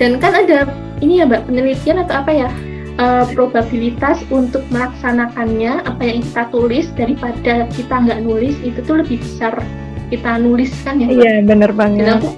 Dan 0.00 0.16
kan 0.16 0.32
ada 0.32 0.72
ini 1.04 1.20
ya 1.20 1.28
mbak 1.28 1.44
penelitian 1.44 2.00
atau 2.00 2.24
apa 2.24 2.32
ya 2.32 2.48
uh, 3.00 3.24
probabilitas 3.32 4.24
untuk 4.32 4.64
melaksanakannya 4.72 5.84
apa 5.84 6.02
yang 6.04 6.18
kita 6.24 6.42
tulis 6.52 6.86
daripada 6.96 7.68
kita 7.72 7.94
nggak 7.94 8.20
nulis 8.24 8.56
itu 8.64 8.78
tuh 8.84 9.00
lebih 9.00 9.20
besar 9.20 9.54
kita 10.06 10.38
nulis 10.38 10.70
kan 10.86 11.02
ya 11.02 11.10
iya 11.10 11.34
bener 11.42 11.74
banget 11.74 12.06
dan 12.06 12.22
aku 12.22 12.30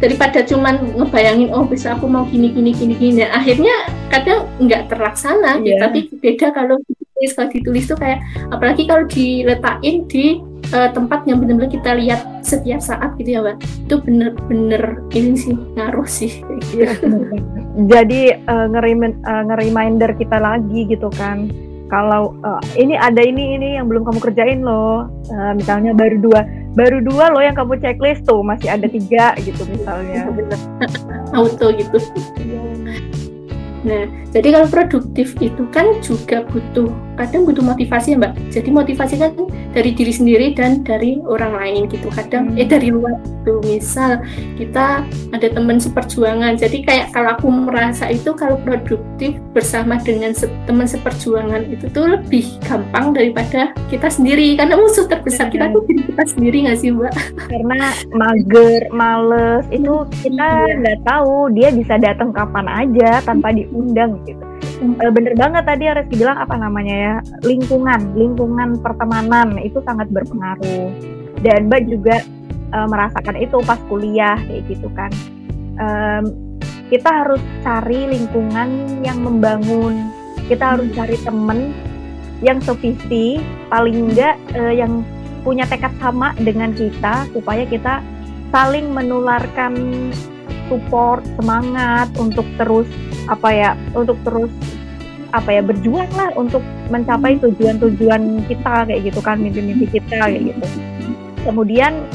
daripada 0.00 0.40
cuman 0.46 0.80
ngebayangin 0.96 1.52
oh 1.52 1.68
bisa 1.68 1.92
aku 1.92 2.08
mau 2.08 2.24
gini 2.24 2.48
gini 2.54 2.72
gini 2.72 2.94
gini 2.96 3.14
dan 3.24 3.30
akhirnya 3.36 3.74
kadang 4.08 4.48
nggak 4.56 4.88
terlaksana 4.88 5.60
yeah. 5.60 5.64
gitu. 5.64 5.82
tapi 5.84 5.98
beda 6.16 6.46
kalau 6.56 6.76
ditulis 6.88 7.30
kalau 7.36 7.48
ditulis 7.52 7.84
tuh 7.84 7.98
kayak 8.00 8.24
apalagi 8.48 8.82
kalau 8.88 9.04
diletakin 9.04 9.96
di 10.08 10.40
uh, 10.74 10.88
tempat 10.92 11.24
yang 11.24 11.40
benar-benar 11.40 11.70
kita 11.72 11.90
lihat 11.96 12.20
setiap 12.44 12.80
saat 12.82 13.14
gitu 13.16 13.38
ya 13.38 13.40
mbak. 13.44 13.56
Itu 13.86 14.00
bener-bener 14.02 15.02
ini 15.14 15.34
sih 15.36 15.56
ngaruh 15.76 16.08
sih. 16.08 16.42
Gitu. 16.72 17.08
jadi 17.90 18.42
uh, 18.46 18.66
nge-reminder 19.48 20.10
uh, 20.12 20.16
kita 20.16 20.36
lagi 20.38 20.80
gitu 20.88 21.08
kan. 21.14 21.48
Kalau 21.88 22.36
uh, 22.44 22.60
ini 22.76 23.00
ada 23.00 23.24
ini 23.24 23.56
ini 23.56 23.80
yang 23.80 23.88
belum 23.88 24.04
kamu 24.04 24.20
kerjain 24.20 24.60
loh. 24.60 25.08
Uh, 25.32 25.56
misalnya 25.56 25.96
baru 25.96 26.20
dua 26.20 26.40
baru 26.76 27.00
dua 27.00 27.32
loh 27.32 27.40
yang 27.40 27.56
kamu 27.56 27.80
checklist 27.80 28.28
tuh 28.28 28.44
masih 28.44 28.68
ada 28.68 28.84
tiga 28.84 29.32
gitu 29.40 29.64
misalnya. 29.64 30.28
Auto 31.32 31.72
gitu. 31.72 31.96
Iya. 32.36 32.60
Nah, 33.86 34.04
jadi 34.34 34.58
kalau 34.58 34.68
produktif 34.68 35.38
itu 35.38 35.62
kan 35.70 35.86
juga 36.02 36.42
butuh, 36.50 36.90
kadang 37.18 37.42
butuh 37.42 37.64
motivasi 37.66 38.14
ya 38.14 38.16
Mbak. 38.22 38.32
Jadi 38.54 38.68
motivasi 38.70 39.14
kan 39.18 39.32
dari 39.74 39.90
diri 39.92 40.12
sendiri 40.14 40.46
dan 40.54 40.86
dari 40.86 41.18
orang 41.26 41.58
lain 41.58 41.90
gitu. 41.90 42.08
Kadang 42.14 42.54
hmm. 42.54 42.60
eh 42.62 42.68
dari 42.70 42.88
luar 42.94 43.18
itu, 43.18 43.54
misal 43.66 44.22
kita 44.54 45.02
ada 45.34 45.48
teman 45.50 45.82
seperjuangan. 45.82 46.54
Jadi 46.54 46.86
kayak 46.86 47.10
kalau 47.10 47.34
aku 47.34 47.50
merasa 47.50 48.08
itu 48.08 48.30
kalau 48.38 48.56
produktif 48.62 49.34
bersama 49.50 49.98
dengan 50.00 50.32
se 50.32 50.46
teman 50.64 50.86
seperjuangan 50.86 51.66
itu 51.68 51.90
tuh 51.90 52.14
lebih 52.14 52.46
gampang 52.64 53.12
daripada 53.12 53.74
kita 53.90 54.06
sendiri. 54.06 54.54
Karena 54.54 54.78
musuh 54.78 55.10
terbesar 55.10 55.50
kita 55.50 55.68
tuh 55.74 55.82
diri 55.90 56.02
kita 56.06 56.24
sendiri 56.24 56.56
nggak 56.70 56.78
sih 56.78 56.90
Mbak? 56.94 57.14
Karena 57.50 57.80
mager, 58.14 58.82
males 58.94 59.64
itu 59.74 60.06
kita 60.22 60.48
iya. 60.70 60.78
nggak 60.78 60.98
tahu 61.04 61.50
dia 61.52 61.68
bisa 61.74 61.98
datang 61.98 62.30
kapan 62.30 62.66
aja 62.68 63.20
tanpa 63.26 63.50
di 63.50 63.66
undang 63.74 64.20
gitu. 64.24 64.44
E, 64.78 65.06
bener 65.10 65.34
banget 65.34 65.66
tadi 65.66 65.84
Reski 65.90 66.14
bilang 66.22 66.38
apa 66.38 66.54
namanya 66.54 66.94
ya 66.94 67.14
lingkungan, 67.42 68.14
lingkungan 68.14 68.78
pertemanan 68.78 69.58
itu 69.58 69.82
sangat 69.82 70.06
berpengaruh. 70.14 70.90
Dan 71.42 71.66
Mbak 71.66 71.82
juga 71.90 72.16
e, 72.70 72.78
merasakan 72.86 73.36
itu 73.38 73.58
pas 73.66 73.80
kuliah 73.90 74.38
kayak 74.46 74.62
gitu 74.70 74.88
kan. 74.94 75.10
E, 75.78 75.86
kita 76.88 77.10
harus 77.10 77.42
cari 77.66 78.06
lingkungan 78.06 79.02
yang 79.02 79.18
membangun. 79.20 80.14
Kita 80.46 80.78
harus 80.78 80.88
cari 80.96 81.18
temen 81.20 81.74
yang 82.40 82.62
sevisi, 82.62 83.42
paling 83.66 84.14
enggak 84.14 84.38
e, 84.54 84.78
yang 84.78 85.02
punya 85.42 85.66
tekad 85.66 85.90
sama 85.98 86.34
dengan 86.38 86.70
kita 86.70 87.26
supaya 87.34 87.66
kita 87.66 87.98
saling 88.54 88.90
menularkan 88.94 89.74
support 90.68 91.24
semangat 91.40 92.12
untuk 92.20 92.44
terus 92.60 92.88
apa 93.28 93.48
ya 93.52 93.70
untuk 93.92 94.16
terus 94.24 94.52
apa 95.36 95.52
ya 95.52 95.60
berjuang 95.60 96.08
lah 96.16 96.32
untuk 96.40 96.64
mencapai 96.88 97.36
tujuan-tujuan 97.44 98.48
kita 98.48 98.88
kayak 98.88 99.00
gitu 99.12 99.20
kan 99.20 99.36
mimpi-mimpi 99.36 99.84
kita 100.00 100.24
kayak 100.24 100.56
gitu. 100.56 100.66
Kemudian 101.44 102.08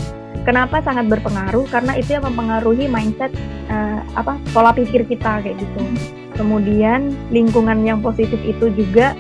kenapa 0.45 0.81
sangat 0.81 1.05
berpengaruh? 1.09 1.69
Karena 1.69 1.93
itu 1.93 2.17
yang 2.17 2.25
mempengaruhi 2.25 2.89
mindset 2.89 3.29
uh, 3.69 4.01
apa 4.17 4.41
pola 4.49 4.73
pikir 4.73 5.05
kita 5.05 5.45
kayak 5.45 5.61
gitu. 5.61 5.81
Kemudian 6.33 7.13
lingkungan 7.29 7.85
yang 7.85 8.01
positif 8.01 8.41
itu 8.41 8.73
juga 8.73 9.13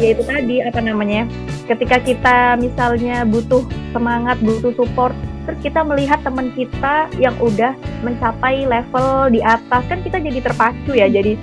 yaitu 0.00 0.26
tadi 0.26 0.58
apa 0.58 0.82
namanya 0.82 1.22
ketika 1.70 2.02
kita 2.02 2.36
misalnya 2.58 3.22
butuh 3.22 3.62
semangat 3.94 4.40
butuh 4.42 4.74
support 4.74 5.14
terus 5.44 5.58
kita 5.60 5.80
melihat 5.84 6.20
teman 6.24 6.50
kita 6.56 7.08
yang 7.20 7.36
udah 7.40 7.76
mencapai 8.00 8.64
level 8.64 9.30
di 9.32 9.40
atas. 9.44 9.82
Kan 9.86 10.00
kita 10.00 10.20
jadi 10.20 10.40
terpacu 10.40 10.92
ya 10.96 11.06
jadi 11.08 11.36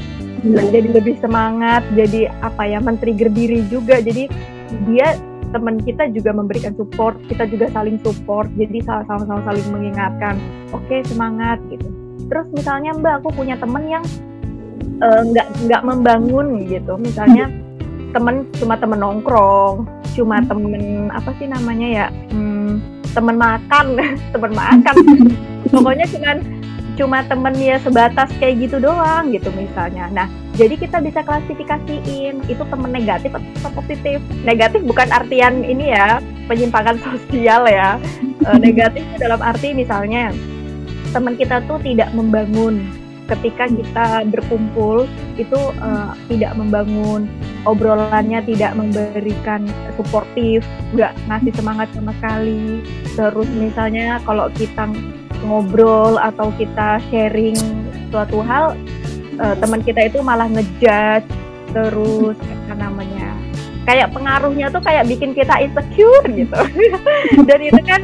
jadi 0.74 0.90
lebih 0.90 1.22
semangat 1.22 1.86
jadi 1.94 2.34
apa 2.42 2.66
ya 2.66 2.82
men-trigger 2.82 3.30
diri 3.30 3.62
juga. 3.70 4.02
Jadi 4.02 4.26
dia 4.90 5.18
teman 5.52 5.84
kita 5.84 6.08
juga 6.16 6.32
memberikan 6.32 6.72
support 6.74 7.20
kita 7.30 7.46
juga 7.46 7.70
saling 7.70 8.02
support. 8.02 8.50
Jadi 8.58 8.82
sama-sama 8.86 9.42
saling 9.46 9.68
mengingatkan. 9.70 10.38
Oke 10.74 11.00
okay, 11.00 11.00
semangat 11.06 11.62
gitu. 11.70 11.86
Terus 12.32 12.48
misalnya 12.56 12.96
mbak 12.98 13.22
aku 13.22 13.36
punya 13.38 13.60
temen 13.60 13.86
yang 13.86 14.04
eh, 15.04 15.22
nggak 15.30 15.48
uh, 15.48 15.58
nggak 15.68 15.82
membangun 15.84 16.66
gitu. 16.66 16.96
Misalnya 16.98 17.52
temen 18.12 18.48
cuma 18.60 18.76
temen 18.76 19.00
nongkrong 19.00 19.88
cuma 20.14 20.44
temen 20.44 21.08
apa 21.12 21.32
sih 21.40 21.48
namanya 21.48 21.88
ya 21.88 22.08
hmm, 22.36 23.01
temen 23.12 23.36
makan 23.36 23.86
temen 24.34 24.52
makan 24.56 24.96
pokoknya 25.70 26.06
cuman 26.12 26.38
cuma 27.00 27.24
temen 27.26 27.56
ya 27.56 27.80
sebatas 27.82 28.30
kayak 28.38 28.68
gitu 28.68 28.78
doang 28.78 29.32
gitu 29.32 29.48
misalnya. 29.56 30.12
Nah, 30.12 30.28
jadi 30.60 30.76
kita 30.76 31.00
bisa 31.00 31.24
klasifikasiin 31.24 32.46
itu 32.46 32.64
temen 32.68 32.92
negatif 32.92 33.32
atau 33.32 33.72
positif. 33.74 34.20
Negatif 34.44 34.84
bukan 34.84 35.08
artian 35.10 35.64
ini 35.64 35.96
ya 35.96 36.20
penyimpangan 36.52 37.00
sosial 37.08 37.66
ya. 37.66 37.96
E, 38.22 38.50
negatif 38.60 39.02
dalam 39.18 39.40
arti 39.40 39.72
misalnya 39.72 40.36
teman 41.16 41.36
kita 41.36 41.64
tuh 41.66 41.80
tidak 41.82 42.12
membangun 42.16 42.88
ketika 43.28 43.68
kita 43.68 44.08
berkumpul 44.28 45.08
itu 45.40 45.60
uh, 45.80 46.12
tidak 46.28 46.52
membangun 46.60 47.32
obrolannya 47.66 48.42
tidak 48.46 48.74
memberikan 48.74 49.70
suportif 49.98 50.66
nggak 50.98 51.14
ngasih 51.30 51.54
semangat 51.54 51.88
sama 51.94 52.12
sekali. 52.18 52.82
Terus 53.14 53.50
misalnya 53.54 54.18
kalau 54.26 54.50
kita 54.54 54.90
ngobrol 55.46 56.18
atau 56.22 56.54
kita 56.58 57.02
sharing 57.10 57.58
suatu 58.14 58.42
hal 58.44 58.78
uh, 59.42 59.56
teman 59.58 59.82
kita 59.82 60.10
itu 60.10 60.22
malah 60.22 60.46
ngejudge 60.50 61.26
terus 61.72 62.36
apa 62.36 62.74
namanya 62.76 63.32
kayak 63.88 64.12
pengaruhnya 64.12 64.68
tuh 64.70 64.84
kayak 64.84 65.08
bikin 65.10 65.34
kita 65.34 65.58
insecure 65.62 66.26
gitu. 66.30 66.60
Dan 67.48 67.60
itu 67.62 67.82
kan 67.82 68.02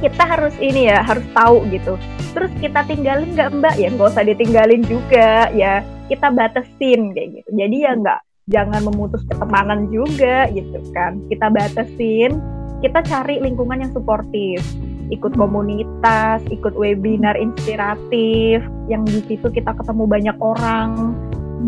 kita 0.00 0.22
harus 0.28 0.54
ini 0.60 0.92
ya 0.92 1.00
harus 1.04 1.24
tahu 1.32 1.64
gitu. 1.72 1.96
Terus 2.36 2.52
kita 2.60 2.84
tinggalin 2.84 3.32
nggak 3.32 3.52
mbak? 3.56 3.74
Ya 3.80 3.88
nggak 3.92 4.12
usah 4.12 4.24
ditinggalin 4.24 4.84
juga 4.84 5.48
ya. 5.52 5.80
Kita 6.06 6.30
batasin 6.30 7.12
kayak 7.16 7.28
gitu. 7.42 7.48
Jadi 7.56 7.76
ya 7.82 7.92
nggak 7.96 8.20
jangan 8.46 8.86
memutus 8.86 9.26
pertemanan 9.26 9.90
juga 9.90 10.46
gitu 10.54 10.78
kan. 10.94 11.18
Kita 11.26 11.50
batasin 11.50 12.38
kita 12.78 13.02
cari 13.02 13.42
lingkungan 13.42 13.82
yang 13.82 13.90
suportif. 13.90 14.62
Ikut 15.10 15.38
komunitas, 15.38 16.42
ikut 16.50 16.74
webinar 16.74 17.38
inspiratif, 17.38 18.58
yang 18.90 19.06
di 19.06 19.22
situ 19.26 19.46
kita 19.50 19.70
ketemu 19.70 20.02
banyak 20.02 20.36
orang 20.42 21.14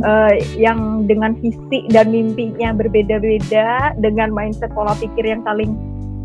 uh, 0.02 0.34
yang 0.58 1.06
dengan 1.06 1.38
visi 1.38 1.86
dan 1.90 2.10
mimpinya 2.10 2.74
berbeda-beda, 2.74 3.94
dengan 3.98 4.34
mindset 4.34 4.74
pola 4.74 4.94
pikir 4.98 5.22
yang 5.22 5.42
saling 5.46 5.74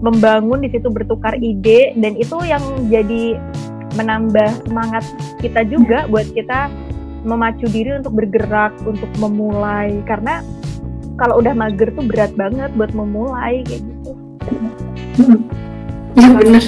membangun 0.02 0.66
di 0.66 0.74
situ 0.74 0.90
bertukar 0.90 1.38
ide 1.38 1.94
dan 2.02 2.18
itu 2.18 2.36
yang 2.46 2.62
jadi 2.90 3.38
menambah 3.94 4.66
semangat 4.66 5.06
kita 5.38 5.64
juga 5.70 6.10
buat 6.10 6.26
kita 6.34 6.68
memacu 7.24 7.66
diri 7.72 7.98
untuk 8.00 8.14
bergerak, 8.16 8.76
untuk 8.84 9.10
memulai 9.20 10.04
karena 10.04 10.44
kalau 11.18 11.40
udah 11.40 11.54
mager 11.56 11.94
tuh 11.94 12.06
berat 12.06 12.34
banget 12.36 12.70
buat 12.76 12.92
memulai 12.92 13.64
kayak 13.64 13.82
gitu. 13.82 14.12
Hmm. 15.24 15.40
Ya 16.14 16.30
benar. 16.30 16.64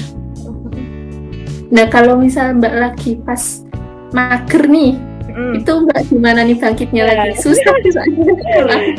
Nah 1.73 1.85
kalau 1.89 2.17
misal 2.21 2.55
Mbak 2.57 2.75
lagi 2.77 3.11
pas 3.25 3.65
mager 4.13 4.63
nih, 4.69 4.95
mm. 5.33 5.53
itu 5.59 5.71
Mbak 5.85 5.99
gimana 6.07 6.39
nih 6.45 6.57
bangkitnya 6.57 7.03
yeah. 7.03 7.17
lagi? 7.19 7.37
Susah 7.41 7.75
soalnya. 7.93 8.33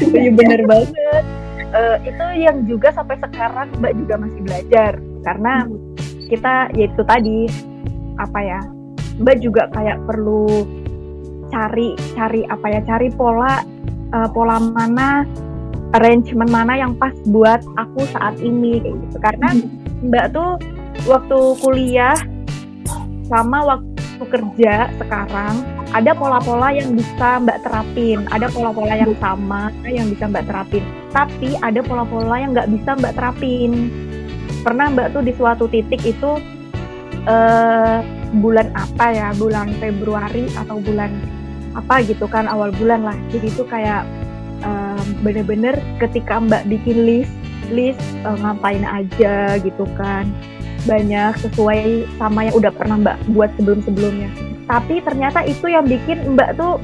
Iya 0.03 0.31
bener 0.35 0.61
banget. 0.67 1.25
Uh, 1.75 1.97
itu 2.07 2.27
yang 2.47 2.63
juga 2.69 2.95
sampai 2.95 3.19
sekarang 3.19 3.69
Mbak 3.81 3.93
juga 4.07 4.15
masih 4.23 4.41
belajar 4.45 4.93
karena 5.27 5.53
mm. 5.67 5.75
kita 6.31 6.55
yaitu 6.75 7.03
tadi 7.07 7.39
apa 8.19 8.39
ya 8.43 8.61
Mbak 9.19 9.37
juga 9.41 9.63
kayak 9.73 9.99
perlu 10.05 10.67
cari 11.51 11.94
cari 12.14 12.42
apa 12.49 12.66
ya 12.68 12.80
cari 12.84 13.09
pola 13.14 13.62
uh, 14.12 14.28
pola 14.30 14.59
mana 14.61 15.24
arrangement 15.94 16.51
mana 16.51 16.76
yang 16.76 16.92
pas 16.99 17.14
buat 17.30 17.62
aku 17.78 18.05
saat 18.11 18.36
ini 18.42 18.82
kayak 18.82 18.97
gitu 19.07 19.16
karena 19.22 19.49
mm. 19.55 20.09
Mbak 20.12 20.26
tuh 20.36 20.51
waktu 21.09 21.38
kuliah 21.62 22.18
sama 23.26 23.64
waktu 23.64 24.24
kerja 24.28 24.90
sekarang 25.01 25.55
ada 25.94 26.12
pola-pola 26.12 26.74
yang 26.74 26.99
bisa 26.99 27.38
Mbak 27.40 27.59
terapin, 27.62 28.26
ada 28.34 28.51
pola-pola 28.51 28.94
yang 28.99 29.14
sama 29.22 29.70
yang 29.86 30.11
bisa 30.11 30.26
Mbak 30.26 30.44
terapin, 30.51 30.84
tapi 31.14 31.55
ada 31.62 31.80
pola-pola 31.80 32.36
yang 32.42 32.51
nggak 32.53 32.70
bisa 32.74 32.90
Mbak 32.99 33.14
terapin. 33.14 33.72
Pernah 34.66 34.86
Mbak 34.92 35.09
tuh 35.14 35.22
di 35.22 35.32
suatu 35.38 35.64
titik 35.70 36.03
itu 36.03 36.42
uh, 37.30 37.99
bulan 38.42 38.68
apa 38.74 39.07
ya, 39.14 39.28
bulan 39.38 39.70
Februari 39.78 40.51
atau 40.59 40.82
bulan 40.82 41.14
apa 41.77 42.01
gitu 42.03 42.24
kan 42.24 42.49
awal 42.49 42.72
bulan 42.72 43.05
lah. 43.05 43.16
Jadi 43.29 43.53
itu 43.53 43.62
kayak 43.68 44.09
uh, 44.64 45.03
bener-bener 45.20 45.77
ketika 46.01 46.41
Mbak 46.41 46.72
bikin 46.72 47.05
list, 47.05 47.35
list 47.68 48.01
uh, 48.24 48.37
ngapain 48.41 48.83
aja 48.83 49.61
gitu 49.61 49.85
kan 50.01 50.27
banyak 50.87 51.35
sesuai 51.43 52.07
sama 52.16 52.47
yang 52.47 52.55
udah 52.57 52.72
pernah 52.72 52.97
Mbak 52.97 53.16
buat 53.35 53.51
sebelum-sebelumnya. 53.59 54.31
Tapi 54.66 55.03
ternyata 55.03 55.43
itu 55.43 55.66
yang 55.66 55.85
bikin 55.85 56.39
Mbak 56.39 56.57
tuh 56.57 56.79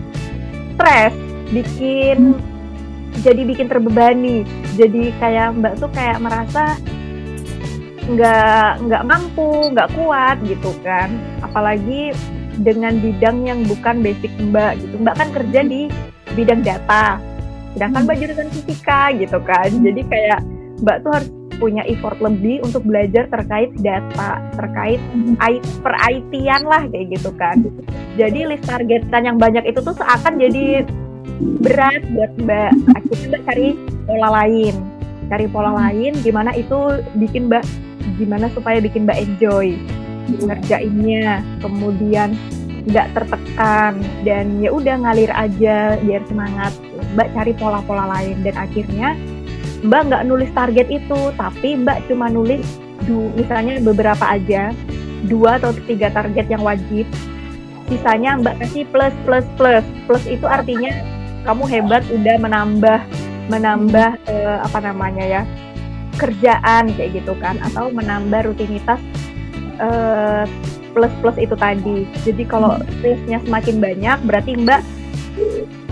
stres, 0.75 1.15
bikin 1.55 2.35
jadi 3.23 3.43
bikin 3.47 3.71
terbebani. 3.71 4.43
Jadi 4.75 5.15
kayak 5.23 5.55
Mbak 5.57 5.75
tuh 5.79 5.91
kayak 5.95 6.19
merasa 6.19 6.75
nggak 8.03 8.83
nggak 8.83 9.03
mampu, 9.07 9.71
nggak 9.71 9.89
kuat 9.95 10.37
gitu 10.43 10.75
kan. 10.83 11.15
Apalagi 11.47 12.11
dengan 12.61 13.01
bidang 13.01 13.49
yang 13.49 13.65
bukan 13.65 14.05
basic 14.05 14.33
Mbak 14.37 14.85
gitu. 14.85 14.95
Mbak 15.01 15.15
kan 15.17 15.29
kerja 15.33 15.61
di 15.65 15.89
bidang 16.37 16.61
data, 16.61 17.17
sedangkan 17.73 18.05
Mbak 18.05 18.17
jurusan 18.21 18.49
fisika 18.53 19.13
gitu 19.17 19.39
kan. 19.41 19.71
Jadi 19.73 20.03
kayak 20.05 20.41
Mbak 20.85 20.97
tuh 21.07 21.11
harus 21.17 21.31
punya 21.63 21.87
effort 21.87 22.19
lebih 22.19 22.59
untuk 22.67 22.83
belajar 22.83 23.31
terkait 23.31 23.71
data, 23.81 24.43
terkait 24.59 24.99
IT, 25.39 25.65
per 25.81 25.95
IT-an 26.11 26.63
lah 26.67 26.83
kayak 26.91 27.07
gitu 27.17 27.31
kan. 27.39 27.63
Jadi 28.19 28.51
list 28.51 28.67
targetan 28.67 29.23
yang 29.25 29.39
banyak 29.39 29.65
itu 29.65 29.79
tuh 29.81 29.95
seakan 29.95 30.43
jadi 30.43 30.85
berat 31.63 32.03
buat 32.13 32.33
Mbak. 32.43 32.73
Akhirnya 32.99 33.27
Mbak 33.31 33.43
cari 33.47 33.69
pola 34.05 34.29
lain. 34.43 34.75
Cari 35.31 35.47
pola 35.49 35.71
lain 35.73 36.13
gimana 36.21 36.51
itu 36.53 37.01
bikin 37.17 37.49
Mbak 37.49 37.65
gimana 38.19 38.51
supaya 38.53 38.83
bikin 38.83 39.07
Mbak 39.09 39.19
enjoy 39.23 39.79
ngerjainnya. 40.29 41.43
Kemudian 41.63 42.37
nggak 42.83 43.15
tertekan 43.15 44.03
dan 44.27 44.59
ya 44.59 44.75
udah 44.75 44.95
ngalir 45.07 45.31
aja 45.31 45.97
biar 46.03 46.23
semangat. 46.27 46.73
Mbak 47.15 47.29
cari 47.37 47.53
pola-pola 47.55 48.05
lain 48.19 48.41
dan 48.43 48.57
akhirnya 48.57 49.15
Mbak 49.83 50.01
nggak 50.09 50.25
nulis 50.31 50.51
target 50.55 50.87
itu, 50.95 51.21
tapi 51.35 51.75
Mbak 51.75 52.07
cuma 52.07 52.31
nulis 52.31 52.63
du, 53.03 53.35
misalnya 53.35 53.83
beberapa 53.83 54.23
aja, 54.23 54.71
dua 55.27 55.59
atau 55.59 55.75
tiga 55.91 56.07
target 56.15 56.47
yang 56.47 56.63
wajib. 56.63 57.03
Sisanya 57.91 58.39
Mbak 58.39 58.63
kasih 58.63 58.87
plus 58.95 59.15
plus 59.27 59.47
plus. 59.59 59.83
Plus 60.07 60.25
itu 60.31 60.47
artinya 60.47 60.95
kamu 61.43 61.67
hebat 61.67 62.03
udah 62.15 62.37
menambah 62.39 62.99
menambah 63.51 64.11
eh, 64.31 64.59
apa 64.63 64.79
namanya 64.79 65.25
ya 65.27 65.43
kerjaan 66.15 66.95
kayak 66.95 67.19
gitu 67.19 67.35
kan 67.43 67.59
atau 67.59 67.91
menambah 67.91 68.47
rutinitas 68.47 69.03
eh, 69.83 70.45
plus 70.95 71.13
plus 71.19 71.37
itu 71.37 71.55
tadi. 71.59 72.07
Jadi 72.23 72.43
kalau 72.47 72.79
plusnya 73.03 73.43
semakin 73.43 73.77
banyak 73.83 74.19
berarti 74.25 74.53
Mbak 74.57 74.83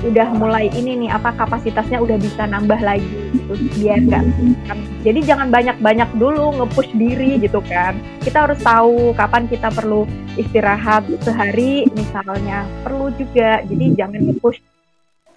udah 0.00 0.28
mulai 0.32 0.72
ini 0.72 0.96
nih 1.06 1.10
apa 1.12 1.36
kapasitasnya 1.36 2.00
udah 2.00 2.16
bisa 2.16 2.48
nambah 2.48 2.80
lagi 2.80 3.04
gitu 3.36 3.52
biar 3.76 4.00
nggak 4.08 4.24
kan 4.64 4.78
jadi 5.00 5.20
jangan 5.24 5.48
banyak-banyak 5.48 6.08
dulu 6.20 6.60
nge-push 6.60 6.92
diri 6.92 7.40
gitu 7.40 7.64
kan. 7.64 7.96
Kita 8.20 8.44
harus 8.44 8.60
tahu 8.60 9.16
kapan 9.16 9.48
kita 9.48 9.72
perlu 9.72 10.04
istirahat 10.36 11.08
sehari 11.24 11.88
misalnya. 11.96 12.68
Perlu 12.84 13.08
juga. 13.16 13.64
Jadi 13.64 13.96
jangan 13.96 14.20
nge-push 14.28 14.60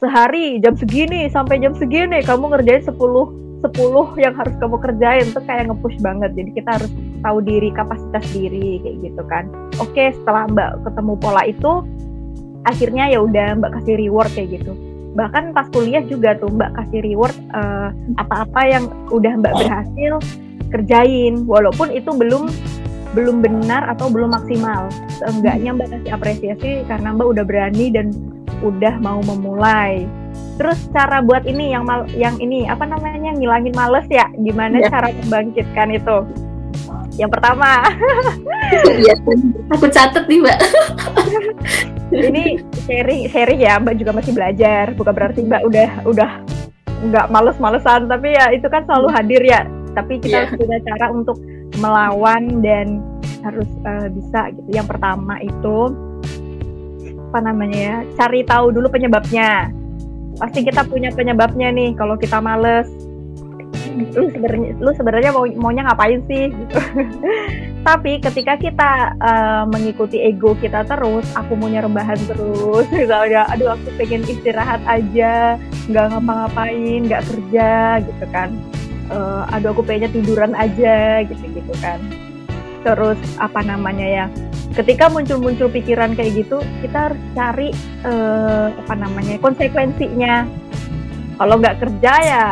sehari 0.03 0.59
jam 0.59 0.75
segini 0.75 1.31
sampai 1.31 1.63
jam 1.63 1.71
segini. 1.79 2.19
Kamu 2.27 2.51
ngerjain 2.51 2.83
10 2.83 2.91
10 3.63 4.19
yang 4.19 4.35
harus 4.35 4.53
kamu 4.59 4.75
kerjain 4.83 5.27
tuh 5.31 5.43
kayak 5.47 5.71
nge-push 5.71 5.97
banget. 6.03 6.35
Jadi 6.35 6.49
kita 6.51 6.69
harus 6.75 6.91
tahu 7.23 7.37
diri, 7.39 7.69
kapasitas 7.71 8.25
diri 8.35 8.83
kayak 8.83 8.97
gitu 9.07 9.23
kan. 9.31 9.47
Oke, 9.79 10.11
setelah 10.11 10.51
Mbak 10.51 10.71
ketemu 10.83 11.13
pola 11.15 11.41
itu 11.47 11.71
akhirnya 12.67 13.07
ya 13.07 13.19
udah 13.23 13.47
Mbak 13.63 13.71
kasih 13.79 13.95
reward 13.95 14.31
kayak 14.35 14.59
gitu. 14.59 14.75
Bahkan 15.13 15.55
pas 15.55 15.67
kuliah 15.71 16.03
juga 16.03 16.35
tuh 16.35 16.51
Mbak 16.51 16.71
kasih 16.75 16.99
reward 17.07 17.35
uh, 17.55 17.89
apa-apa 18.19 18.61
yang 18.67 18.83
udah 19.13 19.33
Mbak 19.39 19.53
berhasil 19.63 20.13
kerjain 20.73 21.47
walaupun 21.47 21.93
itu 21.93 22.11
belum 22.11 22.49
belum 23.13 23.45
benar 23.45 23.87
atau 23.93 24.09
belum 24.09 24.33
maksimal. 24.33 24.89
Seenggaknya 25.21 25.71
Mbak 25.77 25.87
kasih 25.95 26.11
apresiasi 26.11 26.71
karena 26.89 27.15
Mbak 27.15 27.27
udah 27.37 27.43
berani 27.45 27.87
dan 27.93 28.11
udah 28.63 28.95
mau 29.03 29.19
memulai 29.21 30.07
Terus 30.57 30.79
cara 30.93 31.21
buat 31.25 31.43
ini 31.49 31.73
yang 31.73 31.85
mal, 31.85 32.05
yang 32.13 32.37
ini 32.37 32.69
apa 32.69 32.85
namanya 32.85 33.33
ngilangin 33.33 33.73
males 33.73 34.05
ya? 34.09 34.29
Gimana 34.37 34.81
ya. 34.81 34.89
cara 34.89 35.09
membangkitkan 35.09 35.89
itu? 35.93 36.17
Yang 37.17 37.31
pertama. 37.37 37.85
Iya, 38.73 39.13
aku 39.69 39.85
catat 39.89 40.25
nih 40.25 40.41
mbak. 40.41 40.57
ini 42.13 42.57
sharing 42.89 43.29
sharing 43.29 43.61
ya, 43.61 43.77
mbak 43.77 44.01
juga 44.01 44.17
masih 44.17 44.33
belajar. 44.33 44.93
Bukan 44.97 45.13
berarti 45.13 45.45
mbak 45.45 45.61
udah 45.69 45.89
udah 46.09 46.31
nggak 47.09 47.29
males-malesan, 47.29 48.09
tapi 48.09 48.33
ya 48.33 48.49
itu 48.49 48.65
kan 48.69 48.85
selalu 48.89 49.13
hadir 49.13 49.41
ya. 49.45 49.61
Tapi 49.93 50.17
kita 50.17 50.29
yeah. 50.33 50.41
harus 50.49 50.57
punya 50.57 50.77
cara 50.89 51.05
untuk 51.13 51.37
melawan 51.77 52.61
dan 52.65 53.01
harus 53.45 53.69
uh, 53.85 54.09
bisa 54.09 54.49
gitu. 54.53 54.69
Yang 54.73 54.97
pertama 54.97 55.37
itu 55.41 55.77
apa 57.33 57.49
namanya 57.49 57.79
ya? 57.81 57.97
Cari 58.13 58.45
tahu 58.45 58.69
dulu 58.69 58.93
penyebabnya. 58.93 59.73
Pasti 60.37 60.61
kita 60.61 60.85
punya 60.85 61.09
penyebabnya 61.09 61.73
nih 61.73 61.97
kalau 61.97 62.13
kita 62.13 62.37
males. 62.37 62.85
Lu 64.13 64.29
sebenarnya 64.29 64.77
lu 64.77 64.93
sebenarnya 64.93 65.33
mau 65.33 65.49
maunya 65.57 65.81
ngapain 65.89 66.21
sih? 66.29 66.53
Tapi 67.89 68.21
ketika 68.21 68.53
kita 68.61 69.17
uh, 69.17 69.65
mengikuti 69.65 70.21
ego 70.21 70.53
kita 70.61 70.85
terus 70.85 71.25
aku 71.33 71.57
maunya 71.57 71.81
rebahan 71.81 72.21
terus. 72.29 72.85
Misalnya 72.93 73.49
aduh 73.49 73.73
aku 73.73 73.89
pengen 73.97 74.21
istirahat 74.29 74.85
aja 74.85 75.57
nggak 75.89 76.05
ngapa-ngapain 76.13 77.01
nggak 77.09 77.25
kerja 77.33 77.97
gitu 78.05 78.25
kan. 78.29 78.53
Uh, 79.09 79.41
aduh 79.49 79.73
aku 79.73 79.81
pengennya 79.81 80.13
tiduran 80.13 80.53
aja 80.53 81.25
gitu 81.25 81.45
gitu 81.49 81.73
kan. 81.81 81.97
Terus 82.85 83.17
apa 83.41 83.65
namanya 83.65 84.05
ya 84.05 84.25
ketika 84.73 85.05
muncul-muncul 85.09 85.69
pikiran 85.69 86.17
kayak 86.17 86.45
gitu 86.45 86.57
kita 86.81 87.09
harus 87.09 87.21
cari 87.37 87.69
uh, 88.05 88.73
apa 88.73 88.93
namanya 88.97 89.37
konsekuensinya. 89.37 90.49
Kalau 91.37 91.55
nggak 91.57 91.77
kerja 91.81 92.13
ya 92.21 92.45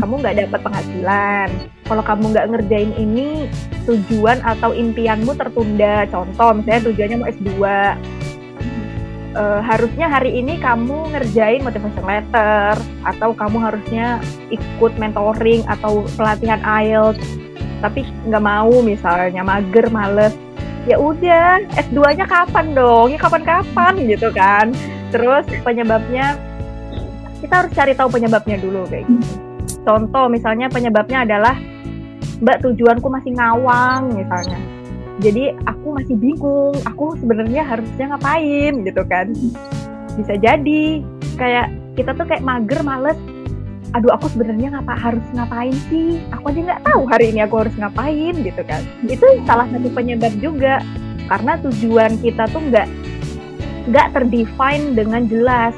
kamu 0.00 0.20
nggak 0.20 0.36
dapat 0.48 0.60
penghasilan. 0.64 1.48
Kalau 1.88 2.02
kamu 2.04 2.24
nggak 2.32 2.48
ngerjain 2.48 2.92
ini 2.96 3.48
tujuan 3.84 4.40
atau 4.44 4.72
impianmu 4.72 5.32
tertunda. 5.36 6.08
Contoh 6.08 6.56
misalnya 6.56 6.82
tujuannya 6.88 7.16
mau 7.20 7.28
S2 7.28 7.48
uh, 7.60 7.68
eh, 9.32 9.60
harusnya 9.64 10.06
hari 10.08 10.40
ini 10.40 10.60
kamu 10.60 11.12
ngerjain 11.16 11.64
motivation 11.64 12.04
letter 12.04 12.76
atau 13.04 13.30
kamu 13.36 13.56
harusnya 13.60 14.20
ikut 14.52 14.92
mentoring 15.00 15.64
atau 15.68 16.04
pelatihan 16.16 16.60
IELTS. 16.64 17.24
Tapi 17.80 18.06
nggak 18.28 18.44
mau 18.44 18.72
misalnya 18.80 19.42
mager 19.42 19.90
males 19.92 20.32
ya 20.86 20.96
udah 20.98 21.62
S2-nya 21.78 22.26
kapan 22.26 22.74
dong? 22.74 23.14
Ya 23.14 23.18
kapan-kapan 23.18 23.94
gitu 24.06 24.28
kan. 24.34 24.74
Terus 25.14 25.44
penyebabnya 25.62 26.38
kita 27.42 27.66
harus 27.66 27.72
cari 27.74 27.92
tahu 27.94 28.08
penyebabnya 28.10 28.56
dulu 28.58 28.86
kayak 28.90 29.06
gitu. 29.06 29.26
Contoh 29.82 30.30
misalnya 30.30 30.70
penyebabnya 30.70 31.26
adalah 31.26 31.58
Mbak 32.42 32.58
tujuanku 32.66 33.06
masih 33.06 33.38
ngawang 33.38 34.18
misalnya. 34.18 34.58
Jadi 35.22 35.54
aku 35.68 35.94
masih 35.94 36.18
bingung, 36.18 36.74
aku 36.82 37.14
sebenarnya 37.20 37.62
harusnya 37.62 38.10
ngapain 38.10 38.82
gitu 38.82 39.02
kan. 39.06 39.30
Bisa 40.18 40.34
jadi 40.40 40.82
kayak 41.38 41.70
kita 41.94 42.10
tuh 42.16 42.26
kayak 42.26 42.42
mager, 42.42 42.80
males, 42.82 43.18
aduh 43.92 44.12
aku 44.16 44.32
sebenarnya 44.32 44.72
ngapa 44.72 44.94
harus 44.96 45.24
ngapain 45.36 45.76
sih? 45.92 46.16
Aku 46.32 46.48
aja 46.48 46.60
nggak 46.64 46.82
tahu 46.84 47.02
hari 47.12 47.26
ini 47.32 47.40
aku 47.44 47.56
harus 47.60 47.74
ngapain 47.76 48.34
gitu 48.40 48.62
kan. 48.64 48.82
Itu 49.04 49.26
salah 49.44 49.68
satu 49.68 49.88
penyebab 49.92 50.32
juga 50.40 50.80
karena 51.28 51.60
tujuan 51.60 52.16
kita 52.24 52.48
tuh 52.48 52.62
nggak 52.72 52.88
nggak 53.92 54.06
terdefine 54.16 54.96
dengan 54.96 55.28
jelas. 55.28 55.76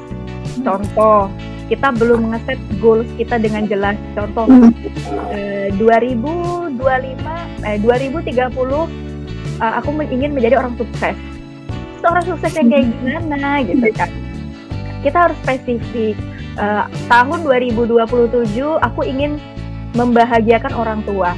Contoh 0.63 1.27
kita 1.67 1.91
belum 1.97 2.31
ngeset 2.31 2.59
goals 2.79 3.09
kita 3.19 3.35
dengan 3.35 3.67
jelas. 3.67 3.99
Contoh 4.15 4.47
hmm. 4.47 4.71
eh, 5.35 5.67
2025 5.75 6.79
eh 7.67 7.77
2030 7.83 8.31
eh, 8.31 9.73
aku 9.75 9.89
ingin 10.07 10.31
menjadi 10.31 10.55
orang 10.63 10.79
sukses. 10.79 11.17
Seorang 11.99 12.23
sukses 12.23 12.53
yang 12.55 12.71
kayak 12.71 12.87
hmm. 12.87 12.95
gimana 13.03 13.59
gitu 13.67 13.87
kan. 13.91 14.07
Kita 15.03 15.29
harus 15.29 15.37
spesifik 15.43 16.15
uh, 16.57 16.85
tahun 17.07 17.39
2027 17.47 18.01
aku 18.81 19.01
ingin 19.05 19.39
membahagiakan 19.95 20.73
orang 20.75 20.99
tua. 21.07 21.33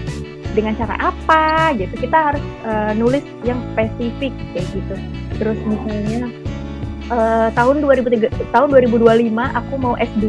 Dengan 0.57 0.74
cara 0.74 1.13
apa 1.13 1.70
gitu. 1.78 1.93
Kita 2.01 2.34
harus 2.34 2.41
uh, 2.65 2.89
nulis 2.97 3.22
yang 3.45 3.61
spesifik 3.74 4.34
kayak 4.57 4.65
gitu. 4.74 4.95
Terus 5.38 5.59
misalnya 5.61 6.34
uh, 7.11 7.47
tahun 7.53 7.84
2003 7.84 8.51
tahun 8.51 8.68
2025 8.89 9.38
aku 9.38 9.74
mau 9.80 9.93
S2 9.99 10.28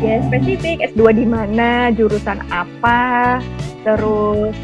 ya 0.00 0.16
spesifik 0.28 0.92
S2 0.92 1.02
di 1.16 1.26
mana 1.28 1.92
jurusan 1.92 2.40
apa 2.48 3.40
terus 3.84 4.56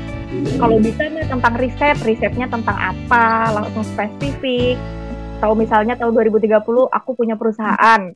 kalau 0.60 0.76
bisa 0.82 1.06
nih 1.08 1.24
tentang 1.28 1.54
riset 1.56 1.96
risetnya 2.02 2.46
tentang 2.50 2.76
apa 2.76 3.54
langsung 3.54 3.86
spesifik. 3.86 4.76
Tahu 5.36 5.52
misalnya 5.52 6.00
tahun 6.00 6.16
2030 6.16 6.64
aku 6.88 7.10
punya 7.12 7.36
perusahaan 7.36 8.08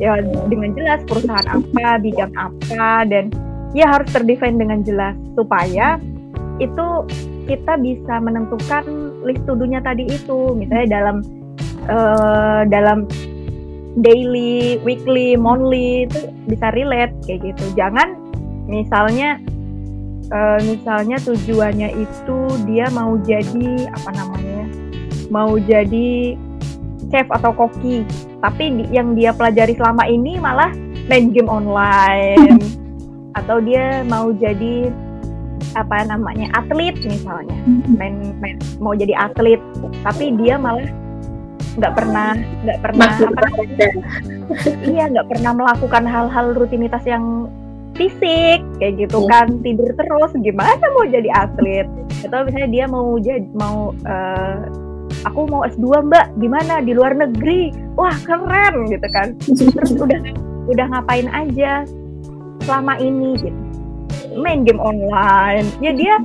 ya 0.00 0.20
dengan 0.48 0.72
jelas 0.72 1.00
perusahaan 1.04 1.48
apa 1.48 2.00
bidang 2.00 2.32
apa 2.36 3.04
dan 3.08 3.28
ya 3.76 3.88
harus 3.88 4.08
terdefine 4.12 4.56
dengan 4.56 4.80
jelas 4.84 5.16
supaya 5.36 6.00
itu 6.60 6.86
kita 7.48 7.74
bisa 7.80 8.22
menentukan 8.22 8.84
list 9.26 9.42
tudunya 9.44 9.82
tadi 9.82 10.06
itu 10.06 10.54
misalnya 10.54 11.00
dalam 11.00 11.16
uh, 11.90 12.62
dalam 12.68 13.08
daily, 14.00 14.80
weekly, 14.80 15.36
monthly 15.36 16.08
itu 16.08 16.32
bisa 16.48 16.72
relate 16.72 17.12
kayak 17.28 17.52
gitu. 17.52 17.64
Jangan 17.76 18.16
misalnya 18.70 19.36
uh, 20.32 20.60
misalnya 20.64 21.20
tujuannya 21.20 21.92
itu 21.92 22.38
dia 22.64 22.88
mau 22.94 23.18
jadi 23.20 23.90
apa 23.92 24.10
namanya? 24.16 24.64
mau 25.32 25.56
jadi 25.56 26.36
chef 27.12 27.28
atau 27.28 27.52
koki. 27.52 28.02
Tapi 28.40 28.64
di, 28.80 28.84
yang 28.90 29.12
dia 29.12 29.30
pelajari 29.36 29.76
selama 29.76 30.08
ini 30.08 30.40
malah 30.40 30.72
main 31.06 31.30
game 31.30 31.52
online. 31.52 32.58
Atau 33.38 33.60
dia 33.64 34.04
mau 34.08 34.32
jadi 34.32 34.88
apa 35.76 36.04
namanya 36.08 36.52
atlet 36.56 36.96
misalnya. 37.04 37.56
Main, 37.86 38.36
main 38.40 38.56
mau 38.80 38.96
jadi 38.96 39.12
atlet. 39.14 39.60
Tapi 40.02 40.34
dia 40.40 40.56
malah 40.56 40.88
nggak 41.72 41.92
pernah 41.96 42.36
nggak 42.36 42.78
pernah 42.84 43.12
apa 43.16 43.48
iya 44.92 45.08
nggak 45.08 45.24
pernah 45.24 45.56
melakukan 45.56 46.04
hal-hal 46.04 46.52
rutinitas 46.52 47.00
yang 47.08 47.48
fisik 47.96 48.60
kayak 48.80 48.92
gitu 49.00 49.24
iya. 49.24 49.30
kan. 49.32 49.46
Tidur 49.60 49.90
terus 49.96 50.32
gimana 50.40 50.84
mau 50.96 51.04
jadi 51.08 51.28
atlet? 51.32 51.88
Atau 52.24 52.44
misalnya 52.48 52.70
dia 52.72 52.84
mau 52.88 53.16
jadi 53.16 53.48
mau 53.56 53.92
uh, 54.04 54.91
aku 55.24 55.48
mau 55.48 55.62
S2 55.66 56.08
mbak. 56.08 56.26
Gimana? 56.40 56.80
Di 56.82 56.92
luar 56.96 57.16
negeri. 57.16 57.72
Wah 57.94 58.14
keren 58.24 58.88
gitu 58.88 59.06
kan. 59.12 59.36
Terus 59.42 59.92
udah 59.96 60.20
udah 60.70 60.86
ngapain 60.94 61.28
aja 61.30 61.84
selama 62.64 62.96
ini 62.98 63.36
gitu. 63.40 63.60
Main 64.38 64.64
game 64.64 64.80
online. 64.80 65.68
Ya 65.82 65.92
dia 65.92 66.16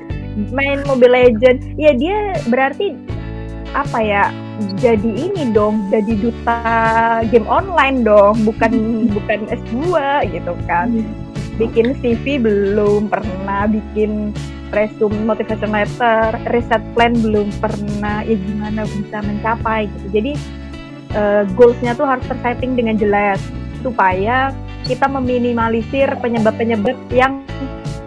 main 0.54 0.86
Mobile 0.86 1.12
Legend 1.14 1.76
ya 1.76 1.92
dia 1.98 2.38
berarti 2.48 2.96
apa 3.76 4.00
ya? 4.00 4.26
Jadi 4.82 5.30
ini 5.30 5.54
dong 5.54 5.86
jadi 5.94 6.18
duta 6.18 6.60
game 7.30 7.46
online 7.46 8.02
dong. 8.02 8.42
Bukan 8.48 8.72
bukan 9.12 9.40
S2 9.52 9.94
gitu 10.34 10.54
kan. 10.66 11.04
Bikin 11.58 11.98
CV 12.02 12.38
belum 12.38 13.10
pernah 13.10 13.66
bikin 13.66 14.30
resume 14.74 15.16
motivation 15.24 15.72
letter, 15.72 16.36
reset 16.52 16.82
plan 16.94 17.14
belum 17.16 17.52
pernah 17.60 18.24
ya 18.24 18.36
gimana 18.36 18.84
bisa 18.88 19.18
mencapai 19.24 19.88
gitu. 19.88 20.08
Jadi 20.22 20.32
uh, 21.16 21.44
goalsnya 21.56 21.96
tuh 21.96 22.08
harus 22.08 22.26
tersetting 22.28 22.76
dengan 22.76 22.96
jelas 23.00 23.40
supaya 23.82 24.52
kita 24.88 25.06
meminimalisir 25.08 26.08
penyebab-penyebab 26.20 26.98
yang 27.12 27.44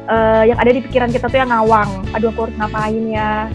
uh, 0.09 0.45
yang 0.45 0.59
ada 0.59 0.73
di 0.73 0.81
pikiran 0.85 1.13
kita 1.13 1.29
tuh 1.29 1.41
yang 1.41 1.53
ngawang. 1.53 2.05
Aduh 2.17 2.33
aku 2.33 2.49
harus 2.49 2.57
ngapain 2.57 3.05
ya? 3.09 3.49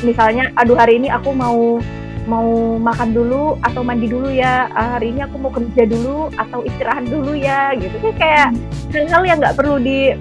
Misalnya, 0.00 0.48
aduh 0.56 0.80
hari 0.80 0.96
ini 0.96 1.12
aku 1.12 1.36
mau 1.36 1.76
mau 2.24 2.80
makan 2.80 3.12
dulu 3.12 3.60
atau 3.60 3.84
mandi 3.84 4.08
dulu 4.08 4.32
ya 4.32 4.68
uh, 4.72 4.96
hari 4.96 5.12
ini 5.12 5.28
aku 5.28 5.36
mau 5.36 5.52
kerja 5.52 5.84
dulu 5.84 6.32
atau 6.40 6.64
istirahat 6.64 7.04
dulu 7.04 7.36
ya 7.36 7.76
gitu 7.76 8.00
kayak 8.16 8.56
hal-hal 8.96 9.22
yang 9.28 9.38
nggak 9.44 9.56
perlu 9.56 9.76
di 9.76 10.16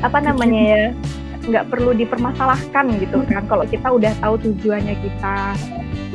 apa 0.00 0.18
namanya 0.20 0.62
ya 0.64 0.84
nggak 1.46 1.70
perlu 1.70 1.94
dipermasalahkan 1.94 2.84
gitu 2.98 3.22
kan 3.30 3.46
kalau 3.46 3.62
kita 3.66 3.86
udah 3.86 4.12
tahu 4.18 4.34
tujuannya 4.42 4.94
kita 4.98 5.54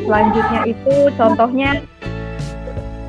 selanjutnya 0.04 0.62
itu 0.68 0.96
contohnya 1.16 1.80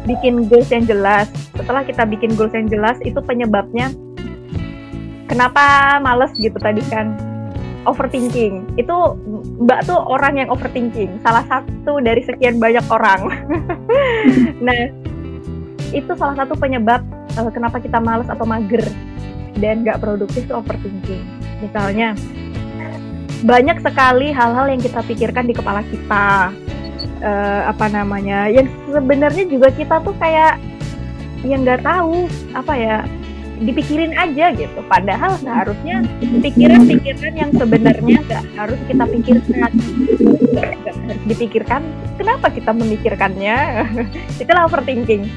bikin 0.06 0.46
goals 0.50 0.70
yang 0.70 0.84
jelas. 0.86 1.30
Setelah 1.54 1.86
kita 1.86 2.02
bikin 2.06 2.34
goals 2.34 2.54
yang 2.54 2.66
jelas, 2.66 2.98
itu 3.06 3.18
penyebabnya 3.22 3.90
kenapa 5.30 5.96
males 6.02 6.34
gitu 6.36 6.56
tadi 6.58 6.82
kan 6.90 7.14
overthinking. 7.86 8.66
Itu 8.78 9.18
Mbak 9.62 9.80
tuh 9.86 9.98
orang 9.98 10.42
yang 10.42 10.48
overthinking, 10.50 11.22
salah 11.22 11.46
satu 11.46 12.02
dari 12.02 12.22
sekian 12.22 12.58
banyak 12.58 12.82
orang. 12.90 13.20
nah, 14.66 14.90
itu 15.94 16.12
salah 16.18 16.34
satu 16.34 16.58
penyebab 16.58 17.02
uh, 17.38 17.50
kenapa 17.50 17.78
kita 17.78 18.02
males 18.02 18.26
atau 18.30 18.46
mager 18.46 18.82
dan 19.58 19.86
nggak 19.86 20.02
produktif 20.02 20.46
itu 20.46 20.54
overthinking. 20.54 21.41
Misalnya, 21.62 22.18
banyak 23.42 23.78
sekali 23.82 24.30
hal-hal 24.34 24.66
yang 24.70 24.80
kita 24.82 25.00
pikirkan 25.06 25.46
di 25.46 25.54
kepala 25.54 25.82
kita. 25.86 26.50
Uh, 27.22 27.70
apa 27.70 27.86
namanya 27.86 28.50
yang 28.50 28.66
sebenarnya 28.90 29.46
juga 29.46 29.70
kita 29.70 30.02
tuh 30.02 30.10
kayak 30.18 30.58
yang 31.46 31.62
nggak 31.62 31.86
tahu 31.86 32.26
apa 32.50 32.74
ya 32.74 32.96
dipikirin 33.62 34.14
aja 34.18 34.50
gitu. 34.54 34.80
Padahal 34.90 35.38
seharusnya 35.38 36.02
pikiran-pikiran 36.18 37.34
yang 37.38 37.50
sebenarnya 37.54 38.18
nggak 38.26 38.44
harus 38.58 38.80
kita 38.90 39.04
pikirkan. 39.06 39.70
Nggak 40.50 40.66
harus 40.66 41.20
dipikirkan 41.30 41.82
kenapa 42.18 42.46
kita 42.50 42.70
memikirkannya? 42.74 43.56
Itulah 44.42 44.66
overthinking. 44.66 45.30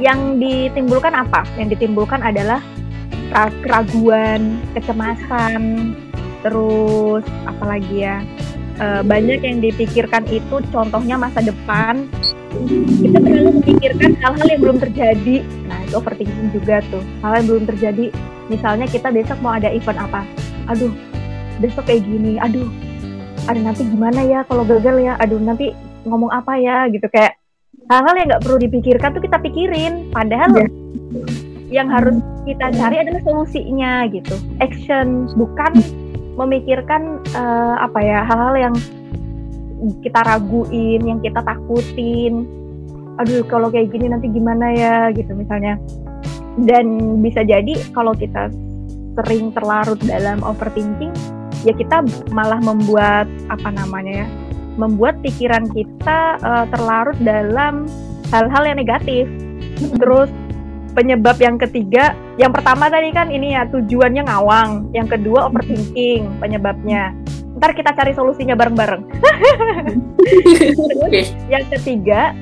Yang 0.00 0.20
ditimbulkan 0.40 1.12
apa? 1.12 1.44
Yang 1.60 1.76
ditimbulkan 1.76 2.24
adalah 2.24 2.64
keraguan 3.62 4.58
kecemasan 4.74 5.94
terus 6.40 7.24
apalagi 7.46 8.08
ya 8.08 8.24
uh, 8.80 9.02
banyak 9.04 9.44
yang 9.44 9.58
dipikirkan 9.60 10.24
itu 10.32 10.64
contohnya 10.72 11.20
masa 11.20 11.44
depan. 11.44 12.08
Kita 12.98 13.22
terlalu 13.22 13.62
memikirkan 13.62 14.18
hal-hal 14.18 14.46
yang 14.48 14.60
belum 14.60 14.78
terjadi. 14.82 15.36
Nah 15.70 15.78
itu 15.86 15.94
overthinking 15.94 16.50
juga 16.50 16.82
tuh. 16.90 17.04
Hal 17.22 17.44
yang 17.44 17.46
belum 17.46 17.64
terjadi 17.68 18.10
misalnya 18.50 18.90
kita 18.90 19.12
besok 19.14 19.38
mau 19.38 19.54
ada 19.54 19.70
event 19.70 20.00
apa? 20.00 20.26
Aduh 20.72 20.90
besok 21.62 21.86
kayak 21.86 22.02
gini. 22.02 22.40
Aduh 22.42 22.66
ada 23.46 23.60
nanti 23.60 23.86
gimana 23.86 24.24
ya 24.26 24.42
kalau 24.48 24.66
gagal 24.66 24.98
ya? 24.98 25.14
Aduh 25.22 25.38
nanti 25.38 25.70
ngomong 26.08 26.32
apa 26.32 26.58
ya? 26.58 26.88
Gitu 26.90 27.06
kayak 27.06 27.38
hal-hal 27.86 28.14
yang 28.18 28.26
nggak 28.34 28.42
perlu 28.42 28.58
dipikirkan 28.58 29.14
tuh 29.14 29.22
kita 29.22 29.38
pikirin. 29.38 30.10
Padahal 30.10 30.50
ya. 30.56 30.66
Yang 31.70 31.86
harus 31.86 32.18
kita 32.44 32.74
cari 32.74 32.98
adalah 33.00 33.22
solusinya 33.22 34.10
gitu 34.10 34.34
action 34.58 35.30
bukan 35.38 35.72
memikirkan 36.34 37.22
uh, 37.34 37.78
apa 37.84 37.98
ya 38.02 38.26
hal-hal 38.26 38.54
yang 38.58 38.74
kita 40.04 40.20
raguin, 40.24 41.00
yang 41.04 41.20
kita 41.24 41.40
takutin. 41.40 42.44
Aduh, 43.20 43.44
kalau 43.48 43.72
kayak 43.72 43.92
gini 43.92 44.12
nanti 44.12 44.28
gimana 44.28 44.72
ya 44.72 44.94
gitu 45.12 45.32
misalnya. 45.32 45.80
Dan 46.60 47.20
bisa 47.24 47.40
jadi 47.44 47.78
kalau 47.96 48.12
kita 48.12 48.52
sering 49.20 49.52
terlarut 49.56 50.00
dalam 50.04 50.40
overthinking, 50.44 51.12
ya 51.64 51.72
kita 51.76 52.04
malah 52.32 52.60
membuat 52.60 53.28
apa 53.48 53.68
namanya 53.72 54.24
ya, 54.24 54.26
membuat 54.76 55.20
pikiran 55.24 55.68
kita 55.72 56.40
uh, 56.40 56.64
terlarut 56.72 57.16
dalam 57.20 57.88
hal-hal 58.32 58.62
yang 58.64 58.78
negatif. 58.80 59.24
Terus 59.80 60.28
penyebab 60.92 61.38
yang 61.38 61.56
ketiga, 61.56 62.12
yang 62.36 62.50
pertama 62.50 62.90
tadi 62.90 63.14
kan 63.14 63.30
ini 63.30 63.54
ya 63.54 63.66
tujuannya 63.70 64.26
ngawang, 64.26 64.90
yang 64.92 65.06
kedua 65.06 65.48
overthinking 65.48 66.26
penyebabnya. 66.42 67.14
Ntar 67.58 67.76
kita 67.76 67.94
cari 67.94 68.12
solusinya 68.14 68.58
bareng-bareng. 68.58 69.02
yang 71.52 71.64
ketiga 71.72 72.34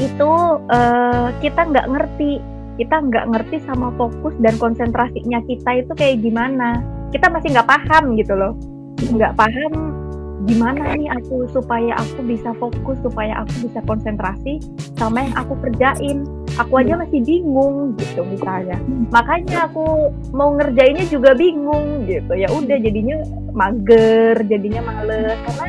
itu 0.00 0.32
uh, 0.72 1.28
kita 1.38 1.60
nggak 1.68 1.86
ngerti, 1.86 2.42
kita 2.80 2.96
nggak 2.98 3.28
ngerti 3.30 3.56
sama 3.68 3.94
fokus 3.94 4.34
dan 4.42 4.58
konsentrasinya 4.58 5.38
kita 5.46 5.84
itu 5.84 5.92
kayak 5.94 6.20
gimana. 6.24 6.82
Kita 7.12 7.28
masih 7.28 7.52
nggak 7.52 7.68
paham 7.68 8.16
gitu 8.16 8.32
loh, 8.34 8.56
nggak 8.98 9.36
paham 9.36 10.01
gimana 10.46 10.98
nih 10.98 11.10
aku 11.12 11.46
supaya 11.54 11.94
aku 11.98 12.26
bisa 12.26 12.50
fokus 12.58 12.98
supaya 13.02 13.46
aku 13.46 13.70
bisa 13.70 13.78
konsentrasi 13.86 14.58
sama 14.98 15.26
yang 15.26 15.34
aku 15.38 15.54
kerjain. 15.62 16.26
Aku 16.60 16.84
aja 16.84 17.00
masih 17.00 17.24
bingung 17.24 17.96
gitu 17.96 18.20
misalnya. 18.28 18.76
Makanya 19.08 19.72
aku 19.72 20.12
mau 20.36 20.52
ngerjainnya 20.52 21.08
juga 21.08 21.32
bingung 21.32 22.04
gitu. 22.04 22.32
Ya 22.36 22.50
udah 22.52 22.76
jadinya 22.76 23.24
mager 23.56 24.36
jadinya 24.48 24.84
males 24.84 25.38
karena 25.48 25.66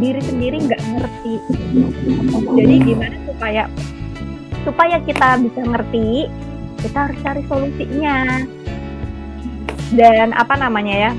diri 0.00 0.22
sendiri 0.24 0.56
nggak 0.64 0.82
ngerti. 0.82 1.34
Jadi 2.56 2.74
gimana 2.80 3.16
supaya 3.28 3.62
supaya 4.62 4.96
kita 5.04 5.28
bisa 5.42 5.60
ngerti 5.66 6.08
kita 6.80 6.98
harus 7.10 7.18
cari 7.20 7.42
solusinya. 7.50 8.18
Dan 9.92 10.32
apa 10.32 10.56
namanya 10.56 11.10
ya 11.10 11.12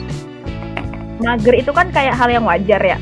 mager 1.24 1.56
itu 1.56 1.72
kan 1.72 1.88
kayak 1.90 2.14
hal 2.20 2.30
yang 2.30 2.44
wajar 2.44 2.84
ya. 2.84 3.00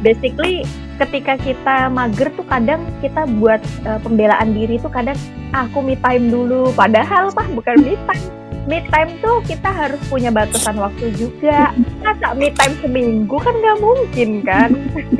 Basically 0.00 0.64
ketika 0.98 1.38
kita 1.38 1.86
mager 1.92 2.32
tuh 2.34 2.42
kadang 2.48 2.82
kita 2.98 3.28
buat 3.38 3.62
uh, 3.86 4.02
pembelaan 4.02 4.50
diri 4.56 4.82
tuh 4.82 4.90
kadang 4.90 5.14
ah, 5.54 5.68
aku 5.68 5.84
me 5.84 5.94
time 6.00 6.32
dulu. 6.32 6.72
Padahal 6.74 7.30
mah 7.36 7.46
bukan 7.52 7.76
me 7.84 7.94
time. 8.08 8.24
Me 8.68 8.84
time 8.92 9.16
tuh 9.24 9.40
kita 9.48 9.68
harus 9.68 10.00
punya 10.12 10.28
batasan 10.28 10.76
waktu 10.76 11.12
juga. 11.16 11.72
Masa 12.04 12.34
me 12.34 12.52
time 12.52 12.74
seminggu 12.80 13.36
kan 13.38 13.54
nggak 13.54 13.78
mungkin 13.80 14.30
kan. 14.44 14.70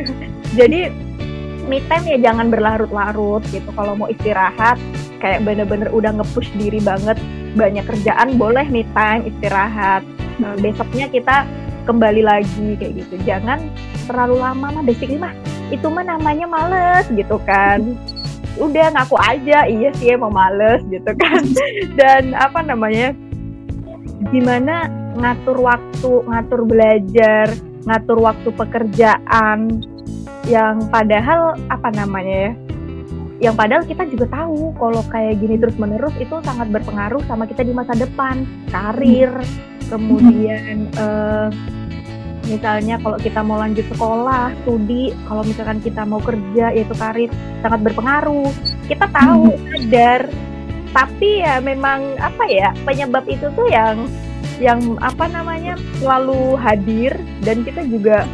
Jadi 0.58 0.90
me 1.68 1.78
time 1.84 2.04
ya 2.08 2.18
jangan 2.32 2.48
berlarut-larut 2.48 3.44
gitu. 3.52 3.68
Kalau 3.72 3.94
mau 3.94 4.08
istirahat 4.08 4.80
kayak 5.18 5.42
bener-bener 5.42 5.90
udah 5.90 6.14
nge-push 6.14 6.50
diri 6.54 6.78
banget 6.78 7.18
banyak 7.58 7.84
kerjaan 7.84 8.36
boleh 8.36 8.66
me 8.68 8.84
time 8.92 9.26
istirahat. 9.28 10.02
Nah, 10.38 10.54
besoknya 10.62 11.10
kita 11.10 11.42
kembali 11.88 12.20
lagi 12.20 12.76
kayak 12.76 13.00
gitu. 13.00 13.16
Jangan 13.24 13.64
terlalu 14.04 14.36
lama 14.44 14.68
mah 14.76 14.84
basically 14.84 15.16
mah 15.16 15.32
itu 15.72 15.88
mah 15.88 16.04
namanya 16.04 16.44
males 16.44 17.08
gitu 17.16 17.40
kan. 17.48 17.96
Udah 18.64 18.92
ngaku 18.92 19.16
aja 19.16 19.64
iya 19.64 19.88
sih 19.96 20.12
mau 20.20 20.28
males 20.28 20.84
gitu 20.92 21.12
kan. 21.16 21.42
Dan 21.98 22.36
apa 22.36 22.60
namanya 22.60 23.16
gimana 24.28 24.92
ngatur 25.16 25.56
waktu 25.64 26.12
ngatur 26.28 26.60
belajar 26.68 27.46
ngatur 27.88 28.18
waktu 28.20 28.48
pekerjaan 28.52 29.80
yang 30.46 30.84
padahal 30.92 31.56
apa 31.72 31.88
namanya 31.94 32.52
ya 32.52 32.52
yang 33.38 33.54
padahal 33.54 33.86
kita 33.86 34.02
juga 34.10 34.26
tahu 34.34 34.74
kalau 34.74 35.02
kayak 35.06 35.38
gini 35.38 35.54
terus 35.62 35.78
menerus 35.78 36.10
itu 36.18 36.42
sangat 36.42 36.74
berpengaruh 36.74 37.22
sama 37.30 37.46
kita 37.46 37.62
di 37.62 37.70
masa 37.70 37.94
depan 37.94 38.42
karir 38.66 39.30
kemudian 39.86 40.90
uh, 40.98 41.46
misalnya 42.48 42.96
kalau 42.98 43.20
kita 43.20 43.40
mau 43.44 43.60
lanjut 43.60 43.84
sekolah, 43.92 44.56
studi, 44.64 45.12
kalau 45.28 45.44
misalkan 45.44 45.78
kita 45.84 46.02
mau 46.08 46.18
kerja 46.18 46.72
yaitu 46.72 46.94
karir 46.96 47.30
sangat 47.60 47.80
berpengaruh. 47.84 48.50
Kita 48.88 49.06
tahu 49.12 49.54
hmm. 49.54 49.64
sadar, 49.68 50.22
tapi 50.96 51.44
ya 51.44 51.60
memang 51.60 52.16
apa 52.18 52.48
ya 52.48 52.72
penyebab 52.82 53.28
itu 53.28 53.46
tuh 53.52 53.68
yang 53.68 54.08
yang 54.58 54.80
apa 54.98 55.30
namanya 55.30 55.78
selalu 56.02 56.58
hadir 56.58 57.14
dan 57.46 57.62
kita 57.62 57.86
juga 57.86 58.26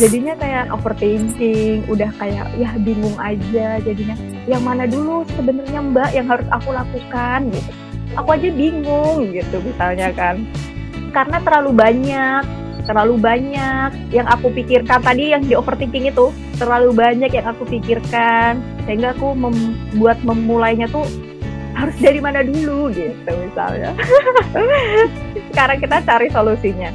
jadinya 0.00 0.32
kayak 0.38 0.72
overthinking, 0.72 1.84
udah 1.90 2.08
kayak 2.16 2.46
ya 2.56 2.72
bingung 2.80 3.16
aja 3.20 3.82
jadinya. 3.82 4.16
Yang 4.48 4.62
mana 4.64 4.84
dulu 4.88 5.28
sebenarnya 5.36 5.80
Mbak 5.84 6.10
yang 6.16 6.26
harus 6.30 6.48
aku 6.48 6.72
lakukan 6.72 7.52
gitu. 7.52 7.70
Aku 8.16 8.28
aja 8.32 8.48
bingung 8.48 9.28
gitu 9.30 9.60
misalnya 9.60 10.08
kan. 10.16 10.40
Karena 11.12 11.40
terlalu 11.44 11.70
banyak 11.76 12.42
terlalu 12.88 13.20
banyak 13.20 13.92
yang 14.10 14.24
aku 14.24 14.48
pikirkan. 14.48 15.04
Tadi 15.04 15.36
yang 15.36 15.44
di 15.44 15.52
overthinking 15.52 16.08
itu 16.08 16.32
terlalu 16.56 16.96
banyak 16.96 17.28
yang 17.28 17.46
aku 17.52 17.68
pikirkan. 17.68 18.64
Sehingga 18.88 19.12
aku 19.12 19.36
membuat 19.36 20.16
memulainya 20.24 20.88
tuh 20.88 21.04
harus 21.76 21.94
dari 22.00 22.18
mana 22.18 22.40
dulu 22.40 22.88
gitu 22.96 23.28
misalnya. 23.28 23.92
Sekarang 25.52 25.78
kita 25.78 26.00
cari 26.02 26.32
solusinya 26.32 26.90